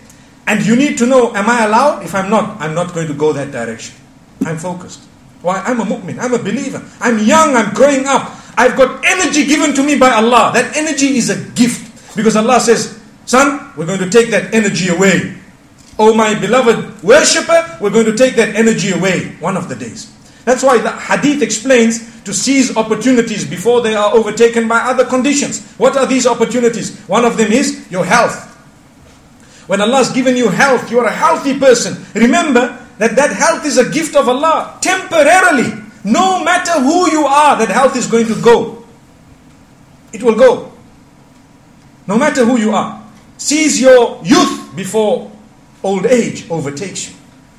And 0.47 0.65
you 0.65 0.75
need 0.75 0.97
to 0.97 1.05
know, 1.05 1.33
am 1.35 1.49
I 1.49 1.65
allowed? 1.65 2.03
If 2.03 2.15
I'm 2.15 2.29
not, 2.29 2.59
I'm 2.59 2.73
not 2.73 2.93
going 2.93 3.07
to 3.07 3.13
go 3.13 3.31
that 3.33 3.51
direction. 3.51 3.95
I'm 4.45 4.57
focused. 4.57 5.01
Why? 5.41 5.61
I'm 5.61 5.79
a 5.79 5.85
mu'min. 5.85 6.19
I'm 6.19 6.33
a 6.33 6.39
believer. 6.39 6.83
I'm 6.99 7.19
young. 7.19 7.55
I'm 7.55 7.73
growing 7.73 8.05
up. 8.05 8.37
I've 8.57 8.75
got 8.75 9.03
energy 9.05 9.45
given 9.45 9.73
to 9.75 9.83
me 9.83 9.97
by 9.97 10.11
Allah. 10.11 10.51
That 10.53 10.75
energy 10.75 11.17
is 11.17 11.29
a 11.29 11.49
gift. 11.51 12.15
Because 12.15 12.35
Allah 12.35 12.59
says, 12.59 12.99
Son, 13.25 13.71
we're 13.77 13.85
going 13.85 13.99
to 13.99 14.09
take 14.09 14.29
that 14.31 14.53
energy 14.53 14.89
away. 14.89 15.37
Oh, 16.01 16.15
my 16.15 16.33
beloved 16.33 17.03
worshipper, 17.03 17.77
we're 17.79 17.91
going 17.91 18.07
to 18.07 18.17
take 18.17 18.35
that 18.37 18.55
energy 18.55 18.89
away 18.89 19.35
one 19.39 19.55
of 19.55 19.69
the 19.69 19.75
days. 19.75 20.11
That's 20.45 20.63
why 20.63 20.79
the 20.79 20.89
hadith 20.89 21.43
explains 21.43 22.23
to 22.23 22.33
seize 22.33 22.75
opportunities 22.75 23.45
before 23.47 23.81
they 23.81 23.93
are 23.93 24.11
overtaken 24.11 24.67
by 24.67 24.79
other 24.79 25.05
conditions. 25.05 25.61
What 25.77 25.95
are 25.95 26.07
these 26.07 26.25
opportunities? 26.25 26.97
One 27.01 27.23
of 27.23 27.37
them 27.37 27.51
is 27.51 27.85
your 27.91 28.03
health. 28.03 28.33
When 29.67 29.79
Allah 29.79 29.97
has 29.97 30.11
given 30.11 30.35
you 30.35 30.49
health, 30.49 30.89
you 30.89 30.97
are 31.01 31.05
a 31.05 31.13
healthy 31.13 31.59
person. 31.59 32.03
Remember 32.15 32.83
that 32.97 33.15
that 33.15 33.31
health 33.31 33.63
is 33.63 33.77
a 33.77 33.87
gift 33.87 34.15
of 34.15 34.27
Allah 34.27 34.79
temporarily. 34.81 35.69
No 36.03 36.43
matter 36.43 36.81
who 36.81 37.11
you 37.11 37.27
are, 37.27 37.59
that 37.59 37.69
health 37.69 37.95
is 37.95 38.07
going 38.07 38.25
to 38.25 38.41
go. 38.41 38.83
It 40.13 40.23
will 40.23 40.33
go. 40.35 40.73
No 42.07 42.17
matter 42.17 42.43
who 42.43 42.57
you 42.57 42.71
are. 42.71 43.05
Seize 43.37 43.79
your 43.79 44.19
youth 44.25 44.75
before 44.75 45.31
old 45.83 46.05
age 46.05 46.49
overtakes 46.49 47.09
you. 47.09 47.15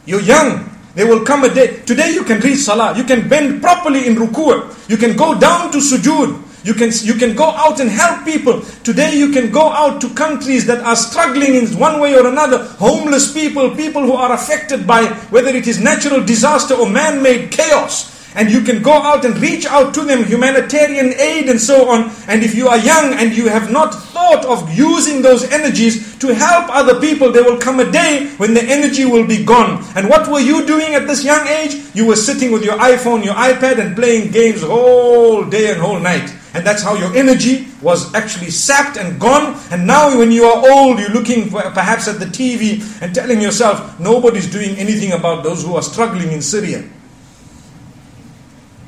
You're 0.07 0.21
young. 0.21 0.69
There 0.95 1.07
will 1.07 1.25
come 1.25 1.45
a 1.45 1.53
day. 1.53 1.81
Today 1.87 2.13
you 2.13 2.25
can 2.25 2.41
read 2.41 2.57
salah. 2.57 2.97
You 2.97 3.05
can 3.05 3.29
bend 3.29 3.63
properly 3.63 4.07
in 4.07 4.17
ruku'. 4.17 4.89
You 4.89 4.97
can 4.97 5.17
go 5.17 5.39
down 5.39 5.73
to 5.73 5.79
sujood. 5.79 6.43
You 6.65 6.75
can, 6.75 6.91
you 7.03 7.15
can 7.15 7.35
go 7.35 7.51
out 7.51 7.81
and 7.81 7.91
help 7.91 8.25
people. 8.25 8.61
Today 8.85 9.17
you 9.17 9.33
can 9.33 9.51
go 9.51 9.71
out 9.73 10.01
to 10.01 10.15
countries 10.15 10.67
that 10.67 10.81
are 10.81 10.95
struggling 10.95 11.55
in 11.55 11.67
one 11.79 12.01
way 12.01 12.15
or 12.15 12.29
another. 12.29 12.65
Homeless 12.79 13.33
people, 13.33 13.75
people 13.75 14.03
who 14.03 14.13
are 14.13 14.33
affected 14.33 14.87
by 14.87 15.07
whether 15.31 15.49
it 15.49 15.67
is 15.67 15.81
natural 15.81 16.23
disaster 16.25 16.75
or 16.75 16.89
man-made 16.89 17.51
chaos. 17.51 18.12
And 18.35 18.51
you 18.51 18.63
can 18.63 18.83
go 18.83 18.93
out 18.93 19.25
and 19.25 19.37
reach 19.39 19.67
out 19.67 19.93
to 19.95 20.03
them, 20.03 20.25
humanitarian 20.25 21.13
aid 21.19 21.49
and 21.49 21.61
so 21.61 21.89
on. 21.89 22.11
And 22.29 22.43
if 22.43 22.55
you 22.55 22.69
are 22.69 22.79
young 22.79 23.15
and 23.15 23.33
you 23.33 23.49
have 23.49 23.71
not 23.71 23.95
thought 23.95 24.45
of 24.45 24.73
using 24.73 25.23
those 25.23 25.45
energies 25.51 26.19
to 26.19 26.35
help 26.35 26.69
other 26.71 27.01
people, 27.01 27.31
there 27.31 27.45
will 27.45 27.59
come 27.59 27.81
a 27.81 27.91
day 27.91 28.29
when 28.37 28.55
the 28.55 28.63
energy 28.63 29.05
will 29.05 29.27
be 29.27 29.45
gone. 29.45 29.85
And 29.97 30.09
what 30.09 30.29
were 30.29 30.41
you 30.41 30.67
doing 30.67 30.95
at 30.95 31.07
this 31.07 31.25
young 31.25 31.47
age? 31.47 31.83
You 31.95 32.07
were 32.07 32.17
sitting 32.17 32.53
with 32.53 32.65
your 32.65 32.79
iPhone, 32.79 33.25
your 33.25 33.35
iPad, 33.35 33.79
and 33.79 33.95
playing 33.95 34.31
games 34.31 34.63
whole 34.63 35.45
day 35.45 35.73
and 35.73 35.81
whole 35.81 36.01
night. 36.01 36.33
And 36.55 36.67
that's 36.67 36.83
how 36.83 36.95
your 36.95 37.15
energy 37.17 37.67
was 37.81 38.13
actually 38.15 38.51
sapped 38.51 38.99
and 38.99 39.19
gone. 39.19 39.59
And 39.71 39.87
now, 39.87 40.17
when 40.19 40.31
you 40.31 40.45
are 40.45 40.71
old, 40.71 40.99
you're 40.99 41.11
looking 41.11 41.51
perhaps 41.51 42.09
at 42.09 42.21
the 42.21 42.27
TV 42.27 42.83
and 43.01 43.15
telling 43.15 43.41
yourself, 43.41 43.99
nobody's 43.99 44.51
doing 44.51 44.77
anything 44.77 45.13
about 45.13 45.45
those 45.45 45.65
who 45.65 45.77
are 45.77 45.83
struggling 45.83 46.33
in 46.33 46.43
Syria. 46.43 46.85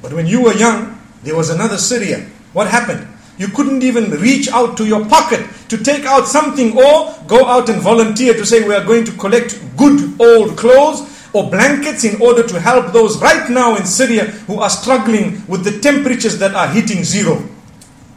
But 0.05 0.13
when 0.13 0.27
you 0.27 0.43
were 0.43 0.53
young, 0.53 1.01
there 1.23 1.35
was 1.35 1.49
another 1.49 1.79
Syria. 1.79 2.27
What 2.53 2.69
happened? 2.69 3.09
You 3.39 3.49
couldn't 3.49 3.83
even 3.83 4.11
reach 4.11 4.49
out 4.49 4.77
to 4.77 4.87
your 4.87 5.03
pocket 5.07 5.49
to 5.71 5.79
take 5.79 6.05
out 6.05 6.29
something 6.29 6.77
or 6.77 7.17
go 7.27 7.47
out 7.47 7.71
and 7.71 7.81
volunteer 7.81 8.35
to 8.35 8.45
say 8.45 8.69
we 8.69 8.75
are 8.75 8.85
going 8.85 9.07
to 9.07 9.13
collect 9.13 9.59
good 9.79 10.21
old 10.21 10.59
clothes 10.59 11.11
or 11.33 11.49
blankets 11.49 12.05
in 12.05 12.21
order 12.21 12.47
to 12.47 12.61
help 12.61 12.93
those 12.93 13.17
right 13.23 13.49
now 13.49 13.77
in 13.77 13.87
Syria 13.87 14.27
who 14.47 14.61
are 14.61 14.69
struggling 14.69 15.43
with 15.49 15.65
the 15.65 15.81
temperatures 15.81 16.39
that 16.39 16.55
are 16.55 16.69
hitting 16.69 17.03
zero. 17.03 17.43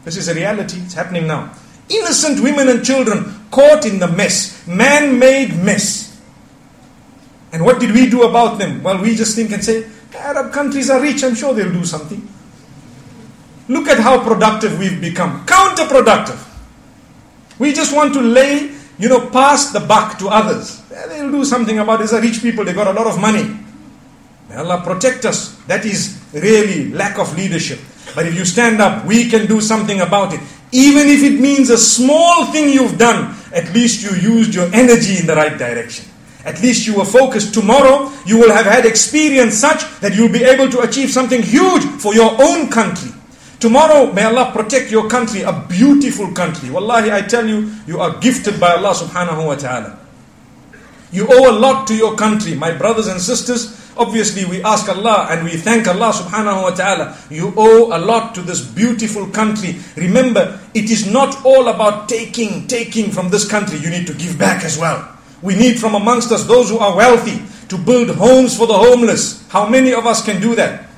This 0.04 0.18
is 0.18 0.28
a 0.28 0.34
reality, 0.34 0.76
it's 0.80 0.92
happening 0.92 1.26
now. 1.26 1.54
Innocent 1.88 2.40
women 2.40 2.68
and 2.68 2.84
children 2.84 3.46
caught 3.50 3.86
in 3.86 3.98
the 3.98 4.08
mess, 4.08 4.66
man 4.68 5.18
made 5.18 5.56
mess. 5.56 6.20
And 7.50 7.64
what 7.64 7.80
did 7.80 7.92
we 7.92 8.10
do 8.10 8.24
about 8.24 8.58
them? 8.58 8.82
Well, 8.82 9.00
we 9.00 9.16
just 9.16 9.34
think 9.34 9.52
and 9.52 9.64
say, 9.64 9.88
Arab 10.14 10.52
countries 10.52 10.90
are 10.90 11.00
rich, 11.00 11.22
I'm 11.22 11.34
sure 11.34 11.54
they'll 11.54 11.72
do 11.72 11.84
something. 11.84 12.26
Look 13.68 13.88
at 13.88 13.98
how 13.98 14.22
productive 14.22 14.78
we've 14.78 15.00
become. 15.00 15.44
Counterproductive. 15.44 16.44
We 17.58 17.72
just 17.72 17.94
want 17.94 18.14
to 18.14 18.20
lay, 18.20 18.72
you 18.98 19.08
know, 19.08 19.28
pass 19.28 19.72
the 19.72 19.80
buck 19.80 20.18
to 20.18 20.28
others. 20.28 20.80
They'll 20.88 21.30
do 21.30 21.44
something 21.44 21.78
about 21.78 22.00
it. 22.00 22.04
These 22.04 22.14
are 22.14 22.20
rich 22.20 22.40
people, 22.40 22.64
they 22.64 22.72
got 22.72 22.86
a 22.86 22.92
lot 22.92 23.06
of 23.06 23.20
money. 23.20 23.58
May 24.48 24.56
Allah 24.56 24.80
protect 24.82 25.26
us. 25.26 25.56
That 25.66 25.84
is 25.84 26.22
really 26.32 26.90
lack 26.90 27.18
of 27.18 27.36
leadership. 27.36 27.80
But 28.14 28.26
if 28.26 28.34
you 28.34 28.44
stand 28.44 28.80
up, 28.80 29.04
we 29.04 29.28
can 29.28 29.46
do 29.46 29.60
something 29.60 30.00
about 30.00 30.32
it. 30.32 30.40
Even 30.72 31.08
if 31.08 31.22
it 31.22 31.40
means 31.40 31.70
a 31.70 31.78
small 31.78 32.46
thing 32.46 32.70
you've 32.70 32.98
done, 32.98 33.36
at 33.52 33.72
least 33.74 34.02
you 34.02 34.16
used 34.16 34.54
your 34.54 34.72
energy 34.72 35.18
in 35.18 35.26
the 35.26 35.34
right 35.34 35.58
direction. 35.58 36.06
At 36.48 36.62
least 36.62 36.86
you 36.86 36.96
were 36.96 37.04
focused. 37.04 37.52
Tomorrow, 37.52 38.10
you 38.24 38.38
will 38.38 38.50
have 38.50 38.64
had 38.64 38.86
experience 38.86 39.58
such 39.58 39.84
that 40.00 40.14
you'll 40.16 40.32
be 40.32 40.44
able 40.44 40.70
to 40.70 40.80
achieve 40.80 41.10
something 41.10 41.42
huge 41.42 41.84
for 42.00 42.14
your 42.14 42.32
own 42.40 42.70
country. 42.70 43.12
Tomorrow, 43.60 44.12
may 44.14 44.24
Allah 44.24 44.50
protect 44.54 44.90
your 44.90 45.10
country, 45.10 45.42
a 45.42 45.52
beautiful 45.68 46.32
country. 46.32 46.70
Wallahi, 46.70 47.12
I 47.12 47.20
tell 47.20 47.46
you, 47.46 47.70
you 47.86 48.00
are 48.00 48.16
gifted 48.18 48.58
by 48.58 48.72
Allah 48.76 48.94
subhanahu 48.94 49.44
wa 49.46 49.56
ta'ala. 49.56 49.98
You 51.12 51.26
owe 51.28 51.50
a 51.50 51.56
lot 51.58 51.86
to 51.88 51.94
your 51.94 52.16
country. 52.16 52.54
My 52.54 52.72
brothers 52.72 53.08
and 53.08 53.20
sisters, 53.20 53.92
obviously 53.98 54.46
we 54.46 54.62
ask 54.62 54.88
Allah 54.88 55.26
and 55.30 55.44
we 55.44 55.56
thank 55.58 55.86
Allah 55.86 56.12
subhanahu 56.16 56.62
wa 56.62 56.70
ta'ala. 56.70 57.18
You 57.28 57.52
owe 57.58 57.94
a 57.94 58.00
lot 58.00 58.34
to 58.36 58.40
this 58.40 58.64
beautiful 58.64 59.26
country. 59.28 59.76
Remember, 59.96 60.58
it 60.72 60.88
is 60.90 61.04
not 61.10 61.44
all 61.44 61.68
about 61.68 62.08
taking, 62.08 62.66
taking 62.68 63.10
from 63.10 63.28
this 63.28 63.46
country. 63.46 63.78
You 63.80 63.90
need 63.90 64.06
to 64.06 64.14
give 64.14 64.38
back 64.38 64.64
as 64.64 64.78
well. 64.78 65.17
We 65.42 65.54
need 65.54 65.78
from 65.78 65.94
amongst 65.94 66.32
us 66.32 66.44
those 66.44 66.70
who 66.70 66.78
are 66.78 66.96
wealthy 66.96 67.42
to 67.68 67.78
build 67.78 68.10
homes 68.10 68.56
for 68.56 68.66
the 68.66 68.76
homeless. 68.76 69.46
How 69.48 69.68
many 69.68 69.92
of 69.92 70.06
us 70.06 70.24
can 70.24 70.40
do 70.40 70.54
that? 70.56 70.88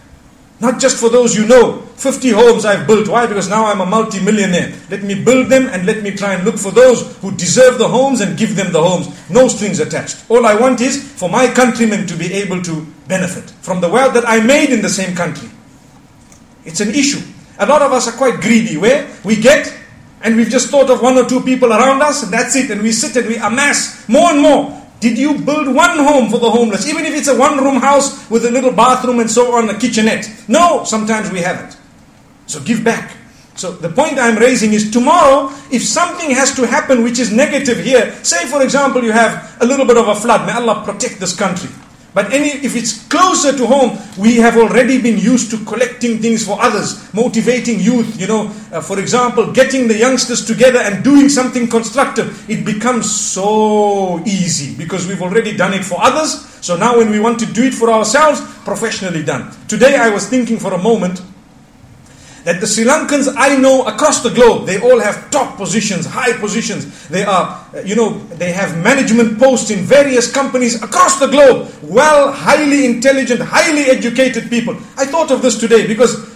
Not 0.61 0.79
just 0.79 0.99
for 0.99 1.09
those 1.09 1.35
you 1.35 1.47
know. 1.47 1.83
50 1.97 2.31
homes 2.31 2.65
I've 2.65 2.87
built. 2.87 3.09
Why? 3.09 3.27
Because 3.27 3.49
now 3.49 3.67
I'm 3.67 3.81
a 3.81 3.87
multi-millionaire. 3.87 4.73
Let 4.91 5.03
me 5.03 5.23
build 5.23 5.49
them 5.49 5.67
and 5.69 5.85
let 5.85 6.03
me 6.03 6.13
try 6.13 6.35
and 6.35 6.45
look 6.45 6.59
for 6.59 6.71
those 6.71 7.17
who 7.19 7.31
deserve 7.33 7.79
the 7.79 7.89
homes 7.89 8.21
and 8.21 8.39
give 8.39 8.57
them 8.57 8.73
the 8.73 8.83
homes. 8.83 9.09
No 9.29 9.49
strings 9.49 9.81
attached. 9.81 10.25
All 10.31 10.47
I 10.47 10.55
want 10.55 10.81
is 10.81 11.03
for 11.13 11.29
my 11.29 11.47
countrymen 11.53 12.07
to 12.07 12.17
be 12.17 12.33
able 12.33 12.63
to 12.63 12.87
benefit 13.09 13.51
from 13.63 13.81
the 13.81 13.89
wealth 13.89 14.15
that 14.15 14.27
I 14.27 14.41
made 14.41 14.71
in 14.71 14.81
the 14.81 14.89
same 14.89 15.15
country. 15.15 15.51
It's 16.65 16.81
an 16.81 16.91
issue. 16.91 17.21
A 17.59 17.67
lot 17.67 17.83
of 17.83 17.93
us 17.93 18.09
are 18.09 18.17
quite 18.17 18.41
greedy 18.41 18.77
where 18.77 19.11
we 19.25 19.37
get 19.37 19.75
and 20.23 20.37
we've 20.37 20.51
just 20.51 20.69
thought 20.71 20.91
of 20.91 21.01
one 21.01 21.17
or 21.17 21.29
two 21.29 21.41
people 21.41 21.73
around 21.73 22.03
us 22.03 22.23
and 22.23 22.33
that's 22.33 22.55
it 22.57 22.71
and 22.71 22.83
we 22.83 22.93
sit 22.93 23.17
and 23.17 23.27
we 23.27 23.37
amass 23.37 24.09
more 24.09 24.31
and 24.31 24.41
more 24.41 24.81
Did 25.01 25.17
you 25.17 25.41
build 25.41 25.75
one 25.75 25.97
home 25.99 26.29
for 26.29 26.39
the 26.39 26.51
homeless, 26.51 26.87
even 26.87 27.07
if 27.07 27.15
it's 27.15 27.29
a 27.29 27.37
one 27.37 27.57
room 27.57 27.81
house 27.81 28.29
with 28.29 28.45
a 28.45 28.51
little 28.51 28.71
bathroom 28.71 29.19
and 29.21 29.31
so 29.31 29.55
on, 29.55 29.71
a 29.71 29.79
kitchenette? 29.79 30.31
No, 30.47 30.85
sometimes 30.85 31.31
we 31.31 31.41
haven't. 31.41 31.77
So 32.47 32.61
give 32.61 32.85
back. 32.85 33.17
So 33.55 33.73
the 33.73 33.89
point 33.89 34.19
I'm 34.19 34.37
raising 34.37 34.75
is 34.75 34.91
tomorrow, 34.91 35.51
if 35.71 35.83
something 35.83 36.31
has 36.31 36.55
to 36.57 36.67
happen 36.67 37.03
which 37.03 37.19
is 37.19 37.33
negative 37.33 37.83
here, 37.83 38.13
say 38.23 38.47
for 38.47 38.63
example 38.63 39.03
you 39.03 39.13
have 39.13 39.57
a 39.63 39.67
little 39.67 39.87
bit 39.87 39.97
of 39.97 40.07
a 40.07 40.15
flood, 40.15 40.47
may 40.47 40.53
Allah 40.53 40.85
protect 40.85 41.19
this 41.19 41.35
country. 41.35 41.71
But 42.13 42.33
any, 42.33 42.49
if 42.49 42.75
it's 42.75 43.07
closer 43.07 43.57
to 43.57 43.67
home, 43.67 43.99
we 44.19 44.37
have 44.37 44.57
already 44.57 45.01
been 45.01 45.19
used 45.19 45.51
to 45.53 45.65
collecting 45.65 46.19
things 46.19 46.45
for 46.45 46.61
others, 46.61 47.13
motivating 47.15 47.79
youth. 47.79 48.21
You 48.21 48.27
know, 48.27 48.47
uh, 48.73 48.81
for 48.81 48.99
example, 48.99 49.53
getting 49.53 49.87
the 49.87 49.97
youngsters 49.97 50.45
together 50.45 50.81
and 50.81 51.05
doing 51.05 51.29
something 51.29 51.69
constructive. 51.69 52.49
It 52.51 52.65
becomes 52.65 53.11
so 53.11 54.21
easy 54.27 54.77
because 54.77 55.07
we've 55.07 55.23
already 55.23 55.57
done 55.57 55.73
it 55.73 55.85
for 55.85 55.99
others. 56.01 56.47
So 56.61 56.77
now, 56.77 56.99
when 56.99 57.11
we 57.11 57.21
want 57.21 57.39
to 57.41 57.47
do 57.47 57.65
it 57.65 57.75
for 57.75 57.91
ourselves, 57.91 58.41
professionally 58.65 59.23
done. 59.23 59.55
Today, 59.69 59.97
I 59.97 60.11
was 60.11 60.29
thinking 60.29 60.59
for 60.59 60.75
a 60.75 60.79
moment 60.79 61.23
that 62.51 62.61
the 62.61 62.67
Sri 62.67 62.83
Lankans 62.83 63.33
I 63.37 63.55
know 63.55 63.87
across 63.87 64.25
the 64.25 64.31
globe, 64.31 64.67
they 64.67 64.81
all 64.81 64.99
have 64.99 65.31
top 65.31 65.57
positions, 65.57 66.05
high 66.05 66.33
positions. 66.33 67.07
They 67.07 67.23
are, 67.23 67.65
uh, 67.73 67.81
you 67.83 67.95
know, 67.95 68.19
they 68.43 68.51
have 68.51 68.77
management 68.77 69.39
posts 69.39 69.71
in 69.71 69.85
various 69.85 70.33
companies 70.33 70.83
across 70.83 71.21
the 71.21 71.29
globe. 71.29 71.73
Well, 71.81 72.33
highly 72.33 72.87
intelligent, 72.87 73.41
highly 73.41 73.83
educated 73.85 74.51
people. 74.51 74.75
I 74.97 75.07
thought 75.07 75.31
of 75.31 75.43
this 75.43 75.61
today 75.61 75.87
because 75.87 76.29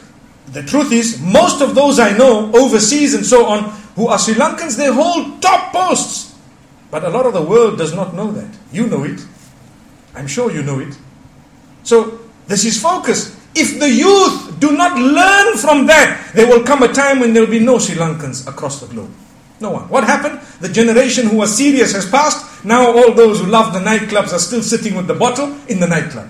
the 0.52 0.62
truth 0.62 0.92
is, 0.92 1.20
most 1.20 1.60
of 1.60 1.74
those 1.74 1.98
I 1.98 2.16
know 2.16 2.52
overseas 2.54 3.14
and 3.14 3.26
so 3.26 3.46
on, 3.46 3.70
who 3.96 4.06
are 4.06 4.18
Sri 4.18 4.34
Lankans, 4.34 4.76
they 4.76 4.92
hold 4.92 5.42
top 5.42 5.72
posts. 5.72 6.32
But 6.92 7.02
a 7.02 7.08
lot 7.08 7.26
of 7.26 7.32
the 7.32 7.42
world 7.42 7.76
does 7.76 7.92
not 7.92 8.14
know 8.14 8.30
that. 8.30 8.56
You 8.70 8.86
know 8.86 9.02
it. 9.02 9.18
I'm 10.14 10.28
sure 10.28 10.52
you 10.52 10.62
know 10.62 10.78
it. 10.78 10.96
So, 11.82 12.20
this 12.46 12.64
is 12.64 12.80
focus. 12.80 13.34
If 13.54 13.78
the 13.78 13.88
youth 13.88 14.58
do 14.58 14.76
not 14.76 14.98
learn 14.98 15.56
from 15.56 15.86
that, 15.86 16.32
there 16.34 16.46
will 16.46 16.64
come 16.64 16.82
a 16.82 16.92
time 16.92 17.20
when 17.20 17.32
there 17.32 17.42
will 17.42 17.50
be 17.50 17.60
no 17.60 17.78
Sri 17.78 17.94
Lankans 17.94 18.48
across 18.48 18.80
the 18.80 18.86
globe. 18.86 19.10
No 19.60 19.70
one. 19.70 19.88
What 19.88 20.04
happened? 20.04 20.40
The 20.60 20.68
generation 20.68 21.28
who 21.28 21.36
was 21.36 21.56
serious 21.56 21.92
has 21.92 22.08
passed. 22.08 22.64
Now 22.64 22.86
all 22.86 23.12
those 23.12 23.40
who 23.40 23.46
love 23.46 23.72
the 23.72 23.78
nightclubs 23.78 24.32
are 24.32 24.38
still 24.38 24.62
sitting 24.62 24.96
with 24.96 25.06
the 25.06 25.14
bottle 25.14 25.56
in 25.68 25.78
the 25.78 25.86
nightclub. 25.86 26.28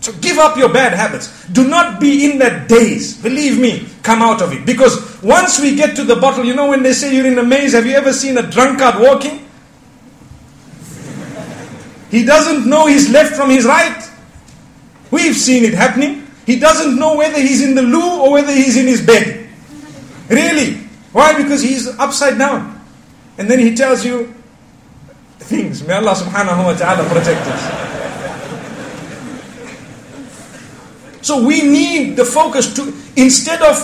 So 0.00 0.12
give 0.20 0.38
up 0.38 0.56
your 0.56 0.72
bad 0.72 0.92
habits. 0.92 1.48
Do 1.48 1.66
not 1.66 2.00
be 2.00 2.30
in 2.30 2.38
that 2.38 2.68
daze. 2.68 3.20
Believe 3.20 3.58
me, 3.58 3.88
come 4.04 4.22
out 4.22 4.40
of 4.40 4.52
it. 4.52 4.64
Because 4.64 5.20
once 5.20 5.60
we 5.60 5.74
get 5.74 5.96
to 5.96 6.04
the 6.04 6.14
bottle, 6.14 6.44
you 6.44 6.54
know 6.54 6.68
when 6.68 6.84
they 6.84 6.92
say 6.92 7.12
you're 7.12 7.26
in 7.26 7.36
a 7.38 7.42
maze, 7.42 7.72
have 7.72 7.86
you 7.86 7.94
ever 7.94 8.12
seen 8.12 8.38
a 8.38 8.48
drunkard 8.48 9.00
walking? 9.00 9.44
He 12.08 12.24
doesn't 12.24 12.70
know 12.70 12.86
his 12.86 13.10
left 13.10 13.34
from 13.34 13.50
his 13.50 13.64
right. 13.64 14.00
We've 15.10 15.36
seen 15.36 15.64
it 15.64 15.74
happening. 15.74 16.26
He 16.46 16.58
doesn't 16.58 16.98
know 16.98 17.16
whether 17.16 17.38
he's 17.40 17.62
in 17.62 17.74
the 17.74 17.82
loo 17.82 18.22
or 18.22 18.32
whether 18.32 18.52
he's 18.52 18.76
in 18.76 18.86
his 18.86 19.04
bed. 19.04 19.48
Really. 20.28 20.74
Why? 21.12 21.40
Because 21.40 21.62
he's 21.62 21.86
upside 21.98 22.38
down. 22.38 22.80
And 23.38 23.50
then 23.50 23.58
he 23.58 23.74
tells 23.74 24.04
you 24.04 24.34
things. 25.38 25.86
May 25.86 25.94
Allah 25.94 26.14
subhanahu 26.14 26.64
wa 26.64 26.74
ta'ala 26.74 27.08
protect 27.08 27.46
us. 27.46 27.62
So 31.22 31.44
we 31.44 31.62
need 31.62 32.16
the 32.16 32.24
focus 32.24 32.72
to, 32.74 32.94
instead 33.16 33.60
of 33.62 33.74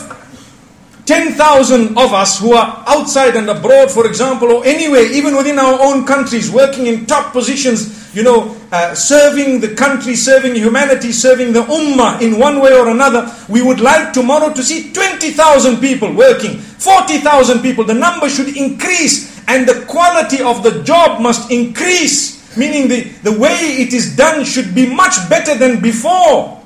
10,000 1.06 1.98
of 1.98 2.12
us 2.14 2.38
who 2.38 2.52
are 2.52 2.84
outside 2.86 3.34
and 3.34 3.50
abroad, 3.50 3.90
for 3.90 4.06
example, 4.06 4.52
or 4.52 4.64
anywhere, 4.64 5.02
even 5.12 5.36
within 5.36 5.58
our 5.58 5.80
own 5.82 6.06
countries, 6.06 6.50
working 6.50 6.86
in 6.86 7.06
top 7.06 7.32
positions, 7.32 8.14
you 8.14 8.22
know, 8.22 8.56
uh, 8.70 8.94
serving 8.94 9.60
the 9.60 9.74
country, 9.74 10.14
serving 10.14 10.54
humanity, 10.54 11.10
serving 11.10 11.52
the 11.52 11.62
ummah 11.62 12.20
in 12.20 12.38
one 12.38 12.60
way 12.60 12.72
or 12.72 12.88
another, 12.88 13.34
we 13.48 13.62
would 13.62 13.80
like 13.80 14.12
tomorrow 14.12 14.52
to 14.52 14.62
see 14.62 14.92
20,000 14.92 15.80
people 15.80 16.12
working, 16.14 16.58
40,000 16.58 17.60
people. 17.62 17.84
The 17.84 17.94
number 17.94 18.28
should 18.28 18.56
increase 18.56 19.42
and 19.48 19.68
the 19.68 19.84
quality 19.86 20.40
of 20.40 20.62
the 20.62 20.82
job 20.84 21.20
must 21.20 21.50
increase. 21.50 22.40
Meaning 22.56 22.88
the, 22.88 23.02
the 23.24 23.38
way 23.38 23.54
it 23.54 23.92
is 23.92 24.14
done 24.14 24.44
should 24.44 24.74
be 24.74 24.94
much 24.94 25.28
better 25.28 25.56
than 25.56 25.80
before. 25.80 26.61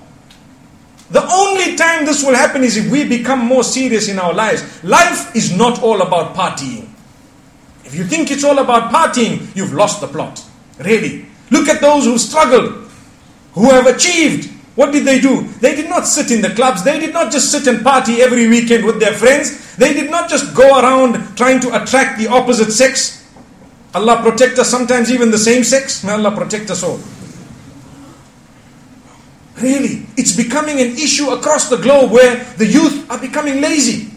The 1.11 1.25
only 1.31 1.77
time 1.77 2.05
this 2.05 2.25
will 2.25 2.35
happen 2.35 2.65
is 2.65 2.77
if 2.77 2.91
we 2.91 3.09
become 3.09 3.39
more 3.39 3.63
serious 3.63 4.09
in 4.09 4.19
our 4.19 4.35
lives. 4.35 4.83
Life 4.83 5.35
is 5.37 5.57
not 5.57 5.83
all 5.83 6.03
about 6.03 6.35
partying. 6.35 6.89
If 7.85 7.95
you 7.95 8.05
think 8.05 8.31
it's 8.31 8.43
all 8.43 8.59
about 8.59 8.93
partying, 8.93 9.55
you've 9.55 9.73
lost 9.73 10.01
the 10.01 10.09
plot. 10.09 10.43
Really. 10.79 11.27
Look 11.51 11.69
at 11.69 11.81
those 11.81 12.05
who 12.05 12.19
struggled, 12.19 12.91
who 13.53 13.71
have 13.71 13.87
achieved. 13.87 14.51
What 14.75 14.93
did 14.93 15.05
they 15.05 15.21
do? 15.21 15.43
They 15.61 15.75
did 15.77 15.89
not 15.89 16.07
sit 16.07 16.31
in 16.31 16.43
the 16.43 16.51
clubs. 16.51 16.83
They 16.83 16.99
did 16.99 17.15
not 17.15 17.33
just 17.33 17.51
sit 17.51 17.67
and 17.69 17.83
party 17.85 18.21
every 18.21 18.49
weekend 18.49 18.85
with 18.85 18.99
their 18.99 19.15
friends. 19.15 19.77
They 19.77 19.95
did 19.95 20.11
not 20.11 20.29
just 20.29 20.55
go 20.55 20.81
around 20.81 21.37
trying 21.37 21.61
to 21.61 21.83
attract 21.83 22.19
the 22.19 22.27
opposite 22.27 22.73
sex. 22.73 23.25
Allah 23.95 24.21
protect 24.23 24.59
us, 24.59 24.69
sometimes 24.69 25.11
even 25.11 25.31
the 25.31 25.39
same 25.39 25.65
sex. 25.65 26.05
May 26.05 26.13
Allah 26.13 26.35
protect 26.37 26.71
us 26.71 26.83
all. 26.83 27.01
Really, 29.61 30.07
it's 30.17 30.37
becoming 30.37 30.81
an 30.81 30.93
issue 30.99 31.31
across 31.31 31.71
the 31.71 31.79
globe 31.79 32.13
where 32.13 32.45
the 32.59 32.67
youth 32.67 33.11
are 33.11 33.19
becoming 33.19 33.61
lazy. 33.61 34.11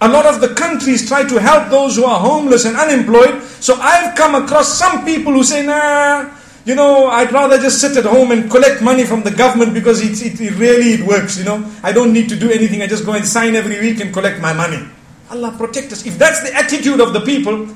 A 0.00 0.08
lot 0.08 0.26
of 0.26 0.40
the 0.40 0.54
countries 0.54 1.06
try 1.06 1.22
to 1.22 1.40
help 1.40 1.70
those 1.70 1.94
who 1.94 2.04
are 2.04 2.18
homeless 2.18 2.64
and 2.64 2.76
unemployed. 2.76 3.40
So 3.60 3.76
I've 3.76 4.16
come 4.16 4.34
across 4.34 4.76
some 4.76 5.04
people 5.04 5.32
who 5.32 5.44
say, 5.44 5.64
nah, 5.64 6.28
you 6.64 6.74
know, 6.74 7.06
I'd 7.06 7.32
rather 7.32 7.58
just 7.58 7.80
sit 7.80 7.96
at 7.96 8.04
home 8.04 8.32
and 8.32 8.50
collect 8.50 8.82
money 8.82 9.04
from 9.04 9.22
the 9.22 9.30
government 9.30 9.74
because 9.74 10.02
it, 10.02 10.20
it, 10.24 10.40
it 10.40 10.58
really 10.58 10.94
it 10.94 11.06
works, 11.06 11.38
you 11.38 11.44
know. 11.44 11.64
I 11.84 11.92
don't 11.92 12.12
need 12.12 12.28
to 12.30 12.36
do 12.36 12.50
anything. 12.50 12.82
I 12.82 12.88
just 12.88 13.06
go 13.06 13.12
and 13.12 13.24
sign 13.24 13.54
every 13.54 13.78
week 13.78 14.00
and 14.00 14.12
collect 14.12 14.40
my 14.40 14.52
money. 14.52 14.82
Allah 15.30 15.54
protect 15.56 15.92
us. 15.92 16.04
If 16.04 16.18
that's 16.18 16.42
the 16.42 16.52
attitude 16.54 17.00
of 17.00 17.12
the 17.12 17.20
people, 17.20 17.66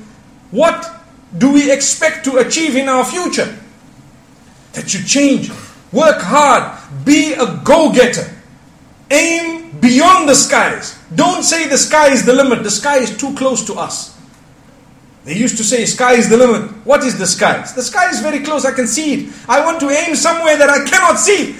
what 0.51 0.89
do 1.37 1.51
we 1.51 1.71
expect 1.71 2.25
to 2.25 2.37
achieve 2.37 2.75
in 2.75 2.89
our 2.89 3.05
future? 3.05 3.57
That 4.73 4.93
you 4.93 5.03
change. 5.03 5.49
Work 5.91 6.21
hard. 6.21 6.77
Be 7.05 7.33
a 7.33 7.61
go-getter. 7.63 8.29
Aim 9.09 9.79
beyond 9.79 10.27
the 10.27 10.35
skies. 10.35 10.99
Don't 11.15 11.43
say 11.43 11.67
the 11.67 11.77
sky 11.77 12.11
is 12.11 12.25
the 12.25 12.33
limit. 12.33 12.63
The 12.63 12.71
sky 12.71 12.97
is 12.97 13.15
too 13.15 13.33
close 13.35 13.65
to 13.65 13.75
us. 13.75 14.17
They 15.27 15.35
used 15.35 15.57
to 15.57 15.63
say, 15.63 15.83
sky 15.85 16.13
is 16.13 16.29
the 16.29 16.37
limit. 16.37 16.71
What 16.85 17.03
is 17.03 17.17
the 17.17 17.27
sky? 17.27 17.59
The 17.75 17.83
sky 17.83 18.09
is 18.09 18.21
very 18.21 18.39
close, 18.39 18.63
I 18.63 18.71
can 18.71 18.87
see 18.87 19.13
it. 19.13 19.33
I 19.49 19.59
want 19.59 19.81
to 19.81 19.89
aim 19.89 20.15
somewhere 20.15 20.55
that 20.57 20.69
I 20.69 20.85
cannot 20.85 21.19
see. 21.19 21.57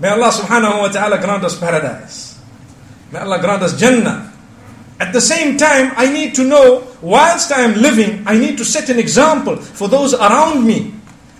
May 0.00 0.08
Allah 0.08 0.30
subhanahu 0.34 0.78
wa 0.82 0.88
ta'ala 0.88 1.20
grant 1.20 1.44
us 1.44 1.56
paradise. 1.56 2.42
May 3.12 3.20
Allah 3.20 3.38
grant 3.38 3.62
us 3.62 3.78
Jannah. 3.78 4.32
At 4.98 5.12
the 5.12 5.20
same 5.20 5.56
time, 5.56 5.92
I 5.96 6.10
need 6.12 6.34
to 6.34 6.42
know, 6.42 6.88
whilst 7.00 7.52
I 7.52 7.60
am 7.60 7.80
living, 7.80 8.24
I 8.26 8.36
need 8.38 8.58
to 8.58 8.64
set 8.64 8.88
an 8.88 8.98
example 8.98 9.54
for 9.54 9.86
those 9.86 10.12
around 10.14 10.66
me. 10.66 10.92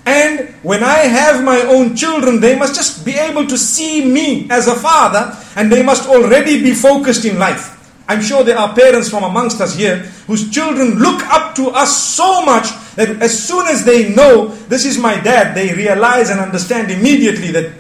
And 0.07 0.54
when 0.62 0.84
I 0.84 0.98
have 0.98 1.42
my 1.42 1.61
own 1.62 1.96
children, 1.96 2.40
they 2.40 2.57
must 2.57 2.76
just 2.76 3.04
be 3.04 3.14
able 3.14 3.44
to 3.48 3.59
see 3.59 4.04
me 4.04 4.48
as 4.50 4.68
a 4.68 4.76
father, 4.76 5.36
and 5.57 5.70
they 5.70 5.82
must 5.82 6.09
already 6.09 6.62
be 6.62 6.74
focused 6.74 7.24
in 7.24 7.40
life. 7.40 7.72
I'm 8.09 8.22
sure 8.22 8.44
there 8.44 8.57
are 8.57 8.72
parents 8.72 9.11
from 9.11 9.24
amongst 9.24 9.61
us 9.61 9.74
here 9.74 9.98
whose 10.28 10.48
children 10.48 11.00
look 11.00 11.22
up 11.26 11.57
to 11.57 11.70
us 11.70 12.14
so 12.14 12.44
much 12.44 12.68
that 12.94 13.20
as 13.20 13.36
soon 13.36 13.66
as 13.66 13.84
they 13.84 14.14
know 14.14 14.46
this 14.68 14.84
is 14.84 14.96
my 14.96 15.18
dad, 15.18 15.57
they 15.57 15.74
realize 15.74 16.30
and 16.30 16.38
understand 16.38 16.92
immediately 16.92 17.50
that 17.50 17.72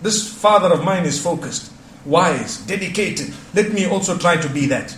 this 0.00 0.32
father 0.32 0.72
of 0.72 0.84
mine 0.84 1.04
is 1.04 1.22
focused, 1.22 1.70
wise, 2.06 2.58
dedicated. 2.64 3.34
Let 3.52 3.74
me 3.74 3.86
also 3.86 4.16
try 4.16 4.38
to 4.38 4.48
be 4.48 4.66
that. 4.66 4.96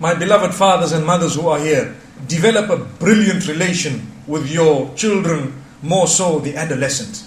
My 0.00 0.14
beloved 0.14 0.54
fathers 0.54 0.92
and 0.92 1.04
mothers 1.04 1.34
who 1.34 1.48
are 1.48 1.60
here, 1.60 1.94
develop 2.26 2.70
a 2.70 2.78
brilliant 2.78 3.46
relation 3.46 4.10
with 4.26 4.50
your 4.50 4.92
children, 4.94 5.62
more 5.82 6.06
so 6.06 6.38
the 6.38 6.56
adolescent. 6.56 7.24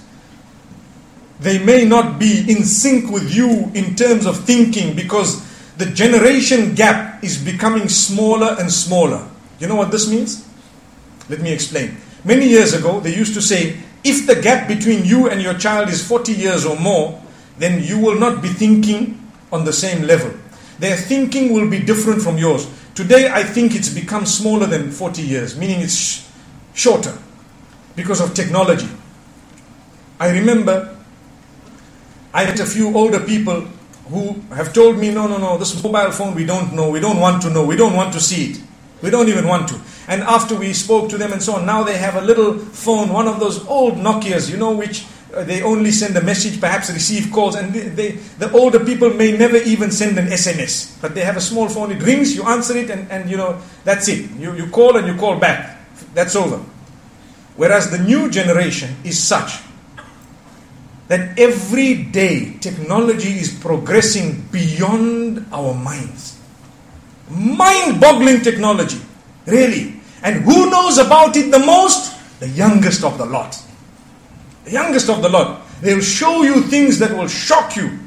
They 1.40 1.64
may 1.64 1.86
not 1.86 2.20
be 2.20 2.46
in 2.52 2.64
sync 2.64 3.10
with 3.10 3.34
you 3.34 3.72
in 3.74 3.96
terms 3.96 4.26
of 4.26 4.44
thinking 4.44 4.96
because 4.96 5.46
the 5.78 5.86
generation 5.86 6.76
gap 6.76 7.24
is 7.24 7.38
becoming 7.38 7.88
smaller 7.88 8.58
and 8.60 8.70
smaller. 8.72 9.26
You 9.60 9.68
know 9.68 9.76
what 9.76 9.92
this 9.92 10.10
means? 10.10 10.46
Let 11.30 11.40
me 11.40 11.54
explain. 11.54 11.96
Many 12.26 12.48
years 12.48 12.74
ago, 12.74 13.00
they 13.00 13.16
used 13.16 13.34
to 13.36 13.42
say, 13.42 13.78
if 14.04 14.28
the 14.28 14.36
gap 14.42 14.68
between 14.68 15.06
you 15.06 15.30
and 15.30 15.42
your 15.42 15.54
child 15.54 15.90
is 15.90 16.06
40 16.06 16.34
years 16.34 16.66
or 16.66 16.78
more, 16.78 17.22
then 17.58 17.82
you 17.84 18.00
will 18.00 18.20
not 18.20 18.42
be 18.42 18.50
thinking 18.50 19.22
on 19.52 19.64
the 19.64 19.74
same 19.74 20.04
level. 20.04 20.32
Their 20.80 20.96
thinking 20.96 21.54
will 21.54 21.70
be 21.70 21.80
different 21.80 22.22
from 22.22 22.38
yours. 22.38 22.70
Today, 22.96 23.30
I 23.32 23.44
think 23.44 23.76
it's 23.76 23.90
become 23.90 24.26
smaller 24.26 24.66
than 24.66 24.92
40 24.92 25.22
years, 25.22 25.58
meaning 25.58 25.82
it's 25.82 26.29
shorter 26.80 27.18
because 27.96 28.22
of 28.22 28.34
technology. 28.34 28.88
I 30.20 30.30
remember 30.32 30.96
I 32.34 32.46
met 32.46 32.60
a 32.60 32.66
few 32.66 32.96
older 32.96 33.20
people 33.20 33.62
who 34.10 34.34
have 34.54 34.74
told 34.74 34.98
me, 34.98 35.14
no, 35.14 35.28
no, 35.28 35.38
no, 35.38 35.58
this 35.58 35.84
mobile 35.84 36.12
phone 36.12 36.36
we 36.36 36.46
don't 36.46 36.74
know, 36.74 36.90
we 36.90 37.00
don't 37.00 37.20
want 37.20 37.42
to 37.44 37.50
know, 37.50 37.66
we 37.66 37.76
don't 37.76 37.96
want 37.96 38.14
to 38.14 38.20
see 38.20 38.52
it. 38.52 38.62
We 39.02 39.10
don't 39.10 39.30
even 39.30 39.48
want 39.48 39.68
to. 39.70 39.80
And 40.08 40.24
after 40.24 40.56
we 40.56 40.74
spoke 40.74 41.10
to 41.10 41.18
them 41.18 41.32
and 41.32 41.42
so 41.42 41.54
on, 41.56 41.66
now 41.66 41.84
they 41.84 41.98
have 41.98 42.16
a 42.16 42.22
little 42.22 42.58
phone, 42.58 43.10
one 43.10 43.28
of 43.28 43.40
those 43.40 43.66
old 43.68 43.96
Nokias, 43.96 44.50
you 44.50 44.58
know, 44.58 44.72
which 44.72 45.06
uh, 45.34 45.44
they 45.44 45.62
only 45.62 45.92
send 45.92 46.18
a 46.18 46.24
message, 46.24 46.60
perhaps 46.60 46.92
receive 46.92 47.32
calls, 47.32 47.56
and 47.56 47.74
they, 47.74 47.88
they, 47.90 48.12
the 48.40 48.52
older 48.52 48.84
people 48.84 49.10
may 49.12 49.38
never 49.38 49.58
even 49.58 49.92
send 49.92 50.18
an 50.18 50.28
SMS. 50.28 51.00
But 51.02 51.16
they 51.16 51.22
have 51.22 51.38
a 51.38 51.42
small 51.42 51.70
phone, 51.70 51.92
it 51.92 52.02
rings, 52.02 52.36
you 52.36 52.44
answer 52.44 52.76
it, 52.76 52.90
and, 52.90 53.10
and 53.12 53.30
you 53.30 53.38
know, 53.38 53.62
that's 53.86 54.08
it. 54.08 54.30
You, 54.32 54.54
you 54.56 54.70
call 54.70 54.98
and 54.98 55.08
you 55.08 55.16
call 55.16 55.40
back. 55.40 55.79
That's 56.14 56.36
over. 56.36 56.64
Whereas 57.56 57.92
the 57.92 58.00
new 58.00 58.30
generation 58.30 58.96
is 59.04 59.22
such 59.22 59.60
that 61.10 61.38
every 61.38 62.04
day 62.04 62.54
technology 62.62 63.30
is 63.30 63.54
progressing 63.54 64.48
beyond 64.52 65.46
our 65.52 65.74
minds. 65.74 66.40
Mind 67.30 68.00
boggling 68.00 68.42
technology, 68.42 69.02
really. 69.46 70.00
And 70.24 70.44
who 70.44 70.70
knows 70.70 70.98
about 70.98 71.36
it 71.36 71.52
the 71.52 71.60
most? 71.60 72.16
The 72.40 72.48
youngest 72.50 73.04
of 73.04 73.18
the 73.18 73.26
lot. 73.26 73.58
The 74.66 74.72
youngest 74.72 75.10
of 75.10 75.22
the 75.22 75.30
lot. 75.30 75.62
They'll 75.82 76.02
show 76.02 76.44
you 76.44 76.62
things 76.64 77.00
that 77.00 77.12
will 77.12 77.28
shock 77.28 77.76
you. 77.76 78.00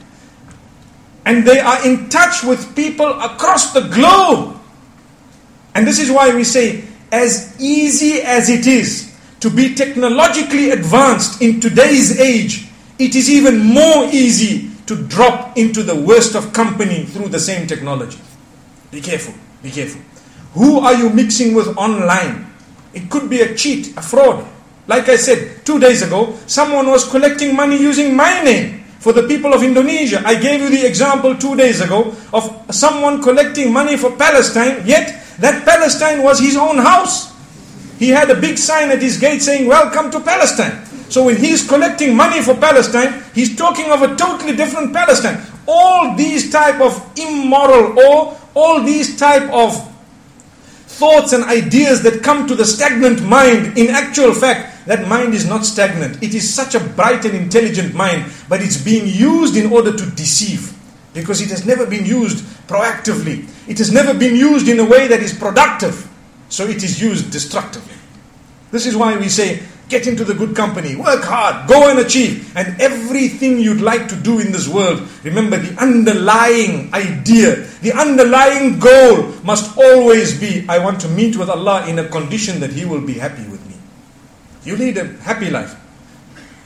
And 1.25 1.47
they 1.47 1.61
are 1.61 1.87
in 1.87 2.09
touch 2.09 2.43
with 2.43 2.75
people 2.75 3.09
across 3.21 3.73
the 3.73 3.83
globe. 3.83 4.59
And 5.75 5.87
this 5.87 5.99
is 5.99 6.11
why 6.11 6.35
we 6.35 6.45
say, 6.45 6.85
as 7.13 7.55
easy 7.61 8.23
as 8.23 8.49
it 8.49 8.67
is 8.67 9.15
to 9.41 9.51
be 9.51 9.75
technologically 9.75 10.71
advanced 10.71 11.43
in 11.43 11.61
today's 11.61 12.19
age, 12.19 12.67
it 12.99 13.15
is 13.15 13.31
even 13.31 13.59
more 13.59 14.07
easy 14.07 14.71
to 14.87 14.97
drop 15.07 15.57
into 15.59 15.83
the 15.83 15.95
worst 15.95 16.35
of 16.35 16.53
company 16.53 17.05
through 17.05 17.29
the 17.29 17.39
same 17.39 17.67
technology. 17.67 18.19
Be 18.91 19.01
careful, 19.01 19.35
be 19.63 19.71
careful. 19.71 20.01
Who 20.55 20.81
are 20.81 20.95
you 20.95 21.11
mixing 21.11 21.55
with 21.55 21.77
online? 21.77 22.53
It 22.95 23.11
could 23.11 23.29
be 23.31 23.41
a 23.41 23.55
cheat, 23.55 23.97
a 23.97 24.03
fraud. 24.03 24.47
Like 24.87 25.09
I 25.09 25.17
said 25.17 25.65
two 25.65 25.79
days 25.79 26.03
ago, 26.03 26.37
someone 26.47 26.87
was 26.89 27.09
collecting 27.09 27.55
money 27.55 27.79
using 27.81 28.17
my 28.17 28.43
name 28.43 28.82
for 29.03 29.13
the 29.13 29.27
people 29.27 29.53
of 29.53 29.65
Indonesia. 29.65 30.23
I 30.25 30.39
gave 30.39 30.61
you 30.63 30.71
the 30.71 30.87
example 30.87 31.35
two 31.35 31.57
days 31.57 31.81
ago 31.81 32.15
of 32.33 32.47
someone 32.71 33.21
collecting 33.21 33.73
money 33.73 33.97
for 33.97 34.15
Palestine, 34.15 34.87
yet 34.87 35.19
that 35.43 35.67
Palestine 35.67 36.23
was 36.23 36.39
his 36.39 36.57
own 36.57 36.79
house. 36.79 37.35
He 37.99 38.11
had 38.11 38.31
a 38.31 38.39
big 38.39 38.57
sign 38.59 38.91
at 38.91 39.03
his 39.03 39.19
gate 39.19 39.43
saying, 39.43 39.67
Welcome 39.67 40.13
to 40.13 40.21
Palestine. 40.21 40.87
So 41.11 41.25
when 41.27 41.37
he's 41.37 41.67
collecting 41.67 42.15
money 42.15 42.43
for 42.43 42.55
Palestine, 42.55 43.25
he's 43.35 43.57
talking 43.57 43.91
of 43.91 44.03
a 44.03 44.15
totally 44.15 44.55
different 44.55 44.95
Palestine. 44.95 45.43
All 45.67 46.15
these 46.15 46.51
type 46.53 46.81
of 46.81 46.95
immoral 47.19 47.99
or 47.99 48.39
all 48.55 48.83
these 48.83 49.19
type 49.19 49.51
of 49.53 49.75
thoughts 50.87 51.33
and 51.33 51.43
ideas 51.45 52.03
that 52.03 52.23
come 52.23 52.47
to 52.47 52.55
the 52.55 52.65
stagnant 52.65 53.21
mind, 53.25 53.77
in 53.77 53.91
actual 53.91 54.33
fact, 54.33 54.72
that 54.87 55.09
mind 55.09 55.35
is 55.35 55.47
not 55.49 55.65
stagnant. 55.65 56.23
It 56.23 56.35
is 56.35 56.53
such 56.53 56.75
a 56.75 56.81
bright 56.81 57.25
and 57.25 57.35
intelligent 57.35 57.95
mind, 57.95 58.33
but 58.49 58.63
it's 58.63 58.83
being 58.83 59.07
used 59.07 59.57
in 59.57 59.73
order 59.73 59.97
to 59.97 60.11
deceive. 60.11 60.73
Because 61.15 61.41
it 61.41 61.51
has 61.51 61.67
never 61.67 61.87
been 61.87 62.07
used 62.07 62.45
proactively. 62.67 63.47
It 63.69 63.79
has 63.79 63.93
never 63.93 64.15
been 64.15 64.35
used 64.35 64.69
in 64.69 64.81
a 64.81 64.85
way 64.85 65.07
that 65.09 65.21
is 65.21 65.33
productive. 65.33 66.09
So 66.49 66.67
it 66.67 66.83
is 66.83 67.01
used 67.01 67.31
destructively. 67.31 67.95
This 68.71 68.87
is 68.87 68.97
why 68.97 69.17
we 69.19 69.29
say 69.29 69.63
Get 69.93 70.07
into 70.07 70.25
the 70.25 70.33
good 70.33 70.57
company, 70.57 70.97
work 70.97 71.23
hard, 71.23 71.69
go 71.69 71.91
and 71.91 71.99
achieve. 71.99 72.51
And 72.57 72.81
everything 72.81 73.59
you'd 73.59 73.83
like 73.83 74.09
to 74.09 74.17
do 74.17 74.41
in 74.41 74.51
this 74.51 74.67
world, 74.67 75.07
remember 75.23 75.59
the 75.59 75.79
underlying 75.79 76.89
idea, 76.95 77.57
the 77.83 77.93
underlying 77.93 78.79
goal 78.79 79.35
must 79.45 79.77
always 79.77 80.41
be 80.41 80.65
I 80.67 80.79
want 80.79 80.99
to 81.03 81.09
meet 81.09 81.37
with 81.37 81.51
Allah 81.51 81.87
in 81.89 81.99
a 81.99 82.09
condition 82.09 82.59
that 82.61 82.73
He 82.73 82.87
will 82.87 83.03
be 83.03 83.13
happy 83.13 83.43
with. 83.51 83.52
You 84.65 84.77
lead 84.77 84.99
a 84.99 85.07
happy 85.23 85.51
life. 85.51 85.77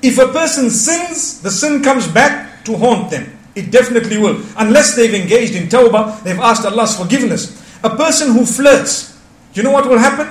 If 0.02 0.18
a 0.18 0.28
person 0.28 0.70
sins, 0.70 1.40
the 1.40 1.50
sin 1.50 1.82
comes 1.82 2.06
back 2.06 2.64
to 2.64 2.76
haunt 2.76 3.10
them. 3.10 3.36
It 3.54 3.70
definitely 3.70 4.18
will. 4.18 4.42
Unless 4.56 4.96
they've 4.96 5.14
engaged 5.14 5.54
in 5.54 5.68
tawbah, 5.68 6.22
they've 6.22 6.38
asked 6.38 6.66
Allah's 6.66 6.96
forgiveness. 6.96 7.62
A 7.82 7.96
person 7.96 8.32
who 8.32 8.44
flirts, 8.44 9.18
you 9.54 9.62
know 9.62 9.70
what 9.70 9.88
will 9.88 9.98
happen? 9.98 10.28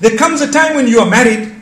There 0.00 0.16
comes 0.16 0.40
a 0.40 0.50
time 0.50 0.76
when 0.76 0.88
you 0.88 1.00
are 1.00 1.08
married 1.08 1.54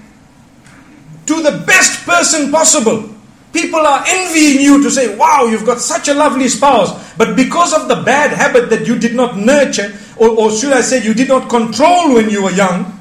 to 1.27 1.43
the 1.43 1.65
best 1.67 2.07
person 2.07 2.53
possible. 2.53 3.11
People 3.53 3.81
are 3.81 4.05
envying 4.07 4.61
you 4.61 4.83
to 4.83 4.91
say, 4.91 5.17
wow, 5.17 5.45
you've 5.45 5.67
got 5.67 5.81
such 5.81 6.09
a 6.09 6.15
lovely 6.15 6.49
spouse. 6.49 7.15
But 7.17 7.35
because 7.35 7.73
of 7.73 7.89
the 7.89 8.03
bad 8.03 8.31
habit 8.31 8.71
that 8.71 8.87
you 8.87 8.99
did 8.99 9.17
not 9.17 9.37
nurture, 9.37 9.93
or, 10.17 10.29
or 10.29 10.51
should 10.53 10.73
I 10.73 10.83
say, 10.83 11.03
you 11.03 11.15
did 11.15 11.29
not 11.29 11.49
control 11.49 12.15
when 12.15 12.31
you 12.31 12.45
were 12.45 12.53
young, 12.53 12.98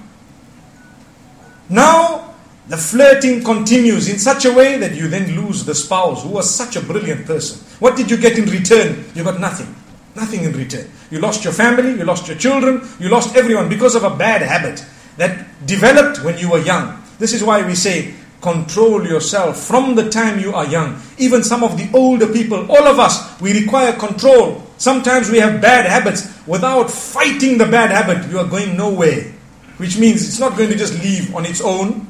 now 1.69 2.35
the 2.67 2.77
flirting 2.77 3.43
continues 3.43 4.09
in 4.09 4.19
such 4.19 4.43
a 4.43 4.51
way 4.51 4.77
that 4.77 4.93
you 4.93 5.07
then 5.07 5.39
lose 5.41 5.63
the 5.63 5.73
spouse 5.73 6.23
who 6.23 6.29
was 6.29 6.53
such 6.53 6.75
a 6.75 6.81
brilliant 6.81 7.25
person. 7.25 7.65
What 7.79 7.95
did 7.95 8.11
you 8.11 8.17
get 8.17 8.37
in 8.37 8.45
return? 8.49 9.05
You 9.15 9.23
got 9.23 9.39
nothing. 9.39 9.73
Nothing 10.15 10.43
in 10.43 10.51
return. 10.51 10.89
You 11.09 11.19
lost 11.19 11.43
your 11.43 11.53
family, 11.53 11.91
you 11.91 12.03
lost 12.03 12.27
your 12.27 12.37
children, 12.37 12.85
you 12.99 13.07
lost 13.07 13.35
everyone 13.35 13.69
because 13.69 13.95
of 13.95 14.03
a 14.03 14.15
bad 14.15 14.41
habit 14.41 14.83
that 15.15 15.65
developed 15.65 16.23
when 16.23 16.37
you 16.37 16.51
were 16.51 16.59
young. 16.59 17.01
This 17.19 17.33
is 17.33 17.43
why 17.43 17.65
we 17.65 17.73
say, 17.75 18.13
control 18.41 19.05
yourself 19.05 19.59
from 19.63 19.95
the 19.95 20.09
time 20.09 20.39
you 20.39 20.53
are 20.53 20.65
young. 20.67 21.01
Even 21.17 21.43
some 21.43 21.63
of 21.63 21.77
the 21.77 21.89
older 21.97 22.27
people, 22.27 22.69
all 22.69 22.87
of 22.87 22.99
us, 22.99 23.39
we 23.39 23.53
require 23.53 23.93
control. 23.93 24.67
Sometimes 24.77 25.29
we 25.29 25.39
have 25.39 25.61
bad 25.61 25.85
habits. 25.85 26.27
Without 26.45 26.91
fighting 26.91 27.57
the 27.57 27.65
bad 27.65 27.91
habit, 27.91 28.29
you 28.29 28.39
are 28.39 28.47
going 28.47 28.75
nowhere. 28.75 29.33
Which 29.77 29.97
means 29.97 30.27
it's 30.27 30.39
not 30.39 30.57
going 30.57 30.69
to 30.69 30.75
just 30.75 30.93
leave 31.03 31.33
on 31.35 31.45
its 31.45 31.61
own. 31.61 32.07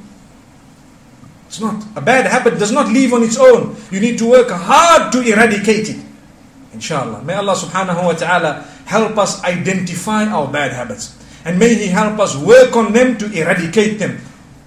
It's 1.48 1.60
not. 1.60 1.84
A 1.96 2.02
bad 2.02 2.26
habit 2.26 2.60
does 2.60 2.72
not 2.72 2.88
leave 2.88 3.14
on 3.14 3.24
its 3.24 3.38
own. 3.38 3.76
You 3.92 4.00
need 4.00 4.18
to 4.20 4.30
work 4.30 4.50
hard 4.50 5.12
to 5.14 5.22
eradicate 5.22 5.90
it. 5.90 6.00
Inshallah. 6.74 7.24
May 7.24 7.36
Allah 7.36 7.56
subhanahu 7.56 8.04
wa 8.04 8.14
ta'ala 8.14 8.64
help 8.86 9.18
us 9.18 9.44
identify 9.44 10.26
our 10.26 10.48
bad 10.48 10.72
habits. 10.72 11.16
And 11.44 11.60
may 11.60 11.76
He 11.76 11.88
help 11.88 12.20
us 12.20 12.36
work 12.36 12.76
on 12.76 12.94
them 12.94 13.18
to 13.20 13.32
eradicate 13.32 14.00
them. 14.00 14.20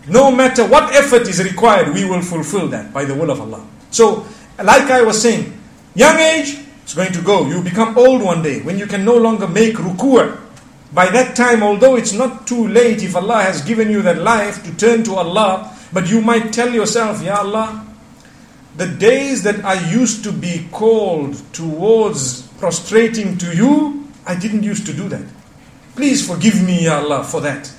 No 0.09 0.30
matter 0.32 0.66
what 0.66 0.92
effort 0.94 1.28
is 1.28 1.42
required, 1.44 1.92
we 1.92 2.05
will 2.05 2.22
fulfill 2.22 2.68
that 2.68 2.92
by 2.92 3.05
the 3.05 3.14
will 3.14 3.30
of 3.30 3.40
Allah. 3.40 3.64
So, 3.90 4.26
like 4.59 4.90
I 4.90 5.03
was 5.03 5.20
saying, 5.20 5.53
young 5.94 6.18
age, 6.18 6.59
it's 6.82 6.94
going 6.94 7.12
to 7.12 7.22
go. 7.22 7.46
You 7.46 7.62
become 7.62 7.96
old 7.96 8.22
one 8.22 8.42
day 8.42 8.61
when 8.62 8.78
you 8.78 8.86
can 8.86 9.05
no 9.05 9.16
longer 9.16 9.46
make 9.46 9.76
ruku'. 9.76 10.49
By 10.93 11.09
that 11.11 11.36
time, 11.36 11.62
although 11.62 11.97
it's 11.97 12.12
not 12.12 12.47
too 12.47 12.66
late 12.66 13.03
if 13.03 13.14
Allah 13.14 13.43
has 13.43 13.62
given 13.62 13.91
you 13.91 14.03
that 14.03 14.18
life 14.18 14.64
to 14.64 14.76
turn 14.76 15.05
to 15.05 15.14
Allah, 15.14 15.76
but 15.93 16.11
you 16.11 16.20
might 16.20 16.53
tell 16.53 16.72
yourself, 16.72 17.22
Ya 17.22 17.38
Allah, 17.38 17.86
the 18.76 18.86
days 18.86 19.43
that 19.45 19.64
I 19.64 19.74
used 19.91 20.24
to 20.24 20.32
be 20.32 20.66
called 20.72 21.36
towards 21.53 22.43
prostrating 22.59 23.38
to 23.38 23.55
you, 23.55 24.09
I 24.26 24.34
didn't 24.34 24.64
used 24.64 24.86
to 24.86 24.93
do 24.93 25.09
that. 25.09 25.24
Please 25.95 26.26
forgive 26.26 26.64
me, 26.64 26.84
Ya 26.86 26.99
Allah, 26.99 27.22
for 27.22 27.41
that. 27.43 27.70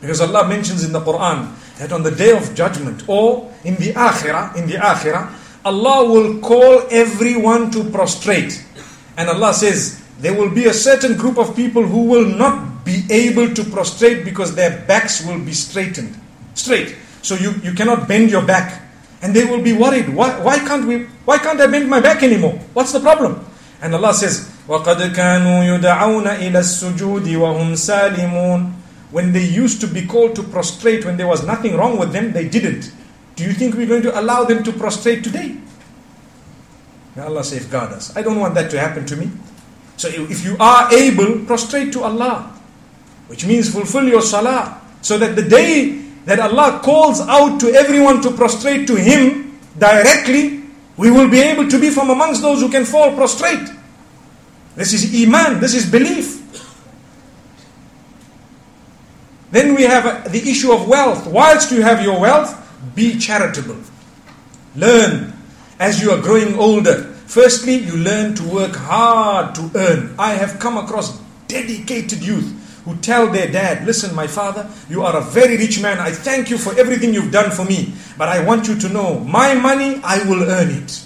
Because 0.00 0.20
Allah 0.20 0.46
mentions 0.46 0.84
in 0.84 0.92
the 0.92 1.00
Quran 1.00 1.52
that 1.78 1.92
on 1.92 2.02
the 2.02 2.10
day 2.10 2.36
of 2.36 2.54
judgment 2.54 3.04
or 3.08 3.52
in 3.64 3.74
the 3.76 3.92
akhirah, 3.92 4.54
in 4.56 4.66
the 4.66 4.74
akhirah, 4.74 5.32
Allah 5.64 6.08
will 6.08 6.38
call 6.38 6.86
everyone 6.90 7.70
to 7.72 7.82
prostrate. 7.90 8.64
And 9.16 9.28
Allah 9.28 9.52
says, 9.52 10.02
there 10.19 10.33
will 10.33 10.49
be 10.49 10.65
a 10.65 10.73
certain 10.73 11.17
group 11.17 11.37
of 11.37 11.55
people 11.55 11.83
who 11.83 12.03
will 12.03 12.25
not 12.25 12.85
be 12.85 13.03
able 13.09 13.53
to 13.53 13.63
prostrate 13.63 14.23
because 14.25 14.53
their 14.55 14.85
backs 14.85 15.25
will 15.25 15.39
be 15.39 15.53
straightened. 15.53 16.15
Straight. 16.53 16.95
So 17.21 17.35
you, 17.35 17.51
you 17.63 17.73
cannot 17.73 18.07
bend 18.07 18.29
your 18.31 18.45
back. 18.45 18.81
And 19.21 19.35
they 19.35 19.45
will 19.45 19.61
be 19.61 19.73
worried. 19.73 20.09
Why, 20.09 20.39
why 20.41 20.57
can't 20.59 20.85
we 20.87 21.05
why 21.25 21.37
can't 21.37 21.61
I 21.61 21.67
bend 21.67 21.87
my 21.89 21.99
back 21.99 22.23
anymore? 22.23 22.53
What's 22.73 22.91
the 22.91 22.99
problem? 22.99 23.45
And 23.81 23.93
Allah 23.93 24.13
says, 24.13 24.49
وَقَدْ 24.67 25.13
كَانُوا 25.13 25.79
يُدَعَوْنَ 25.79 26.25
إِلَى 26.37 26.57
السُّجُودِ 26.57 27.25
وَهُمْ 27.25 27.73
سَالِمُونَ 27.77 28.73
when 29.11 29.33
they 29.33 29.43
used 29.43 29.81
to 29.81 29.87
be 29.87 30.05
called 30.05 30.35
to 30.35 30.43
prostrate 30.43 31.05
when 31.05 31.17
there 31.17 31.27
was 31.27 31.45
nothing 31.45 31.75
wrong 31.75 31.99
with 31.99 32.13
them, 32.13 32.31
they 32.31 32.47
didn't. 32.47 32.91
Do 33.35 33.43
you 33.43 33.51
think 33.53 33.75
we're 33.75 33.87
going 33.87 34.03
to 34.03 34.19
allow 34.19 34.45
them 34.45 34.63
to 34.63 34.71
prostrate 34.71 35.23
today? 35.23 35.57
May 37.15 37.23
Allah 37.23 37.43
safeguard 37.43 37.91
us. 37.91 38.15
I 38.15 38.21
don't 38.21 38.39
want 38.39 38.55
that 38.55 38.71
to 38.71 38.79
happen 38.79 39.05
to 39.07 39.15
me. 39.17 39.29
So 39.96 40.08
if 40.08 40.44
you 40.44 40.56
are 40.60 40.92
able, 40.92 41.44
prostrate 41.46 41.92
to 41.94 42.04
Allah, 42.04 42.52
which 43.28 43.46
means 43.46 43.72
fulfill 43.72 44.06
your 44.06 44.22
salah, 44.22 44.80
so 45.00 45.18
that 45.18 45.36
the 45.36 45.42
day 45.42 46.02
that 46.26 46.38
Allah 46.40 46.80
calls 46.82 47.20
out 47.20 47.60
to 47.60 47.68
everyone 47.72 48.20
to 48.22 48.30
prostrate 48.32 48.86
to 48.88 48.96
Him 48.96 49.58
directly, 49.78 50.62
we 50.96 51.10
will 51.10 51.28
be 51.28 51.40
able 51.40 51.68
to 51.68 51.80
be 51.80 51.90
from 51.90 52.10
amongst 52.10 52.42
those 52.42 52.60
who 52.60 52.70
can 52.70 52.84
fall 52.84 53.14
prostrate. 53.14 53.68
This 54.74 54.92
is 54.92 55.26
iman, 55.26 55.60
this 55.60 55.74
is 55.74 55.90
belief. 55.90 56.36
Then 59.50 59.74
we 59.74 59.84
have 59.84 60.04
uh, 60.04 60.28
the 60.28 60.50
issue 60.50 60.72
of 60.72 60.88
wealth. 60.88 61.26
Whilst 61.26 61.70
you 61.72 61.80
have 61.80 62.02
your 62.02 62.20
wealth, 62.20 62.52
be 62.94 63.18
charitable. 63.18 63.78
Learn 64.74 65.32
as 65.78 66.02
you 66.02 66.10
are 66.10 66.20
growing 66.20 66.58
older. 66.58 67.15
Firstly, 67.26 67.74
you 67.74 67.96
learn 67.96 68.34
to 68.36 68.44
work 68.44 68.74
hard 68.76 69.54
to 69.56 69.70
earn. 69.74 70.14
I 70.18 70.34
have 70.34 70.58
come 70.58 70.78
across 70.78 71.18
dedicated 71.48 72.22
youth 72.22 72.52
who 72.84 72.96
tell 72.96 73.30
their 73.30 73.50
dad, 73.50 73.84
Listen, 73.84 74.14
my 74.14 74.26
father, 74.26 74.68
you 74.88 75.02
are 75.02 75.16
a 75.16 75.20
very 75.20 75.56
rich 75.56 75.82
man. 75.82 75.98
I 75.98 76.12
thank 76.12 76.50
you 76.50 76.56
for 76.56 76.78
everything 76.78 77.12
you've 77.12 77.32
done 77.32 77.50
for 77.50 77.64
me. 77.64 77.92
But 78.16 78.28
I 78.28 78.44
want 78.44 78.68
you 78.68 78.78
to 78.78 78.88
know, 78.88 79.20
my 79.20 79.54
money, 79.54 80.00
I 80.04 80.22
will 80.28 80.44
earn 80.44 80.70
it. 80.70 81.04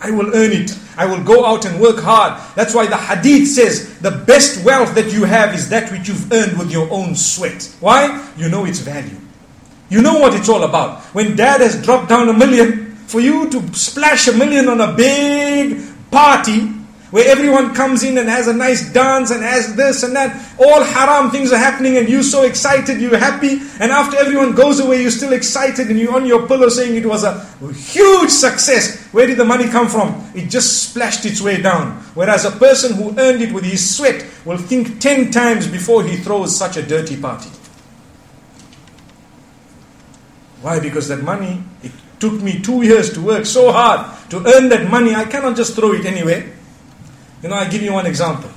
I 0.00 0.10
will 0.10 0.34
earn 0.34 0.52
it. 0.52 0.78
I 0.98 1.06
will 1.06 1.22
go 1.24 1.44
out 1.44 1.64
and 1.64 1.80
work 1.80 1.98
hard. 2.00 2.40
That's 2.54 2.74
why 2.74 2.86
the 2.86 2.96
hadith 2.96 3.48
says 3.48 3.98
the 4.00 4.10
best 4.10 4.64
wealth 4.64 4.94
that 4.94 5.12
you 5.12 5.24
have 5.24 5.54
is 5.54 5.70
that 5.70 5.90
which 5.90 6.06
you've 6.06 6.30
earned 6.32 6.58
with 6.58 6.70
your 6.70 6.88
own 6.90 7.16
sweat. 7.16 7.74
Why? 7.80 8.30
You 8.36 8.50
know 8.50 8.66
its 8.66 8.80
value. 8.80 9.18
You 9.88 10.02
know 10.02 10.18
what 10.18 10.34
it's 10.34 10.48
all 10.48 10.64
about. 10.64 11.00
When 11.14 11.34
dad 11.34 11.60
has 11.60 11.82
dropped 11.82 12.08
down 12.08 12.28
a 12.28 12.32
million, 12.32 12.85
for 13.06 13.20
you 13.20 13.48
to 13.50 13.74
splash 13.74 14.28
a 14.28 14.32
million 14.32 14.68
on 14.68 14.80
a 14.80 14.92
big 14.92 15.80
party, 16.10 16.72
where 17.10 17.28
everyone 17.28 17.72
comes 17.74 18.02
in 18.02 18.18
and 18.18 18.28
has 18.28 18.48
a 18.48 18.52
nice 18.52 18.92
dance 18.92 19.30
and 19.30 19.42
has 19.42 19.76
this 19.76 20.02
and 20.02 20.14
that. 20.16 20.36
All 20.58 20.82
haram 20.82 21.30
things 21.30 21.52
are 21.52 21.58
happening 21.58 21.96
and 21.96 22.08
you're 22.08 22.22
so 22.22 22.42
excited, 22.42 23.00
you're 23.00 23.16
happy. 23.16 23.60
And 23.80 23.92
after 23.92 24.16
everyone 24.16 24.54
goes 24.54 24.80
away, 24.80 25.00
you're 25.00 25.10
still 25.10 25.32
excited 25.32 25.88
and 25.88 25.98
you're 25.98 26.14
on 26.14 26.26
your 26.26 26.46
pillow 26.48 26.68
saying 26.68 26.96
it 26.96 27.06
was 27.06 27.22
a 27.22 27.46
huge 27.72 28.30
success. 28.30 29.06
Where 29.12 29.26
did 29.26 29.38
the 29.38 29.44
money 29.44 29.68
come 29.68 29.88
from? 29.88 30.30
It 30.34 30.50
just 30.50 30.90
splashed 30.90 31.24
its 31.24 31.40
way 31.40 31.62
down. 31.62 31.92
Whereas 32.14 32.44
a 32.44 32.50
person 32.50 32.94
who 32.94 33.18
earned 33.18 33.40
it 33.40 33.52
with 33.52 33.64
his 33.64 33.96
sweat 33.96 34.26
will 34.44 34.58
think 34.58 35.00
10 35.00 35.30
times 35.30 35.66
before 35.66 36.02
he 36.02 36.16
throws 36.16 36.56
such 36.56 36.76
a 36.76 36.82
dirty 36.82 37.16
party. 37.18 37.50
Why? 40.60 40.80
Because 40.80 41.06
that 41.08 41.22
money, 41.22 41.62
it 41.82 41.92
took 42.18 42.40
me 42.40 42.60
two 42.60 42.82
years 42.82 43.12
to 43.12 43.20
work 43.20 43.46
so 43.46 43.72
hard 43.72 44.06
to 44.30 44.38
earn 44.54 44.68
that 44.70 44.90
money. 44.90 45.14
I 45.14 45.24
cannot 45.24 45.56
just 45.56 45.74
throw 45.74 45.92
it 45.92 46.04
anywhere. 46.06 46.52
You 47.42 47.48
know, 47.48 47.56
I 47.56 47.68
give 47.68 47.82
you 47.82 47.92
one 47.92 48.06
example. 48.06 48.50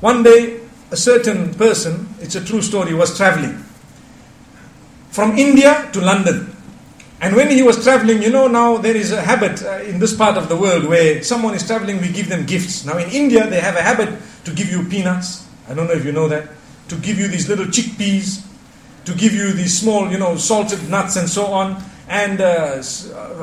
One 0.00 0.22
day, 0.22 0.60
a 0.90 0.96
certain 0.96 1.54
person, 1.54 2.08
it's 2.20 2.34
a 2.34 2.44
true 2.44 2.60
story, 2.62 2.94
was 2.94 3.16
traveling 3.16 3.64
from 5.10 5.38
India 5.38 5.88
to 5.92 6.00
London. 6.00 6.50
And 7.20 7.36
when 7.36 7.50
he 7.50 7.62
was 7.62 7.82
traveling, 7.82 8.20
you 8.22 8.30
know, 8.30 8.48
now 8.48 8.76
there 8.76 8.96
is 8.96 9.12
a 9.12 9.20
habit 9.20 9.62
uh, 9.62 9.78
in 9.84 9.98
this 9.98 10.14
part 10.14 10.36
of 10.36 10.48
the 10.48 10.56
world 10.56 10.84
where 10.84 11.22
someone 11.22 11.54
is 11.54 11.66
traveling, 11.66 12.00
we 12.00 12.10
give 12.10 12.28
them 12.28 12.44
gifts. 12.44 12.84
Now 12.84 12.98
in 12.98 13.08
India, 13.10 13.48
they 13.48 13.60
have 13.60 13.76
a 13.76 13.82
habit 13.82 14.10
to 14.44 14.52
give 14.52 14.70
you 14.70 14.84
peanuts. 14.88 15.46
I 15.68 15.74
don't 15.74 15.86
know 15.86 15.94
if 15.94 16.04
you 16.04 16.12
know 16.12 16.28
that. 16.28 16.48
To 16.88 16.96
give 16.96 17.18
you 17.18 17.28
these 17.28 17.48
little 17.48 17.64
chickpeas, 17.66 18.44
to 19.06 19.14
give 19.14 19.32
you 19.32 19.52
these 19.52 19.78
small, 19.78 20.10
you 20.10 20.18
know, 20.18 20.36
salted 20.36 20.90
nuts 20.90 21.16
and 21.16 21.28
so 21.28 21.46
on 21.46 21.82
and 22.08 22.40
uh, 22.40 22.82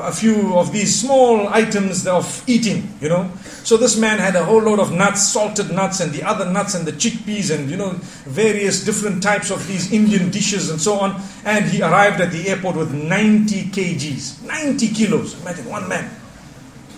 a 0.02 0.12
few 0.12 0.56
of 0.56 0.72
these 0.72 1.00
small 1.00 1.48
items 1.48 2.06
of 2.06 2.44
eating, 2.46 2.88
you 3.00 3.08
know. 3.08 3.30
So 3.64 3.76
this 3.76 3.98
man 3.98 4.18
had 4.18 4.36
a 4.36 4.44
whole 4.44 4.62
load 4.62 4.78
of 4.78 4.92
nuts, 4.92 5.26
salted 5.28 5.70
nuts, 5.70 6.00
and 6.00 6.12
the 6.12 6.22
other 6.22 6.50
nuts, 6.50 6.74
and 6.74 6.86
the 6.86 6.92
chickpeas, 6.92 7.52
and 7.54 7.68
you 7.68 7.76
know, 7.76 7.90
various 8.24 8.84
different 8.84 9.22
types 9.22 9.50
of 9.50 9.66
these 9.66 9.92
Indian 9.92 10.30
dishes 10.30 10.70
and 10.70 10.80
so 10.80 10.94
on. 10.94 11.20
And 11.44 11.64
he 11.64 11.82
arrived 11.82 12.20
at 12.20 12.30
the 12.30 12.48
airport 12.48 12.76
with 12.76 12.92
90 12.94 13.64
kgs, 13.64 14.42
90 14.42 14.88
kilos. 14.88 15.40
Imagine 15.42 15.68
one 15.68 15.88
man. 15.88 16.10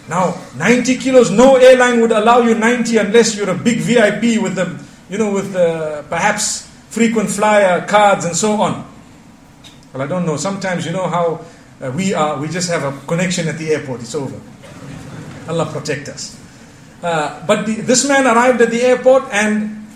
Now, 0.08 0.38
90 0.56 0.98
kilos, 0.98 1.30
no 1.30 1.56
airline 1.56 2.00
would 2.02 2.12
allow 2.12 2.40
you 2.40 2.54
90 2.54 2.98
unless 2.98 3.36
you're 3.36 3.48
a 3.48 3.56
big 3.56 3.78
VIP 3.78 4.42
with 4.42 4.54
the, 4.54 4.78
you 5.08 5.16
know, 5.16 5.32
with 5.32 5.54
the, 5.54 6.04
perhaps 6.10 6.70
frequent 6.90 7.30
flyer 7.30 7.86
cards 7.86 8.26
and 8.26 8.36
so 8.36 8.52
on. 8.60 8.86
Well, 9.94 10.02
I 10.02 10.06
don't 10.06 10.26
know. 10.26 10.36
Sometimes 10.36 10.84
you 10.84 10.92
know 10.92 11.06
how 11.06 11.44
uh, 11.84 11.90
we 11.92 12.14
are, 12.14 12.40
we 12.40 12.48
just 12.48 12.70
have 12.70 12.82
a 12.82 13.06
connection 13.06 13.46
at 13.48 13.58
the 13.58 13.70
airport, 13.70 14.00
it's 14.00 14.14
over. 14.14 14.40
Allah 15.48 15.66
protect 15.66 16.08
us. 16.08 16.40
Uh, 17.02 17.44
but 17.46 17.66
the, 17.66 17.82
this 17.82 18.08
man 18.08 18.26
arrived 18.26 18.62
at 18.62 18.70
the 18.70 18.80
airport 18.80 19.24
and 19.30 19.86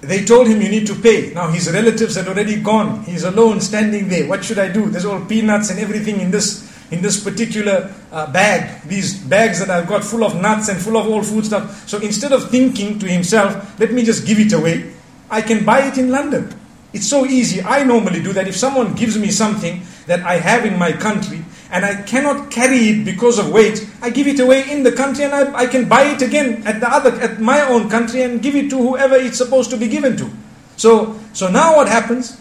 they 0.00 0.24
told 0.24 0.48
him, 0.48 0.60
You 0.60 0.68
need 0.68 0.86
to 0.88 0.94
pay. 0.94 1.32
Now 1.32 1.48
his 1.48 1.70
relatives 1.70 2.16
had 2.16 2.26
already 2.26 2.60
gone. 2.60 3.04
He's 3.04 3.22
alone 3.22 3.60
standing 3.60 4.08
there. 4.08 4.28
What 4.28 4.44
should 4.44 4.58
I 4.58 4.72
do? 4.72 4.90
There's 4.90 5.04
all 5.04 5.24
peanuts 5.24 5.70
and 5.70 5.78
everything 5.78 6.20
in 6.20 6.30
this. 6.30 6.72
In 6.90 7.00
this 7.00 7.24
particular 7.24 7.92
uh, 8.12 8.30
bag, 8.30 8.82
these 8.86 9.18
bags 9.18 9.58
that 9.58 9.70
I've 9.70 9.88
got 9.88 10.04
full 10.04 10.22
of 10.22 10.40
nuts 10.40 10.68
and 10.68 10.78
full 10.80 10.98
of 10.98 11.08
all 11.08 11.22
food 11.22 11.46
stuff. 11.46 11.88
So 11.88 11.98
instead 11.98 12.30
of 12.30 12.50
thinking 12.50 12.98
to 12.98 13.08
himself, 13.08 13.80
let 13.80 13.90
me 13.90 14.04
just 14.04 14.26
give 14.26 14.38
it 14.38 14.52
away, 14.52 14.92
I 15.30 15.40
can 15.40 15.64
buy 15.64 15.88
it 15.88 15.96
in 15.96 16.10
London. 16.10 16.54
It's 16.92 17.08
so 17.08 17.24
easy. 17.24 17.62
I 17.62 17.82
normally 17.84 18.22
do 18.22 18.32
that. 18.34 18.46
If 18.46 18.54
someone 18.54 18.94
gives 18.94 19.18
me 19.18 19.30
something 19.30 19.82
that 20.06 20.20
I 20.22 20.36
have 20.36 20.64
in 20.64 20.78
my 20.78 20.92
country 20.92 21.44
and 21.70 21.84
I 21.84 22.02
cannot 22.02 22.50
carry 22.50 22.90
it 22.90 23.04
because 23.04 23.38
of 23.38 23.50
weight, 23.50 23.88
I 24.02 24.10
give 24.10 24.26
it 24.26 24.38
away 24.38 24.70
in 24.70 24.82
the 24.82 24.92
country 24.92 25.24
and 25.24 25.34
I, 25.34 25.54
I 25.54 25.66
can 25.66 25.88
buy 25.88 26.02
it 26.04 26.22
again 26.22 26.62
at 26.66 26.80
the 26.80 26.88
other 26.88 27.10
at 27.20 27.40
my 27.40 27.62
own 27.62 27.88
country 27.88 28.22
and 28.22 28.42
give 28.42 28.54
it 28.54 28.70
to 28.70 28.76
whoever 28.76 29.16
it's 29.16 29.38
supposed 29.38 29.70
to 29.70 29.76
be 29.76 29.88
given 29.88 30.16
to. 30.18 30.30
So 30.76 31.18
so 31.32 31.50
now 31.50 31.76
what 31.76 31.88
happens? 31.88 32.40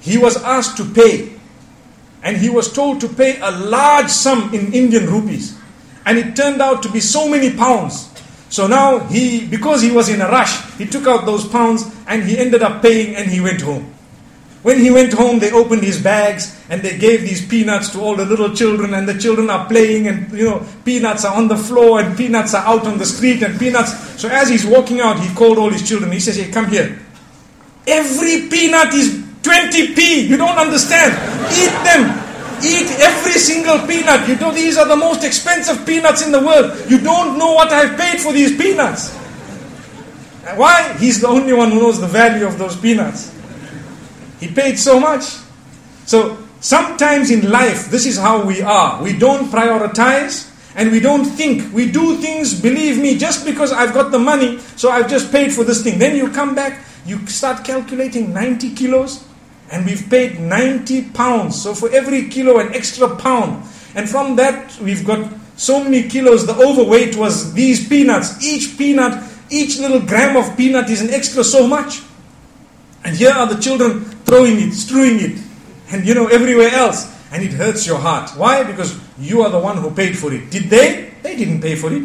He 0.00 0.18
was 0.18 0.36
asked 0.42 0.76
to 0.78 0.84
pay. 0.84 1.32
And 2.22 2.38
he 2.38 2.48
was 2.48 2.72
told 2.72 3.02
to 3.02 3.08
pay 3.08 3.38
a 3.40 3.50
large 3.50 4.08
sum 4.08 4.54
in 4.54 4.72
Indian 4.72 5.06
rupees. 5.06 5.58
And 6.06 6.16
it 6.16 6.34
turned 6.34 6.62
out 6.62 6.82
to 6.84 6.90
be 6.90 6.98
so 7.00 7.28
many 7.28 7.52
pounds 7.54 8.08
so 8.54 8.68
now 8.68 9.00
he, 9.00 9.46
because 9.46 9.82
he 9.82 9.90
was 9.90 10.08
in 10.08 10.20
a 10.20 10.28
rush, 10.28 10.62
he 10.78 10.86
took 10.86 11.06
out 11.06 11.26
those 11.26 11.46
pounds 11.46 11.92
and 12.06 12.22
he 12.22 12.38
ended 12.38 12.62
up 12.62 12.82
paying 12.82 13.16
and 13.16 13.28
he 13.28 13.40
went 13.40 13.60
home. 13.60 13.93
When 14.64 14.80
he 14.80 14.90
went 14.90 15.12
home, 15.12 15.40
they 15.40 15.52
opened 15.52 15.84
his 15.84 16.00
bags 16.00 16.58
and 16.70 16.80
they 16.80 16.96
gave 16.96 17.20
these 17.20 17.44
peanuts 17.46 17.90
to 17.90 18.00
all 18.00 18.16
the 18.16 18.24
little 18.24 18.56
children, 18.56 18.94
and 18.94 19.06
the 19.06 19.12
children 19.12 19.50
are 19.50 19.68
playing, 19.68 20.08
and 20.08 20.32
you 20.32 20.48
know, 20.48 20.66
peanuts 20.86 21.26
are 21.26 21.36
on 21.36 21.48
the 21.48 21.56
floor, 21.56 22.00
and 22.00 22.16
peanuts 22.16 22.54
are 22.54 22.64
out 22.64 22.86
on 22.86 22.96
the 22.96 23.04
street, 23.04 23.42
and 23.42 23.60
peanuts. 23.60 23.92
So 24.18 24.26
as 24.26 24.48
he's 24.48 24.64
walking 24.64 25.00
out, 25.00 25.20
he 25.20 25.28
called 25.34 25.58
all 25.58 25.68
his 25.68 25.86
children. 25.86 26.10
He 26.12 26.18
says, 26.18 26.36
Hey, 26.36 26.50
come 26.50 26.70
here. 26.70 26.98
Every 27.86 28.48
peanut 28.48 28.94
is 28.94 29.12
20p. 29.42 30.28
You 30.28 30.38
don't 30.38 30.56
understand. 30.56 31.12
Eat 31.52 31.76
them. 31.84 32.08
Eat 32.64 32.88
every 33.00 33.32
single 33.32 33.86
peanut. 33.86 34.26
You 34.26 34.36
know, 34.36 34.50
these 34.50 34.78
are 34.78 34.88
the 34.88 34.96
most 34.96 35.24
expensive 35.24 35.84
peanuts 35.84 36.24
in 36.24 36.32
the 36.32 36.40
world. 36.40 36.90
You 36.90 37.00
don't 37.00 37.36
know 37.36 37.52
what 37.52 37.70
I've 37.70 37.98
paid 37.98 38.18
for 38.18 38.32
these 38.32 38.56
peanuts. 38.56 39.14
Why? 40.56 40.96
He's 40.96 41.20
the 41.20 41.28
only 41.28 41.52
one 41.52 41.70
who 41.70 41.80
knows 41.80 42.00
the 42.00 42.06
value 42.06 42.46
of 42.46 42.56
those 42.56 42.80
peanuts. 42.80 43.33
He 44.44 44.52
paid 44.52 44.78
so 44.78 45.00
much. 45.00 45.38
So 46.04 46.36
sometimes 46.60 47.30
in 47.30 47.50
life, 47.50 47.88
this 47.90 48.04
is 48.04 48.18
how 48.18 48.44
we 48.44 48.60
are. 48.60 49.02
We 49.02 49.16
don't 49.16 49.48
prioritize 49.48 50.52
and 50.76 50.92
we 50.92 51.00
don't 51.00 51.24
think. 51.24 51.72
We 51.72 51.90
do 51.90 52.18
things, 52.18 52.60
believe 52.60 53.00
me, 53.00 53.16
just 53.16 53.46
because 53.46 53.72
I've 53.72 53.94
got 53.94 54.12
the 54.12 54.18
money, 54.18 54.58
so 54.76 54.90
I've 54.90 55.08
just 55.08 55.32
paid 55.32 55.50
for 55.50 55.64
this 55.64 55.82
thing. 55.82 55.98
Then 55.98 56.14
you 56.14 56.28
come 56.28 56.54
back, 56.54 56.84
you 57.06 57.26
start 57.26 57.64
calculating 57.64 58.34
90 58.34 58.74
kilos 58.74 59.26
and 59.70 59.86
we've 59.86 60.10
paid 60.10 60.38
90 60.40 61.12
pounds. 61.12 61.62
So 61.62 61.72
for 61.72 61.88
every 61.90 62.28
kilo, 62.28 62.58
an 62.58 62.74
extra 62.74 63.16
pound. 63.16 63.64
And 63.94 64.06
from 64.06 64.36
that, 64.36 64.78
we've 64.78 65.06
got 65.06 65.32
so 65.56 65.82
many 65.82 66.06
kilos. 66.06 66.44
The 66.44 66.54
overweight 66.54 67.16
was 67.16 67.54
these 67.54 67.88
peanuts. 67.88 68.44
Each 68.44 68.76
peanut, 68.76 69.24
each 69.48 69.78
little 69.78 70.00
gram 70.00 70.36
of 70.36 70.54
peanut 70.54 70.90
is 70.90 71.00
an 71.00 71.08
extra 71.14 71.42
so 71.42 71.66
much. 71.66 72.02
And 73.04 73.14
here 73.14 73.30
are 73.30 73.46
the 73.46 73.60
children 73.60 74.04
throwing 74.24 74.60
it, 74.60 74.72
strewing 74.72 75.20
it, 75.20 75.38
and 75.90 76.06
you 76.06 76.14
know, 76.14 76.26
everywhere 76.26 76.70
else. 76.70 77.12
And 77.30 77.42
it 77.42 77.52
hurts 77.52 77.86
your 77.86 77.98
heart. 77.98 78.30
Why? 78.36 78.64
Because 78.64 78.98
you 79.18 79.42
are 79.42 79.50
the 79.50 79.58
one 79.58 79.76
who 79.76 79.90
paid 79.90 80.16
for 80.16 80.32
it. 80.32 80.50
Did 80.50 80.64
they? 80.64 81.12
They 81.22 81.36
didn't 81.36 81.60
pay 81.60 81.74
for 81.74 81.92
it. 81.92 82.02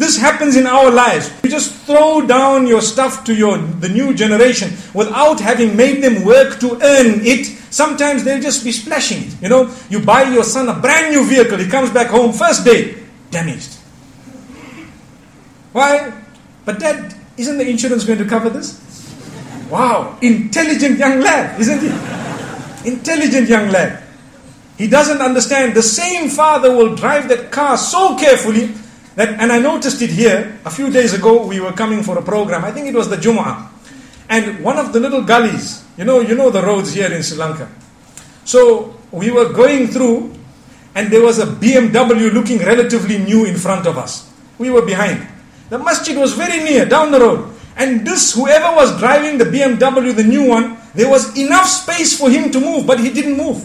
This 0.00 0.16
happens 0.16 0.56
in 0.56 0.66
our 0.66 0.90
lives. 0.90 1.30
You 1.44 1.50
just 1.50 1.74
throw 1.84 2.26
down 2.26 2.66
your 2.66 2.80
stuff 2.80 3.22
to 3.24 3.34
your 3.34 3.58
the 3.58 3.88
new 3.90 4.14
generation 4.14 4.72
without 4.94 5.38
having 5.38 5.76
made 5.76 6.02
them 6.02 6.24
work 6.24 6.58
to 6.60 6.72
earn 6.80 7.20
it. 7.20 7.46
Sometimes 7.68 8.24
they'll 8.24 8.40
just 8.40 8.64
be 8.64 8.72
splashing 8.72 9.24
it. 9.24 9.42
You 9.42 9.50
know, 9.50 9.76
you 9.90 10.00
buy 10.00 10.22
your 10.22 10.42
son 10.42 10.70
a 10.70 10.80
brand 10.80 11.14
new 11.14 11.26
vehicle, 11.26 11.58
he 11.58 11.68
comes 11.68 11.90
back 11.90 12.06
home 12.06 12.32
first 12.32 12.64
day, 12.64 12.96
damaged. 13.30 13.76
Why? 15.72 16.12
But 16.64 16.80
dad, 16.80 17.14
isn't 17.36 17.58
the 17.58 17.68
insurance 17.68 18.04
going 18.04 18.18
to 18.18 18.24
cover 18.24 18.48
this? 18.48 18.89
Wow, 19.70 20.18
intelligent 20.20 20.98
young 20.98 21.20
lad, 21.20 21.60
isn't 21.60 21.80
he? 21.80 22.90
Intelligent 22.90 23.48
young 23.48 23.70
lad. 23.70 24.02
He 24.76 24.88
doesn't 24.88 25.20
understand. 25.20 25.74
The 25.74 25.82
same 25.82 26.28
father 26.28 26.74
will 26.74 26.96
drive 26.96 27.28
that 27.28 27.52
car 27.52 27.76
so 27.76 28.16
carefully 28.18 28.74
that, 29.14 29.38
and 29.38 29.52
I 29.52 29.60
noticed 29.60 30.02
it 30.02 30.10
here 30.10 30.58
a 30.64 30.70
few 30.70 30.90
days 30.90 31.14
ago. 31.14 31.46
We 31.46 31.60
were 31.60 31.72
coming 31.72 32.02
for 32.02 32.18
a 32.18 32.22
program. 32.22 32.64
I 32.64 32.72
think 32.72 32.88
it 32.88 32.94
was 32.94 33.08
the 33.08 33.16
Jumu'ah, 33.16 33.68
and 34.28 34.64
one 34.64 34.78
of 34.78 34.92
the 34.92 34.98
little 34.98 35.22
gullies. 35.22 35.84
You 35.96 36.04
know, 36.04 36.20
you 36.20 36.34
know 36.34 36.50
the 36.50 36.62
roads 36.62 36.92
here 36.92 37.12
in 37.12 37.22
Sri 37.22 37.36
Lanka. 37.38 37.68
So 38.44 38.96
we 39.12 39.30
were 39.30 39.52
going 39.52 39.88
through, 39.88 40.34
and 40.96 41.12
there 41.12 41.22
was 41.22 41.38
a 41.38 41.46
BMW 41.46 42.32
looking 42.32 42.58
relatively 42.58 43.18
new 43.18 43.44
in 43.44 43.54
front 43.56 43.86
of 43.86 43.98
us. 43.98 44.32
We 44.58 44.70
were 44.70 44.82
behind. 44.82 45.28
The 45.68 45.78
masjid 45.78 46.16
was 46.16 46.32
very 46.32 46.64
near, 46.64 46.86
down 46.86 47.12
the 47.12 47.20
road. 47.20 47.54
And 47.80 48.06
this, 48.06 48.34
whoever 48.34 48.76
was 48.76 48.98
driving 48.98 49.38
the 49.38 49.46
BMW, 49.46 50.14
the 50.14 50.22
new 50.22 50.46
one, 50.46 50.76
there 50.94 51.08
was 51.08 51.34
enough 51.38 51.66
space 51.66 52.16
for 52.16 52.28
him 52.28 52.50
to 52.52 52.60
move, 52.60 52.86
but 52.86 53.00
he 53.00 53.10
didn't 53.10 53.38
move. 53.38 53.64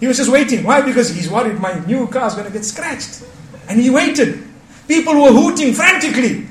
He 0.00 0.06
was 0.06 0.16
just 0.16 0.32
waiting. 0.32 0.64
Why? 0.64 0.80
Because 0.80 1.14
he's 1.14 1.28
worried 1.28 1.60
my 1.60 1.78
new 1.84 2.06
car 2.06 2.28
is 2.28 2.34
going 2.34 2.46
to 2.46 2.52
get 2.52 2.64
scratched. 2.64 3.22
And 3.68 3.78
he 3.78 3.90
waited. 3.90 4.42
People 4.88 5.20
were 5.20 5.32
hooting 5.32 5.74
frantically. 5.74 6.46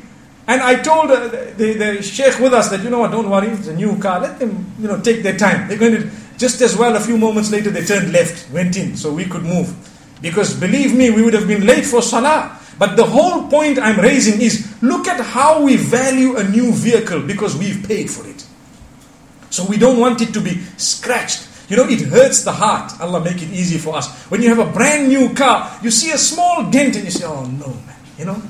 And 0.48 0.62
I 0.62 0.76
told 0.76 1.10
uh, 1.10 1.28
the, 1.58 1.74
the 1.74 2.04
sheikh 2.04 2.40
with 2.40 2.54
us 2.54 2.70
that, 2.70 2.84
you 2.84 2.92
know 2.92 3.00
what, 3.00 3.12
don't 3.12 3.32
worry, 3.32 3.48
it's 3.48 3.68
a 3.68 3.76
new 3.76 3.98
car. 3.98 4.20
Let 4.20 4.38
them, 4.38 4.72
you 4.80 4.88
know, 4.88 5.02
take 5.02 5.24
their 5.24 5.38
time. 5.38 5.68
They're 5.68 5.80
going 5.80 6.04
to, 6.04 6.12
just 6.38 6.62
as 6.62 6.78
well, 6.78 6.96
a 6.96 7.00
few 7.00 7.18
moments 7.18 7.52
later, 7.52 7.72
they 7.72 7.84
turned 7.84 8.14
left, 8.14 8.52
went 8.52 8.78
in, 8.78 8.96
so 8.96 9.12
we 9.12 9.26
could 9.26 9.44
move. 9.44 9.74
Because 10.22 10.54
believe 10.54 10.96
me, 10.96 11.10
we 11.10 11.24
would 11.24 11.34
have 11.34 11.48
been 11.48 11.66
late 11.66 11.86
for 11.86 12.04
salah. 12.04 12.61
But 12.78 12.96
the 12.96 13.06
whole 13.06 13.48
point 13.48 13.80
I'm 13.80 14.00
raising 14.00 14.42
is 14.42 14.68
look 14.82 15.08
at 15.08 15.20
how 15.20 15.64
we 15.64 15.78
value 15.78 16.38
a 16.38 16.44
new 16.44 16.74
vehicle 16.74 17.22
because 17.22 17.56
we've 17.56 17.86
paid 17.88 18.10
for 18.10 18.28
it. 18.28 18.46
So 19.50 19.66
we 19.66 19.78
don't 19.78 20.00
want 20.00 20.22
it 20.22 20.34
to 20.34 20.42
be 20.42 20.62
scratched. 20.78 21.48
You 21.70 21.78
know, 21.78 21.88
it 21.88 22.02
hurts 22.02 22.44
the 22.44 22.52
heart. 22.52 23.00
Allah 23.00 23.24
make 23.24 23.42
it 23.42 23.50
easy 23.52 23.78
for 23.78 23.96
us. 23.96 24.10
When 24.32 24.42
you 24.42 24.50
have 24.50 24.60
a 24.60 24.72
brand 24.72 25.10
new 25.10 25.34
car, 25.34 25.72
you 25.82 25.92
see 25.92 26.12
a 26.12 26.18
small 26.18 26.70
dent 26.70 26.96
and 26.96 27.06
you 27.06 27.12
say, 27.12 27.26
oh 27.26 27.46
no, 27.46 27.68
man. 27.68 27.96
You 28.18 28.26
know, 28.26 28.42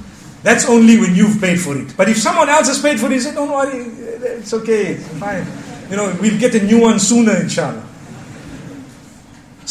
that's 0.43 0.67
only 0.67 0.99
when 0.99 1.15
you've 1.15 1.39
paid 1.39 1.59
for 1.59 1.77
it. 1.77 1.95
But 1.95 2.09
if 2.09 2.17
someone 2.17 2.49
else 2.49 2.67
has 2.67 2.81
paid 2.81 2.99
for 2.99 3.07
it, 3.07 3.13
you 3.13 3.19
say, 3.19 3.33
don't 3.33 3.51
worry, 3.51 3.77
it's 3.77 4.53
okay, 4.53 4.93
it's 4.93 5.07
fine. 5.19 5.45
You 5.89 5.97
know, 5.97 6.15
we'll 6.21 6.39
get 6.39 6.55
a 6.55 6.63
new 6.63 6.81
one 6.81 6.99
sooner, 6.99 7.35
inshallah. 7.35 7.85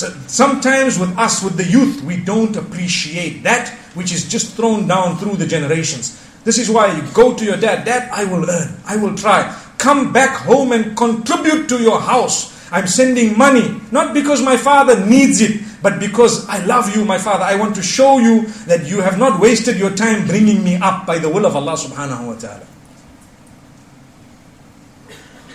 So 0.00 0.08
sometimes 0.28 0.98
with 0.98 1.12
us, 1.18 1.44
with 1.44 1.58
the 1.60 1.64
youth, 1.68 2.00
we 2.00 2.16
don't 2.16 2.56
appreciate 2.56 3.42
that 3.42 3.68
which 3.92 4.12
is 4.16 4.24
just 4.26 4.56
thrown 4.56 4.88
down 4.88 5.18
through 5.18 5.36
the 5.36 5.44
generations. 5.46 6.16
This 6.42 6.56
is 6.56 6.70
why 6.70 6.96
you 6.96 7.04
go 7.12 7.36
to 7.36 7.44
your 7.44 7.58
dad, 7.58 7.84
Dad, 7.84 8.08
I 8.08 8.24
will 8.24 8.48
earn, 8.48 8.80
I 8.86 8.96
will 8.96 9.14
try. 9.14 9.54
Come 9.76 10.10
back 10.10 10.38
home 10.48 10.72
and 10.72 10.96
contribute 10.96 11.68
to 11.68 11.82
your 11.82 12.00
house. 12.00 12.48
I'm 12.72 12.86
sending 12.86 13.36
money, 13.36 13.76
not 13.92 14.14
because 14.14 14.40
my 14.40 14.56
father 14.56 15.04
needs 15.04 15.42
it, 15.42 15.60
but 15.82 16.00
because 16.00 16.48
I 16.48 16.64
love 16.64 16.96
you, 16.96 17.04
my 17.04 17.18
father. 17.18 17.44
I 17.44 17.56
want 17.56 17.74
to 17.76 17.82
show 17.82 18.16
you 18.16 18.46
that 18.72 18.86
you 18.86 19.02
have 19.02 19.18
not 19.18 19.38
wasted 19.38 19.76
your 19.76 19.90
time 19.90 20.26
bringing 20.26 20.64
me 20.64 20.76
up 20.76 21.04
by 21.04 21.18
the 21.18 21.28
will 21.28 21.44
of 21.44 21.56
Allah 21.56 21.76
subhanahu 21.76 22.26
wa 22.26 22.36
ta'ala. 22.40 22.64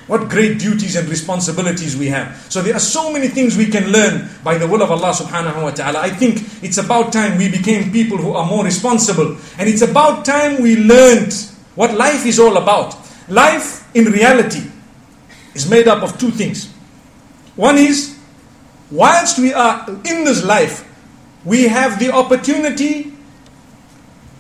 What 0.08 0.30
great 0.30 0.60
duties 0.60 0.96
and 0.96 1.10
responsibilities 1.10 1.98
we 1.98 2.08
have. 2.08 2.46
So 2.50 2.62
there 2.62 2.76
are 2.76 2.80
so 2.80 3.12
many 3.12 3.28
things 3.28 3.58
we 3.58 3.66
can 3.66 3.92
learn 3.92 4.30
by 4.44 4.58
the 4.58 4.68
will 4.68 4.84
of 4.84 4.92
Allah 4.92 5.14
subhanahu 5.14 5.64
wa 5.64 5.72
ta'ala. 5.72 6.00
I 6.00 6.10
think 6.10 6.42
it's 6.62 6.78
about 6.78 7.12
time 7.12 7.38
we 7.40 7.50
became 7.50 7.92
people 7.92 8.18
who 8.18 8.34
are 8.34 8.46
more 8.46 8.64
responsible. 8.64 9.36
And 9.58 9.68
it's 9.68 9.82
about 9.82 10.24
time 10.24 10.62
we 10.62 10.78
learned 10.78 11.34
what 11.74 11.96
life 11.96 12.26
is 12.26 12.40
all 12.40 12.58
about. 12.58 12.96
Life 13.28 13.90
in 13.96 14.06
reality 14.06 14.70
is 15.56 15.68
made 15.68 15.88
up 15.88 16.04
of 16.04 16.20
two 16.20 16.30
things. 16.30 16.70
One 17.56 17.78
is, 17.78 18.16
whilst 18.92 19.40
we 19.40 19.54
are 19.54 19.90
in 19.90 20.26
this 20.26 20.44
life, 20.46 20.86
we 21.46 21.64
have 21.68 22.00
the 22.00 22.12
opportunity 22.14 23.14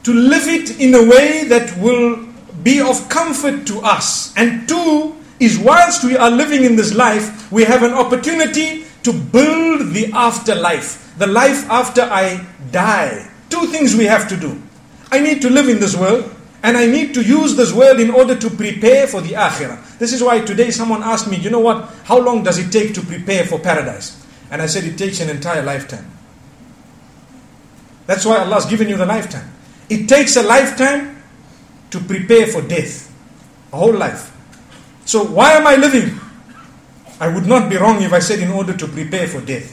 to 0.04 0.14
live 0.14 0.48
it 0.48 0.80
in 0.80 0.94
a 0.94 1.04
way 1.10 1.46
that 1.46 1.76
will 1.80 2.28
be 2.62 2.80
of 2.82 3.10
comfort 3.10 3.66
to 3.68 3.80
us. 3.80 4.34
And 4.38 4.68
two, 4.68 5.16
is 5.40 5.58
whilst 5.60 6.04
we 6.04 6.16
are 6.16 6.32
living 6.32 6.64
in 6.64 6.76
this 6.76 6.94
life, 6.94 7.52
we 7.52 7.64
have 7.64 7.84
an 7.84 7.94
opportunity 7.94 8.86
to 9.04 9.14
build 9.14 9.94
the 9.94 10.12
afterlife, 10.14 11.14
the 11.18 11.28
life 11.28 11.70
after 11.70 12.02
I 12.02 12.46
die. 12.72 13.30
Two 13.50 13.68
things 13.68 13.96
we 13.96 14.06
have 14.06 14.28
to 14.30 14.38
do. 14.38 14.62
I 15.12 15.20
need 15.20 15.42
to 15.44 15.50
live 15.50 15.70
in 15.70 15.80
this 15.80 15.96
world, 15.96 16.34
and 16.64 16.76
I 16.76 16.88
need 16.88 17.14
to 17.14 17.22
use 17.22 17.56
this 17.56 17.72
world 17.72 18.00
in 18.00 18.10
order 18.10 18.36
to 18.36 18.50
prepare 18.50 19.08
for 19.08 19.22
the 19.22 19.34
akhirah. 19.34 20.00
This 20.00 20.14
is 20.14 20.24
why 20.24 20.40
today 20.42 20.72
someone 20.72 21.04
asked 21.04 21.30
me, 21.30 21.38
you 21.38 21.50
know 21.50 21.60
what, 21.60 21.90
how 22.06 22.20
long 22.20 22.44
does 22.44 22.58
it 22.58 22.72
take 22.72 22.94
to 22.96 23.02
prepare 23.02 23.46
for 23.46 23.60
paradise? 23.60 24.26
And 24.50 24.62
I 24.62 24.66
said, 24.66 24.84
it 24.84 24.98
takes 24.98 25.20
an 25.20 25.30
entire 25.30 25.62
lifetime. 25.62 26.12
That's 28.08 28.26
why 28.26 28.38
Allah 28.38 28.56
has 28.56 28.66
given 28.66 28.88
you 28.90 28.98
the 28.98 29.06
lifetime. 29.06 29.52
It 29.90 30.08
takes 30.08 30.36
a 30.36 30.44
lifetime 30.44 31.22
to 31.92 32.00
prepare 32.00 32.48
for 32.48 32.62
death, 32.62 33.14
a 33.72 33.78
whole 33.78 33.94
life. 33.94 34.35
So 35.06 35.24
why 35.24 35.54
am 35.54 35.68
I 35.68 35.76
living? 35.76 36.20
I 37.20 37.30
would 37.30 37.46
not 37.46 37.70
be 37.70 37.78
wrong 37.78 38.02
if 38.02 38.12
I 38.12 38.20
said 38.20 38.40
in 38.40 38.52
order 38.52 38.76
to 38.76 38.88
prepare 38.88 39.28
for 39.28 39.40
death. 39.40 39.72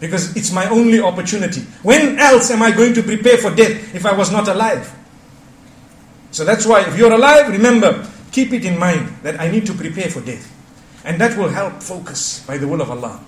Because 0.00 0.36
it's 0.36 0.52
my 0.52 0.68
only 0.68 1.00
opportunity. 1.00 1.62
When 1.82 2.18
else 2.18 2.50
am 2.50 2.62
I 2.62 2.72
going 2.72 2.94
to 2.94 3.02
prepare 3.02 3.38
for 3.38 3.54
death 3.54 3.94
if 3.94 4.04
I 4.04 4.12
was 4.12 4.32
not 4.32 4.48
alive? 4.48 4.92
So 6.30 6.44
that's 6.44 6.66
why 6.66 6.82
if 6.82 6.98
you're 6.98 7.12
alive, 7.12 7.48
remember, 7.48 8.04
keep 8.32 8.52
it 8.52 8.64
in 8.64 8.76
mind 8.76 9.06
that 9.22 9.40
I 9.40 9.48
need 9.50 9.66
to 9.66 9.74
prepare 9.74 10.10
for 10.10 10.20
death. 10.20 10.50
And 11.04 11.20
that 11.20 11.38
will 11.38 11.48
help 11.48 11.82
focus 11.82 12.44
by 12.44 12.58
the 12.58 12.66
will 12.66 12.80
of 12.80 12.90
Allah. 12.90 13.20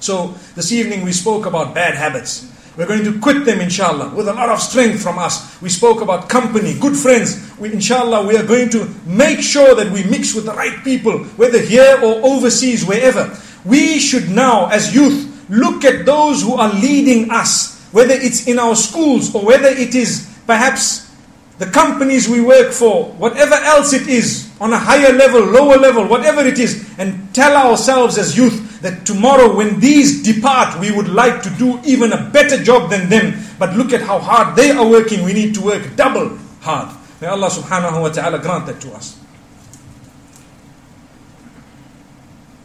So 0.00 0.34
this 0.54 0.70
evening 0.72 1.04
we 1.04 1.12
spoke 1.12 1.46
about 1.46 1.74
bad 1.74 1.94
habits. 1.94 2.52
We're 2.78 2.86
going 2.86 3.02
to 3.06 3.18
quit 3.18 3.44
them, 3.44 3.60
inshallah, 3.60 4.14
with 4.14 4.28
a 4.28 4.32
lot 4.32 4.50
of 4.50 4.60
strength 4.62 5.02
from 5.02 5.18
us. 5.18 5.60
We 5.60 5.68
spoke 5.68 6.00
about 6.00 6.28
company, 6.28 6.78
good 6.78 6.96
friends. 6.96 7.52
We, 7.58 7.72
inshallah, 7.72 8.24
we 8.24 8.36
are 8.36 8.46
going 8.46 8.70
to 8.70 8.88
make 9.04 9.40
sure 9.40 9.74
that 9.74 9.90
we 9.90 10.04
mix 10.04 10.32
with 10.32 10.44
the 10.44 10.54
right 10.54 10.84
people, 10.84 11.24
whether 11.34 11.60
here 11.60 11.98
or 12.00 12.24
overseas, 12.24 12.86
wherever. 12.86 13.36
We 13.64 13.98
should 13.98 14.30
now, 14.30 14.68
as 14.68 14.94
youth, 14.94 15.50
look 15.50 15.84
at 15.84 16.06
those 16.06 16.40
who 16.42 16.54
are 16.54 16.72
leading 16.72 17.32
us, 17.32 17.82
whether 17.90 18.14
it's 18.14 18.46
in 18.46 18.60
our 18.60 18.76
schools 18.76 19.34
or 19.34 19.44
whether 19.44 19.66
it 19.66 19.96
is 19.96 20.32
perhaps 20.46 21.10
the 21.58 21.66
companies 21.66 22.28
we 22.28 22.40
work 22.40 22.70
for, 22.70 23.06
whatever 23.14 23.56
else 23.56 23.92
it 23.92 24.06
is, 24.06 24.52
on 24.60 24.72
a 24.72 24.78
higher 24.78 25.12
level, 25.12 25.44
lower 25.44 25.78
level, 25.78 26.06
whatever 26.06 26.42
it 26.42 26.60
is, 26.60 26.88
and 26.96 27.34
tell 27.34 27.56
ourselves 27.56 28.18
as 28.18 28.36
youth 28.36 28.67
that 28.80 29.04
tomorrow 29.04 29.54
when 29.56 29.80
these 29.80 30.22
depart, 30.22 30.78
we 30.78 30.90
would 30.90 31.08
like 31.08 31.42
to 31.42 31.50
do 31.50 31.80
even 31.84 32.12
a 32.12 32.30
better 32.30 32.62
job 32.62 32.90
than 32.90 33.08
them. 33.08 33.42
But 33.58 33.74
look 33.76 33.92
at 33.92 34.00
how 34.00 34.18
hard 34.18 34.56
they 34.56 34.70
are 34.70 34.88
working. 34.88 35.24
We 35.24 35.32
need 35.32 35.54
to 35.54 35.60
work 35.60 35.96
double 35.96 36.38
hard. 36.60 36.94
May 37.20 37.26
Allah 37.26 37.48
subhanahu 37.48 38.00
wa 38.00 38.08
ta'ala 38.08 38.38
grant 38.38 38.66
that 38.66 38.80
to 38.82 38.92
us. 38.92 39.18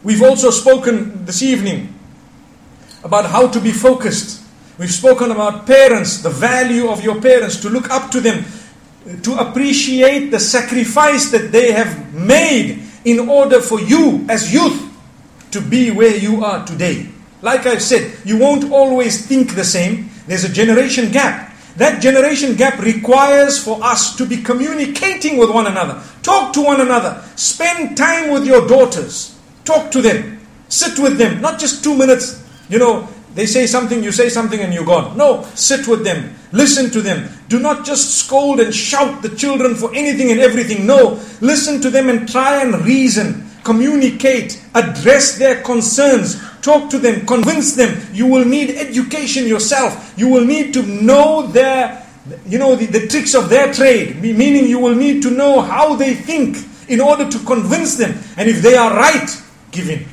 We've 0.03 0.22
also 0.22 0.51
spoken 0.51 1.26
this 1.26 1.41
evening 1.41 1.93
about 3.03 3.26
how 3.26 3.47
to 3.47 3.59
be 3.59 3.72
focused. 3.72 4.43
We've 4.78 4.91
spoken 4.91 5.32
about 5.32 5.66
parents, 5.66 6.22
the 6.22 6.30
value 6.30 6.89
of 6.89 7.03
your 7.03 7.22
parents, 7.22 7.61
to 7.61 7.70
look 7.70 7.89
up 7.89 8.11
to 8.11 8.22
them, 8.22 8.45
to 9.24 9.34
appreciate 9.36 10.30
the 10.30 10.39
sacrifice 10.39 11.32
that 11.32 11.51
they 11.51 11.72
have 11.72 12.14
made 12.14 12.84
in 13.05 13.30
order 13.30 13.61
for 13.61 13.80
you 13.80 14.26
as 14.30 14.53
youth 14.53 14.93
to 15.54 15.62
be 15.62 15.91
where 15.91 16.16
you 16.16 16.43
are 16.43 16.66
today. 16.66 17.10
Like 17.41 17.66
I've 17.66 17.82
said, 17.82 18.18
you 18.26 18.38
won't 18.38 18.72
always 18.72 19.26
think 19.26 19.56
the 19.56 19.64
same. 19.64 20.10
There's 20.28 20.43
a 20.43 20.51
generation 20.51 21.12
gap. 21.12 21.54
That 21.78 22.01
generation 22.01 22.56
gap 22.56 22.80
requires 22.80 23.62
for 23.64 23.84
us 23.84 24.16
to 24.18 24.26
be 24.26 24.38
communicating 24.38 25.38
with 25.38 25.49
one 25.49 25.68
another. 25.68 26.01
Talk 26.22 26.54
to 26.54 26.62
one 26.62 26.82
another. 26.82 27.24
Spend 27.36 27.97
time 27.97 28.32
with 28.32 28.45
your 28.45 28.68
daughters. 28.68 29.39
Talk 29.66 29.91
to 29.91 30.01
them. 30.01 30.39
Sit 30.70 30.99
with 30.99 31.18
them. 31.18 31.41
Not 31.41 31.60
just 31.60 31.84
two 31.84 31.97
minutes. 31.97 32.43
You 32.70 32.80
know, 32.80 33.08
they 33.34 33.45
say 33.47 33.66
something, 33.66 34.04
you 34.04 34.12
say 34.12 34.30
something, 34.30 34.60
and 34.60 34.74
you're 34.74 34.86
gone. 34.86 35.18
No, 35.18 35.43
sit 35.56 35.88
with 35.88 36.04
them. 36.04 36.36
Listen 36.51 36.91
to 36.91 37.01
them. 37.01 37.30
Do 37.49 37.60
not 37.60 37.84
just 37.84 38.24
scold 38.24 38.60
and 38.60 38.74
shout 38.74 39.24
the 39.24 39.30
children 39.30 39.74
for 39.76 39.93
anything 39.95 40.32
and 40.32 40.39
everything. 40.39 40.86
No, 40.86 41.20
listen 41.41 41.82
to 41.82 41.89
them 41.89 42.10
and 42.10 42.30
try 42.30 42.62
and 42.62 42.86
reason 42.86 43.49
communicate, 43.64 44.64
address 44.76 45.38
their 45.38 45.61
concerns, 45.61 46.41
talk 46.61 46.89
to 46.89 46.99
them, 46.99 47.26
convince 47.26 47.76
them. 47.76 48.01
You 48.14 48.28
will 48.28 48.45
need 48.45 48.72
education 48.72 49.45
yourself. 49.47 50.14
You 50.18 50.30
will 50.30 50.45
need 50.45 50.74
to 50.74 50.84
know 50.84 51.47
their, 51.47 52.05
you 52.45 52.57
know, 52.57 52.76
the, 52.76 52.86
the 52.86 53.07
tricks 53.07 53.34
of 53.34 53.49
their 53.49 53.74
trade, 53.74 54.22
meaning 54.22 54.68
you 54.68 54.80
will 54.80 54.95
need 54.95 55.22
to 55.24 55.32
know 55.32 55.61
how 55.61 55.95
they 55.95 56.14
think 56.14 56.57
in 56.89 56.99
order 56.99 57.30
to 57.30 57.39
convince 57.39 57.95
them. 57.95 58.18
And 58.38 58.49
if 58.49 58.61
they 58.61 58.76
are 58.76 58.95
right, 58.95 59.30
give 59.72 59.89
in. 59.89 60.05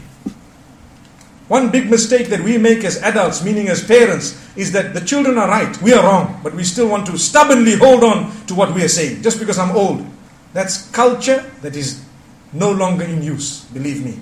One 1.49 1.71
big 1.71 1.91
mistake 1.91 2.29
that 2.29 2.41
we 2.41 2.59
make 2.59 2.85
as 2.85 3.03
adults, 3.03 3.43
meaning 3.43 3.69
as 3.69 3.85
parents, 3.85 4.39
is 4.57 4.71
that 4.71 4.95
the 4.95 5.01
children 5.01 5.37
are 5.37 5.49
right, 5.49 5.83
we 5.83 5.93
are 5.93 6.05
wrong, 6.05 6.39
but 6.45 6.55
we 6.55 6.63
still 6.63 6.89
want 6.89 7.07
to 7.07 7.19
stubbornly 7.19 7.75
hold 7.75 8.05
on 8.05 8.31
to 8.47 8.55
what 8.55 8.73
we 8.73 8.85
are 8.85 8.89
saying 8.89 9.21
just 9.23 9.41
because 9.41 9.59
I'm 9.59 9.75
old. 9.77 10.07
That's 10.53 10.89
culture 10.91 11.51
that 11.63 11.75
is 11.75 12.05
no 12.53 12.71
longer 12.73 13.05
in 13.05 13.23
use, 13.23 13.65
believe 13.67 14.05
me. 14.05 14.19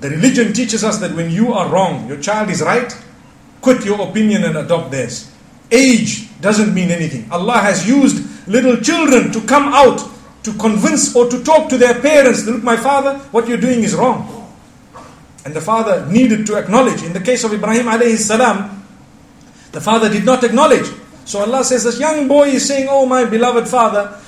The 0.00 0.10
religion 0.10 0.52
teaches 0.52 0.84
us 0.84 0.98
that 0.98 1.14
when 1.14 1.30
you 1.30 1.52
are 1.52 1.68
wrong, 1.68 2.06
your 2.06 2.20
child 2.20 2.50
is 2.50 2.62
right, 2.62 2.92
quit 3.60 3.84
your 3.84 4.00
opinion 4.08 4.44
and 4.44 4.56
adopt 4.56 4.90
theirs. 4.90 5.32
Age 5.70 6.28
doesn't 6.40 6.72
mean 6.72 6.90
anything. 6.90 7.30
Allah 7.32 7.58
has 7.58 7.86
used 7.86 8.48
little 8.48 8.76
children 8.78 9.32
to 9.32 9.40
come 9.42 9.72
out 9.74 10.00
to 10.44 10.52
convince 10.54 11.14
or 11.16 11.28
to 11.28 11.42
talk 11.42 11.68
to 11.68 11.76
their 11.78 12.00
parents. 12.00 12.46
Look, 12.46 12.62
my 12.62 12.76
father, 12.76 13.18
what 13.32 13.48
you're 13.48 13.58
doing 13.58 13.82
is 13.82 13.94
wrong. 13.94 14.34
And 15.44 15.54
the 15.54 15.60
father 15.60 16.06
needed 16.06 16.46
to 16.46 16.56
acknowledge. 16.56 17.02
In 17.02 17.12
the 17.12 17.20
case 17.20 17.44
of 17.44 17.52
Ibrahim 17.52 17.86
alayhi 17.86 18.16
salam, 18.16 18.86
the 19.72 19.80
father 19.80 20.08
did 20.08 20.24
not 20.24 20.44
acknowledge. 20.44 20.86
So 21.24 21.40
Allah 21.40 21.64
says, 21.64 21.84
this 21.84 22.00
young 22.00 22.28
boy 22.28 22.48
is 22.48 22.66
saying, 22.66 22.86
Oh 22.88 23.04
my 23.04 23.24
beloved 23.24 23.68
father, 23.68 24.18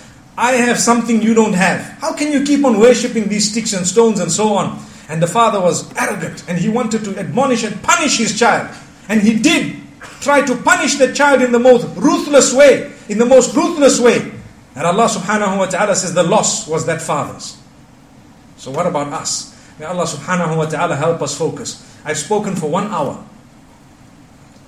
I 0.41 0.53
have 0.53 0.81
something 0.81 1.21
you 1.21 1.35
don't 1.35 1.53
have. 1.53 1.83
How 2.01 2.15
can 2.15 2.33
you 2.33 2.43
keep 2.45 2.65
on 2.65 2.81
worshipping 2.81 3.29
these 3.29 3.51
sticks 3.51 3.75
and 3.75 3.87
stones 3.87 4.21
and 4.21 4.33
so 4.33 4.55
on? 4.55 4.83
And 5.11 5.23
the 5.23 5.27
father 5.27 5.61
was 5.61 5.93
arrogant 5.99 6.45
and 6.49 6.57
he 6.57 6.71
wanted 6.71 7.05
to 7.05 7.19
admonish 7.19 7.63
and 7.63 7.81
punish 7.83 8.17
his 8.17 8.39
child. 8.39 8.75
And 9.11 9.21
he 9.21 9.39
did 9.39 9.77
try 10.23 10.41
to 10.41 10.57
punish 10.57 10.95
the 10.95 11.13
child 11.13 11.43
in 11.43 11.53
the 11.53 11.59
most 11.59 11.87
ruthless 11.95 12.55
way. 12.55 12.91
In 13.11 13.19
the 13.19 13.27
most 13.27 13.55
ruthless 13.55 14.01
way. 14.01 14.33
And 14.75 14.87
Allah 14.87 15.09
subhanahu 15.09 15.59
wa 15.59 15.67
ta'ala 15.67 15.95
says 15.95 16.15
the 16.15 16.23
loss 16.23 16.67
was 16.67 16.87
that 16.87 17.03
father's. 17.03 17.59
So 18.57 18.71
what 18.71 18.87
about 18.87 19.13
us? 19.13 19.55
May 19.79 19.85
Allah 19.85 20.05
subhanahu 20.05 20.57
wa 20.57 20.65
ta'ala 20.65 20.97
help 20.97 21.21
us 21.21 21.37
focus. 21.37 21.85
I've 22.03 22.17
spoken 22.17 22.57
for 22.57 22.71
one 22.71 22.87
hour. 22.87 23.23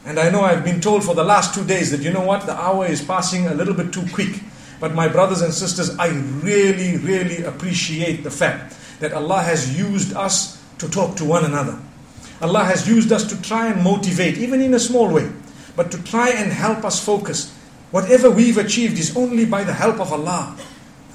And 0.04 0.18
I 0.18 0.28
know 0.28 0.42
I've 0.42 0.64
been 0.64 0.82
told 0.82 1.02
for 1.02 1.14
the 1.14 1.24
last 1.24 1.54
two 1.54 1.64
days 1.64 1.90
that 1.92 2.02
you 2.02 2.12
know 2.12 2.26
what, 2.26 2.44
the 2.44 2.52
hour 2.52 2.84
is 2.84 3.02
passing 3.02 3.46
a 3.46 3.54
little 3.54 3.72
bit 3.72 3.90
too 3.90 4.04
quick. 4.12 4.42
But 4.82 4.96
my 4.96 5.06
brothers 5.06 5.42
and 5.42 5.54
sisters, 5.54 5.96
I 5.96 6.08
really, 6.42 6.96
really 6.96 7.44
appreciate 7.44 8.24
the 8.24 8.32
fact 8.32 8.74
that 8.98 9.12
Allah 9.12 9.40
has 9.40 9.78
used 9.78 10.12
us 10.12 10.60
to 10.78 10.88
talk 10.90 11.14
to 11.18 11.24
one 11.24 11.44
another. 11.44 11.78
Allah 12.40 12.64
has 12.64 12.88
used 12.88 13.12
us 13.12 13.24
to 13.28 13.40
try 13.40 13.68
and 13.68 13.84
motivate, 13.84 14.38
even 14.38 14.60
in 14.60 14.74
a 14.74 14.80
small 14.80 15.06
way, 15.08 15.30
but 15.76 15.92
to 15.92 16.02
try 16.02 16.30
and 16.30 16.50
help 16.50 16.84
us 16.84 16.98
focus. 16.98 17.54
Whatever 17.92 18.28
we've 18.28 18.58
achieved 18.58 18.98
is 18.98 19.16
only 19.16 19.44
by 19.44 19.62
the 19.62 19.72
help 19.72 20.00
of 20.00 20.12
Allah 20.12 20.58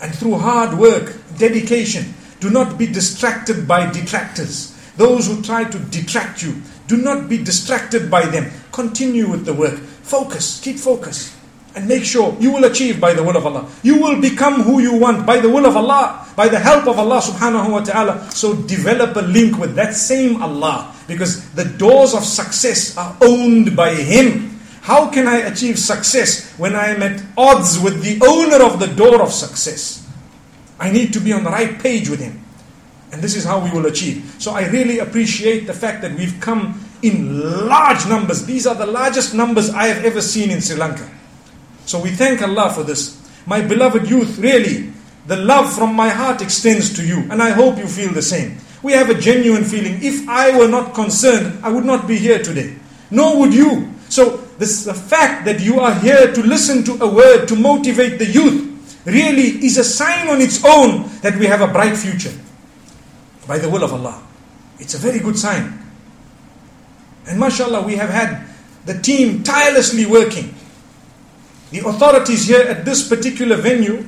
and 0.01 0.15
through 0.15 0.37
hard 0.37 0.79
work, 0.79 1.17
dedication. 1.37 2.13
Do 2.39 2.49
not 2.49 2.77
be 2.77 2.87
distracted 2.87 3.67
by 3.67 3.91
detractors. 3.91 4.79
Those 4.95 5.27
who 5.27 5.41
try 5.41 5.65
to 5.65 5.77
detract 5.77 6.41
you, 6.41 6.61
do 6.87 6.95
not 6.95 7.27
be 7.27 7.43
distracted 7.43 8.09
by 8.09 8.27
them. 8.27 8.49
Continue 8.71 9.29
with 9.29 9.43
the 9.43 9.53
work. 9.53 9.77
Focus, 10.07 10.61
keep 10.61 10.77
focus. 10.79 11.36
And 11.75 11.87
make 11.87 12.03
sure 12.03 12.35
you 12.39 12.51
will 12.51 12.63
achieve 12.65 12.99
by 12.99 13.13
the 13.13 13.21
will 13.21 13.37
of 13.37 13.45
Allah. 13.45 13.69
You 13.83 14.01
will 14.01 14.19
become 14.19 14.63
who 14.63 14.79
you 14.79 14.93
want 14.95 15.25
by 15.25 15.39
the 15.39 15.49
will 15.49 15.65
of 15.65 15.77
Allah, 15.77 16.27
by 16.35 16.47
the 16.47 16.57
help 16.57 16.87
of 16.87 16.97
Allah 16.97 17.21
subhanahu 17.21 17.69
wa 17.69 17.83
ta'ala. 17.83 18.31
So 18.31 18.55
develop 18.55 19.15
a 19.15 19.21
link 19.21 19.59
with 19.59 19.75
that 19.75 19.93
same 19.93 20.41
Allah. 20.41 20.93
Because 21.07 21.49
the 21.53 21.65
doors 21.65 22.13
of 22.13 22.23
success 22.23 22.97
are 22.97 23.15
owned 23.21 23.75
by 23.75 23.93
Him. 23.93 24.59
How 24.81 25.09
can 25.11 25.27
I 25.27 25.37
achieve 25.51 25.77
success 25.77 26.51
when 26.57 26.75
I 26.75 26.87
am 26.87 27.03
at 27.03 27.21
odds 27.37 27.79
with 27.79 28.01
the 28.01 28.25
owner 28.25 28.63
of 28.63 28.79
the 28.79 28.87
door 28.87 29.21
of 29.21 29.31
success? 29.31 30.07
I 30.79 30.91
need 30.91 31.13
to 31.13 31.19
be 31.19 31.33
on 31.33 31.43
the 31.43 31.49
right 31.49 31.77
page 31.77 32.09
with 32.09 32.21
Him. 32.21 32.43
And 33.11 33.21
this 33.21 33.35
is 33.35 33.43
how 33.43 33.63
we 33.63 33.71
will 33.71 33.85
achieve. 33.85 34.35
So 34.39 34.51
I 34.51 34.67
really 34.67 34.99
appreciate 34.99 35.67
the 35.67 35.73
fact 35.73 36.01
that 36.01 36.13
we've 36.13 36.39
come 36.39 36.83
in 37.01 37.67
large 37.67 38.07
numbers. 38.07 38.45
These 38.45 38.67
are 38.67 38.75
the 38.75 38.85
largest 38.85 39.33
numbers 39.33 39.69
I 39.69 39.87
have 39.87 40.03
ever 40.03 40.21
seen 40.21 40.51
in 40.51 40.61
Sri 40.61 40.75
Lanka. 40.75 41.09
So 41.87 42.01
we 42.01 42.11
thank 42.11 42.41
Allah 42.41 42.69
for 42.73 42.83
this. 42.83 43.15
My 43.45 43.61
beloved 43.61 44.09
youth, 44.09 44.37
really, 44.39 44.91
the 45.25 45.37
love 45.37 45.73
from 45.73 45.95
my 45.95 46.09
heart 46.09 46.41
extends 46.41 46.93
to 46.97 47.05
you, 47.05 47.25
and 47.31 47.41
I 47.41 47.51
hope 47.51 47.77
you 47.77 47.87
feel 47.87 48.11
the 48.11 48.21
same. 48.21 48.57
We 48.83 48.91
have 48.91 49.09
a 49.09 49.15
genuine 49.15 49.63
feeling. 49.63 50.03
If 50.03 50.27
I 50.27 50.57
were 50.57 50.67
not 50.67 50.93
concerned, 50.93 51.63
I 51.63 51.69
would 51.69 51.85
not 51.85 52.05
be 52.05 52.17
here 52.17 52.43
today. 52.43 52.75
Nor 53.09 53.39
would 53.39 53.53
you. 53.53 53.89
So, 54.09 54.37
this 54.59 54.83
the 54.83 54.93
fact 54.93 55.45
that 55.45 55.61
you 55.61 55.79
are 55.79 55.95
here 55.95 56.33
to 56.33 56.43
listen 56.43 56.83
to 56.83 57.03
a 57.03 57.07
word 57.07 57.47
to 57.47 57.55
motivate 57.55 58.19
the 58.19 58.25
youth 58.25 58.67
really 59.05 59.63
is 59.65 59.77
a 59.77 59.83
sign 59.83 60.27
on 60.27 60.41
its 60.41 60.63
own 60.65 61.09
that 61.21 61.37
we 61.37 61.45
have 61.45 61.61
a 61.61 61.67
bright 61.67 61.95
future. 61.95 62.33
By 63.47 63.59
the 63.59 63.69
will 63.69 63.83
of 63.83 63.93
Allah. 63.93 64.21
It's 64.77 64.93
a 64.93 64.97
very 64.97 65.19
good 65.19 65.39
sign. 65.39 65.79
And 67.27 67.39
mashallah, 67.39 67.81
we 67.83 67.95
have 67.95 68.09
had 68.09 68.45
the 68.85 68.99
team 69.01 69.43
tirelessly 69.43 70.05
working. 70.05 70.53
The 71.71 71.79
authorities 71.79 72.47
here 72.47 72.61
at 72.61 72.85
this 72.85 73.07
particular 73.07 73.57
venue, 73.57 74.05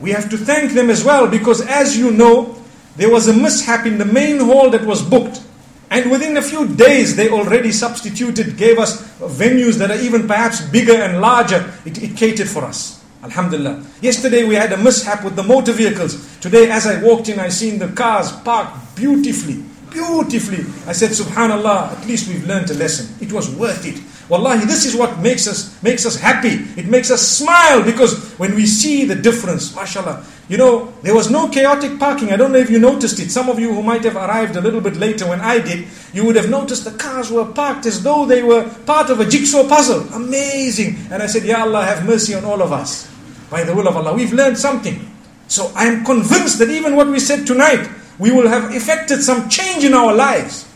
we 0.00 0.10
have 0.10 0.28
to 0.30 0.36
thank 0.36 0.72
them 0.72 0.90
as 0.90 1.04
well 1.04 1.28
because, 1.28 1.60
as 1.60 1.96
you 1.96 2.10
know, 2.10 2.56
there 2.96 3.10
was 3.10 3.28
a 3.28 3.32
mishap 3.32 3.86
in 3.86 3.98
the 3.98 4.04
main 4.04 4.40
hall 4.40 4.70
that 4.70 4.84
was 4.84 5.02
booked. 5.02 5.42
And 5.90 6.10
within 6.10 6.36
a 6.36 6.42
few 6.42 6.66
days, 6.66 7.14
they 7.14 7.30
already 7.30 7.70
substituted, 7.70 8.56
gave 8.56 8.78
us 8.78 9.02
venues 9.18 9.78
that 9.78 9.90
are 9.90 10.00
even 10.00 10.26
perhaps 10.26 10.60
bigger 10.60 10.94
and 10.94 11.20
larger. 11.20 11.72
It, 11.84 12.02
it 12.02 12.16
catered 12.16 12.48
for 12.48 12.64
us. 12.64 13.04
Alhamdulillah. 13.22 13.84
Yesterday 14.00 14.44
we 14.44 14.54
had 14.54 14.72
a 14.72 14.76
mishap 14.76 15.24
with 15.24 15.36
the 15.36 15.42
motor 15.42 15.72
vehicles. 15.72 16.38
Today, 16.40 16.70
as 16.70 16.86
I 16.86 17.02
walked 17.02 17.28
in, 17.28 17.38
I 17.38 17.48
seen 17.48 17.78
the 17.78 17.88
cars 17.88 18.32
parked 18.32 18.96
beautifully. 18.96 19.64
Beautifully. 19.90 20.66
I 20.86 20.92
said, 20.92 21.10
Subhanallah, 21.10 21.92
at 21.92 22.06
least 22.06 22.28
we've 22.28 22.46
learned 22.46 22.70
a 22.70 22.74
lesson. 22.74 23.14
It 23.24 23.32
was 23.32 23.48
worth 23.54 23.86
it. 23.86 24.02
Wallahi, 24.28 24.64
this 24.64 24.86
is 24.86 24.96
what 24.96 25.18
makes 25.18 25.46
us 25.46 25.80
makes 25.82 26.06
us 26.06 26.16
happy. 26.16 26.64
It 26.80 26.86
makes 26.86 27.10
us 27.10 27.20
smile 27.20 27.82
because 27.84 28.32
when 28.38 28.54
we 28.54 28.66
see 28.66 29.04
the 29.04 29.14
difference, 29.14 29.74
mashallah. 29.74 30.24
You 30.48 30.58
know, 30.58 30.92
there 31.02 31.14
was 31.14 31.30
no 31.30 31.48
chaotic 31.48 31.98
parking. 31.98 32.30
I 32.30 32.36
don't 32.36 32.52
know 32.52 32.58
if 32.58 32.68
you 32.68 32.78
noticed 32.78 33.18
it. 33.18 33.30
Some 33.30 33.48
of 33.48 33.58
you 33.58 33.72
who 33.72 33.82
might 33.82 34.04
have 34.04 34.16
arrived 34.16 34.56
a 34.56 34.60
little 34.60 34.80
bit 34.80 34.96
later 34.96 35.26
when 35.26 35.40
I 35.40 35.58
did, 35.58 35.88
you 36.12 36.24
would 36.26 36.36
have 36.36 36.50
noticed 36.50 36.84
the 36.84 36.90
cars 36.92 37.30
were 37.30 37.46
parked 37.46 37.86
as 37.86 38.02
though 38.02 38.26
they 38.26 38.42
were 38.42 38.68
part 38.84 39.08
of 39.08 39.20
a 39.20 39.26
jigsaw 39.26 39.66
puzzle. 39.66 40.00
Amazing. 40.12 40.96
And 41.10 41.22
I 41.22 41.26
said, 41.26 41.44
Ya 41.44 41.62
Allah, 41.62 41.84
have 41.84 42.04
mercy 42.04 42.34
on 42.34 42.44
all 42.44 42.60
of 42.60 42.72
us. 42.72 43.10
By 43.50 43.64
the 43.64 43.74
will 43.74 43.88
of 43.88 43.96
Allah. 43.96 44.12
We've 44.14 44.32
learned 44.34 44.58
something. 44.58 45.10
So 45.48 45.72
I 45.74 45.84
am 45.86 46.04
convinced 46.04 46.58
that 46.58 46.68
even 46.68 46.96
what 46.96 47.08
we 47.08 47.20
said 47.20 47.46
tonight, 47.46 47.88
we 48.18 48.30
will 48.30 48.48
have 48.48 48.74
effected 48.74 49.22
some 49.22 49.48
change 49.48 49.84
in 49.84 49.94
our 49.94 50.12
lives. 50.12 50.68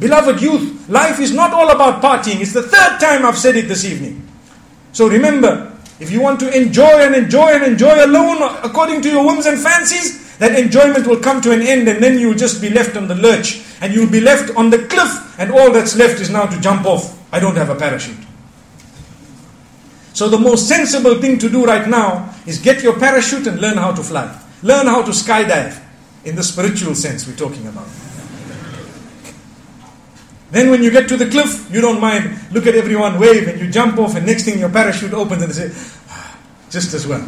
Beloved 0.00 0.40
youth, 0.40 0.88
life 0.88 1.20
is 1.20 1.32
not 1.32 1.52
all 1.52 1.70
about 1.70 2.02
partying. 2.02 2.40
It's 2.40 2.54
the 2.54 2.62
third 2.62 2.98
time 2.98 3.24
I've 3.24 3.36
said 3.36 3.54
it 3.56 3.68
this 3.68 3.84
evening. 3.84 4.26
So 4.92 5.08
remember, 5.08 5.70
if 6.00 6.10
you 6.10 6.22
want 6.22 6.40
to 6.40 6.56
enjoy 6.56 7.04
and 7.04 7.14
enjoy 7.14 7.50
and 7.52 7.62
enjoy 7.62 8.04
alone 8.04 8.42
according 8.64 9.02
to 9.02 9.10
your 9.10 9.26
whims 9.26 9.44
and 9.44 9.60
fancies, 9.60 10.38
that 10.38 10.58
enjoyment 10.58 11.06
will 11.06 11.20
come 11.20 11.42
to 11.42 11.52
an 11.52 11.60
end 11.60 11.86
and 11.86 12.02
then 12.02 12.18
you'll 12.18 12.34
just 12.34 12.62
be 12.62 12.70
left 12.70 12.96
on 12.96 13.08
the 13.08 13.14
lurch 13.14 13.62
and 13.82 13.92
you'll 13.92 14.10
be 14.10 14.20
left 14.20 14.56
on 14.56 14.70
the 14.70 14.78
cliff 14.88 15.38
and 15.38 15.52
all 15.52 15.70
that's 15.70 15.94
left 15.94 16.18
is 16.18 16.30
now 16.30 16.46
to 16.46 16.58
jump 16.62 16.86
off. 16.86 17.18
I 17.30 17.38
don't 17.38 17.56
have 17.56 17.68
a 17.68 17.76
parachute. 17.76 18.16
So 20.14 20.28
the 20.28 20.38
most 20.38 20.66
sensible 20.66 21.20
thing 21.20 21.38
to 21.38 21.50
do 21.50 21.66
right 21.66 21.86
now 21.86 22.34
is 22.46 22.58
get 22.58 22.82
your 22.82 22.98
parachute 22.98 23.46
and 23.46 23.60
learn 23.60 23.76
how 23.76 23.92
to 23.92 24.02
fly. 24.02 24.34
Learn 24.62 24.86
how 24.86 25.02
to 25.02 25.10
skydive 25.10 25.78
in 26.24 26.36
the 26.36 26.42
spiritual 26.42 26.94
sense 26.94 27.26
we're 27.26 27.36
talking 27.36 27.66
about. 27.66 27.86
Then 30.50 30.70
when 30.70 30.82
you 30.82 30.90
get 30.90 31.08
to 31.08 31.16
the 31.16 31.30
cliff, 31.30 31.72
you 31.72 31.80
don't 31.80 32.00
mind, 32.00 32.38
look 32.50 32.66
at 32.66 32.74
everyone 32.74 33.20
wave 33.20 33.46
and 33.46 33.60
you 33.60 33.70
jump 33.70 33.98
off 33.98 34.16
and 34.16 34.26
next 34.26 34.44
thing 34.44 34.58
your 34.58 34.68
parachute 34.68 35.14
opens 35.14 35.42
and 35.42 35.52
they 35.52 35.68
say, 35.68 35.96
ah, 36.08 36.38
just 36.70 36.92
as 36.92 37.06
well. 37.06 37.24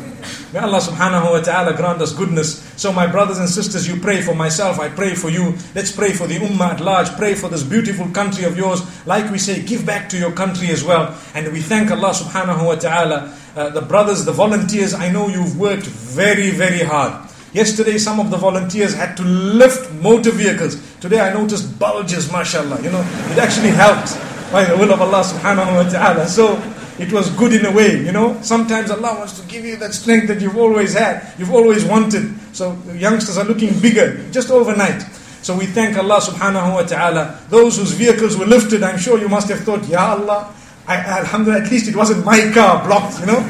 May 0.53 0.59
Allah 0.59 0.81
subhanahu 0.81 1.31
wa 1.31 1.41
ta'ala 1.41 1.75
grant 1.75 2.03
us 2.03 2.13
goodness. 2.13 2.61
So 2.77 2.93
my 2.93 3.07
brothers 3.07 3.39
and 3.39 3.49
sisters, 3.49 3.89
you 3.89 4.01
pray 4.01 4.21
for 4.21 4.35
myself, 4.35 4.79
I 4.81 4.89
pray 4.89 5.15
for 5.15 5.31
you. 5.31 5.57
Let's 5.75 5.93
pray 5.93 6.13
for 6.13 6.27
the 6.27 6.37
ummah 6.37 6.75
at 6.75 6.81
large. 6.81 7.09
Pray 7.17 7.35
for 7.35 7.49
this 7.49 7.63
beautiful 7.63 8.09
country 8.11 8.45
of 8.45 8.57
yours. 8.57 8.83
Like 9.07 9.31
we 9.31 9.39
say, 9.39 9.63
give 9.63 9.87
back 9.87 10.09
to 10.11 10.19
your 10.19 10.33
country 10.33 10.69
as 10.69 10.85
well. 10.85 11.17
And 11.35 11.51
we 11.53 11.63
thank 11.63 11.91
Allah 11.91 12.11
subhanahu 12.11 12.67
wa 12.67 12.75
ta'ala. 12.75 13.39
Uh, 13.55 13.71
the 13.71 13.83
brothers, 13.83 14.25
the 14.25 14.33
volunteers, 14.33 14.95
I 14.95 15.11
know 15.11 15.29
you've 15.29 15.59
worked 15.59 15.87
very, 15.87 16.51
very 16.51 16.81
hard. 16.81 17.31
Yesterday, 17.53 17.99
some 17.99 18.19
of 18.19 18.31
the 18.31 18.39
volunteers 18.39 18.95
had 18.95 19.15
to 19.19 19.23
lift 19.23 19.93
motor 20.01 20.31
vehicles. 20.31 20.81
Today, 21.01 21.21
I 21.21 21.35
noticed 21.35 21.79
bulges, 21.79 22.33
mashallah. 22.33 22.81
You 22.83 22.91
know, 22.91 23.01
it 23.31 23.39
actually 23.39 23.71
helped 23.71 24.17
by 24.51 24.65
the 24.65 24.77
will 24.77 24.91
of 24.91 25.03
Allah 25.03 25.21
subhanahu 25.21 25.85
wa 25.85 25.89
ta'ala. 25.89 26.27
So, 26.29 26.57
it 26.99 27.13
was 27.13 27.29
good 27.37 27.53
in 27.53 27.67
a 27.67 27.71
way, 27.71 28.03
you 28.05 28.13
know. 28.13 28.41
Sometimes 28.41 28.91
Allah 28.91 29.19
wants 29.19 29.39
to 29.41 29.47
give 29.49 29.67
you 29.67 29.77
that 29.77 29.93
strength 29.93 30.29
that 30.29 30.41
you've 30.41 30.57
always 30.57 30.95
had, 30.95 31.35
you've 31.39 31.53
always 31.53 31.85
wanted. 31.85 32.33
So, 32.57 32.77
youngsters 32.95 33.37
are 33.37 33.45
looking 33.45 33.79
bigger 33.81 34.17
just 34.31 34.51
overnight. 34.51 35.03
So, 35.43 35.55
we 35.57 35.67
thank 35.67 35.99
Allah 35.99 36.21
subhanahu 36.21 36.73
wa 36.73 36.83
ta'ala. 36.85 37.39
Those 37.51 37.77
whose 37.77 37.93
vehicles 37.93 38.39
were 38.39 38.47
lifted, 38.47 38.83
I'm 38.83 38.99
sure 38.99 39.19
you 39.19 39.29
must 39.29 39.49
have 39.49 39.61
thought, 39.61 39.85
Ya 39.89 40.17
Allah, 40.17 40.55
I, 40.89 40.97
Alhamdulillah, 41.21 41.65
at 41.67 41.71
least 41.71 41.89
it 41.89 41.97
wasn't 41.97 42.25
my 42.25 42.51
car 42.53 42.83
blocked, 42.87 43.21
you 43.21 43.27
know. 43.27 43.45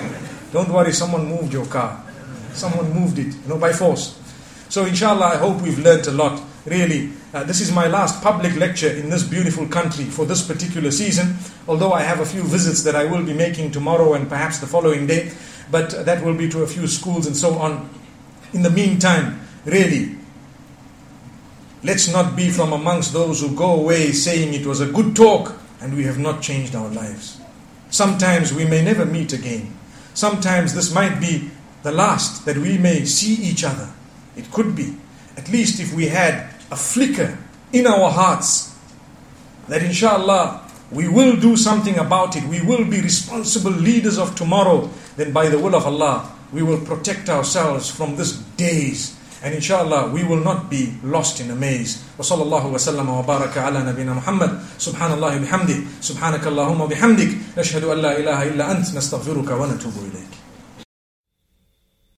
Don't 0.53 0.69
worry, 0.69 0.93
someone 0.93 1.27
moved 1.27 1.53
your 1.53 1.67
car. 1.67 2.02
Someone 2.55 2.93
moved 2.93 3.19
it, 3.19 3.35
you 3.35 3.49
know, 3.49 3.59
by 3.59 3.73
force. 3.73 4.19
So, 4.69 4.87
inshallah, 4.87 5.27
I 5.27 5.37
hope 5.37 5.61
we've 5.61 5.79
learnt 5.79 6.07
a 6.07 6.13
lot. 6.13 6.43
Really, 6.65 7.11
uh, 7.35 7.45
this 7.45 7.61
is 7.61 7.73
my 7.73 7.89
last 7.89 8.23
public 8.23 8.55
lecture 8.57 8.89
in 8.89 9.11
this 9.11 9.23
beautiful 9.23 9.67
country 9.67 10.05
for 10.05 10.25
this 10.25 10.47
particular 10.47 10.91
season. 10.91 11.37
Although 11.67 11.93
I 11.93 12.03
have 12.03 12.21
a 12.21 12.27
few 12.27 12.43
visits 12.43 12.83
that 12.85 12.95
I 12.95 13.05
will 13.05 13.25
be 13.25 13.35
making 13.35 13.73
tomorrow 13.73 14.15
and 14.15 14.29
perhaps 14.29 14.59
the 14.59 14.67
following 14.67 15.07
day, 15.07 15.33
but 15.71 16.07
that 16.07 16.25
will 16.25 16.35
be 16.35 16.49
to 16.51 16.63
a 16.63 16.67
few 16.67 16.87
schools 16.87 17.27
and 17.27 17.37
so 17.37 17.59
on. 17.59 17.89
In 18.53 18.63
the 18.63 18.71
meantime, 18.71 19.41
really, 19.65 20.17
let's 21.83 22.09
not 22.13 22.37
be 22.37 22.51
from 22.51 22.73
amongst 22.73 23.13
those 23.13 23.41
who 23.41 23.57
go 23.57 23.75
away 23.75 24.13
saying 24.13 24.55
it 24.55 24.67
was 24.67 24.81
a 24.81 24.87
good 24.87 25.17
talk 25.17 25.59
and 25.81 25.97
we 25.97 26.05
have 26.05 26.19
not 26.19 26.43
changed 26.43 26.75
our 26.75 26.89
lives. 26.91 27.41
Sometimes 27.91 28.53
we 28.53 28.65
may 28.65 28.83
never 28.83 29.05
meet 29.05 29.33
again. 29.33 29.75
Sometimes 30.15 30.75
this 30.75 30.95
might 30.95 31.21
be 31.21 31.51
the 31.83 31.93
last 31.93 32.45
that 32.47 32.57
we 32.57 32.79
may 32.79 33.05
see 33.05 33.35
each 33.35 33.65
other. 33.65 33.89
It 34.37 34.51
could 34.51 34.75
be, 34.75 34.97
at 35.37 35.49
least 35.49 35.81
if 35.81 35.93
we 35.95 36.09
had 36.09 36.51
a 36.71 36.77
flicker 36.77 37.39
in 37.73 37.87
our 37.87 38.11
hearts 38.11 38.75
that 39.69 39.83
inshallah 39.83 40.69
we 40.91 41.09
will 41.09 41.37
do 41.37 41.57
something 41.57 41.99
about 41.99 42.37
it, 42.37 42.45
we 42.45 42.61
will 42.63 42.85
be 42.85 43.01
responsible 43.01 43.71
leaders 43.71 44.19
of 44.19 44.35
tomorrow, 44.35 44.91
then 45.17 45.33
by 45.33 45.49
the 45.49 45.59
will 45.59 45.75
of 45.75 45.87
Allah, 45.87 46.31
we 46.53 46.63
will 46.63 46.81
protect 46.81 47.29
ourselves 47.31 47.91
from 47.91 48.17
this 48.17 48.33
daze, 48.57 49.17
And 49.43 49.55
inshallah, 49.55 50.11
we 50.15 50.23
will 50.23 50.39
not 50.39 50.71
be 50.71 50.95
lost 51.03 51.41
in 51.41 51.51
a 51.51 51.57
maze. 51.57 51.99
وصلى 52.19 52.43
الله 52.43 52.67
وسلم 52.73 53.09
وبارك 53.09 53.59
على 53.59 53.83
نبينا 53.83 54.15
محمد 54.15 54.61
سبحان 54.79 55.19
الله 55.19 55.45
bihamdi. 55.45 55.83
سبحانك 56.01 56.47
اللهم 56.47 56.81
وبحمدك 56.81 57.59
نشهد 57.59 57.85
أن 57.85 57.99
لا 57.99 58.19
إله 58.19 58.43
إلا 58.55 58.71
أنت 58.71 58.95
نستغفرك 58.95 59.51
ونتوب 59.51 59.93
إليك 59.99 60.42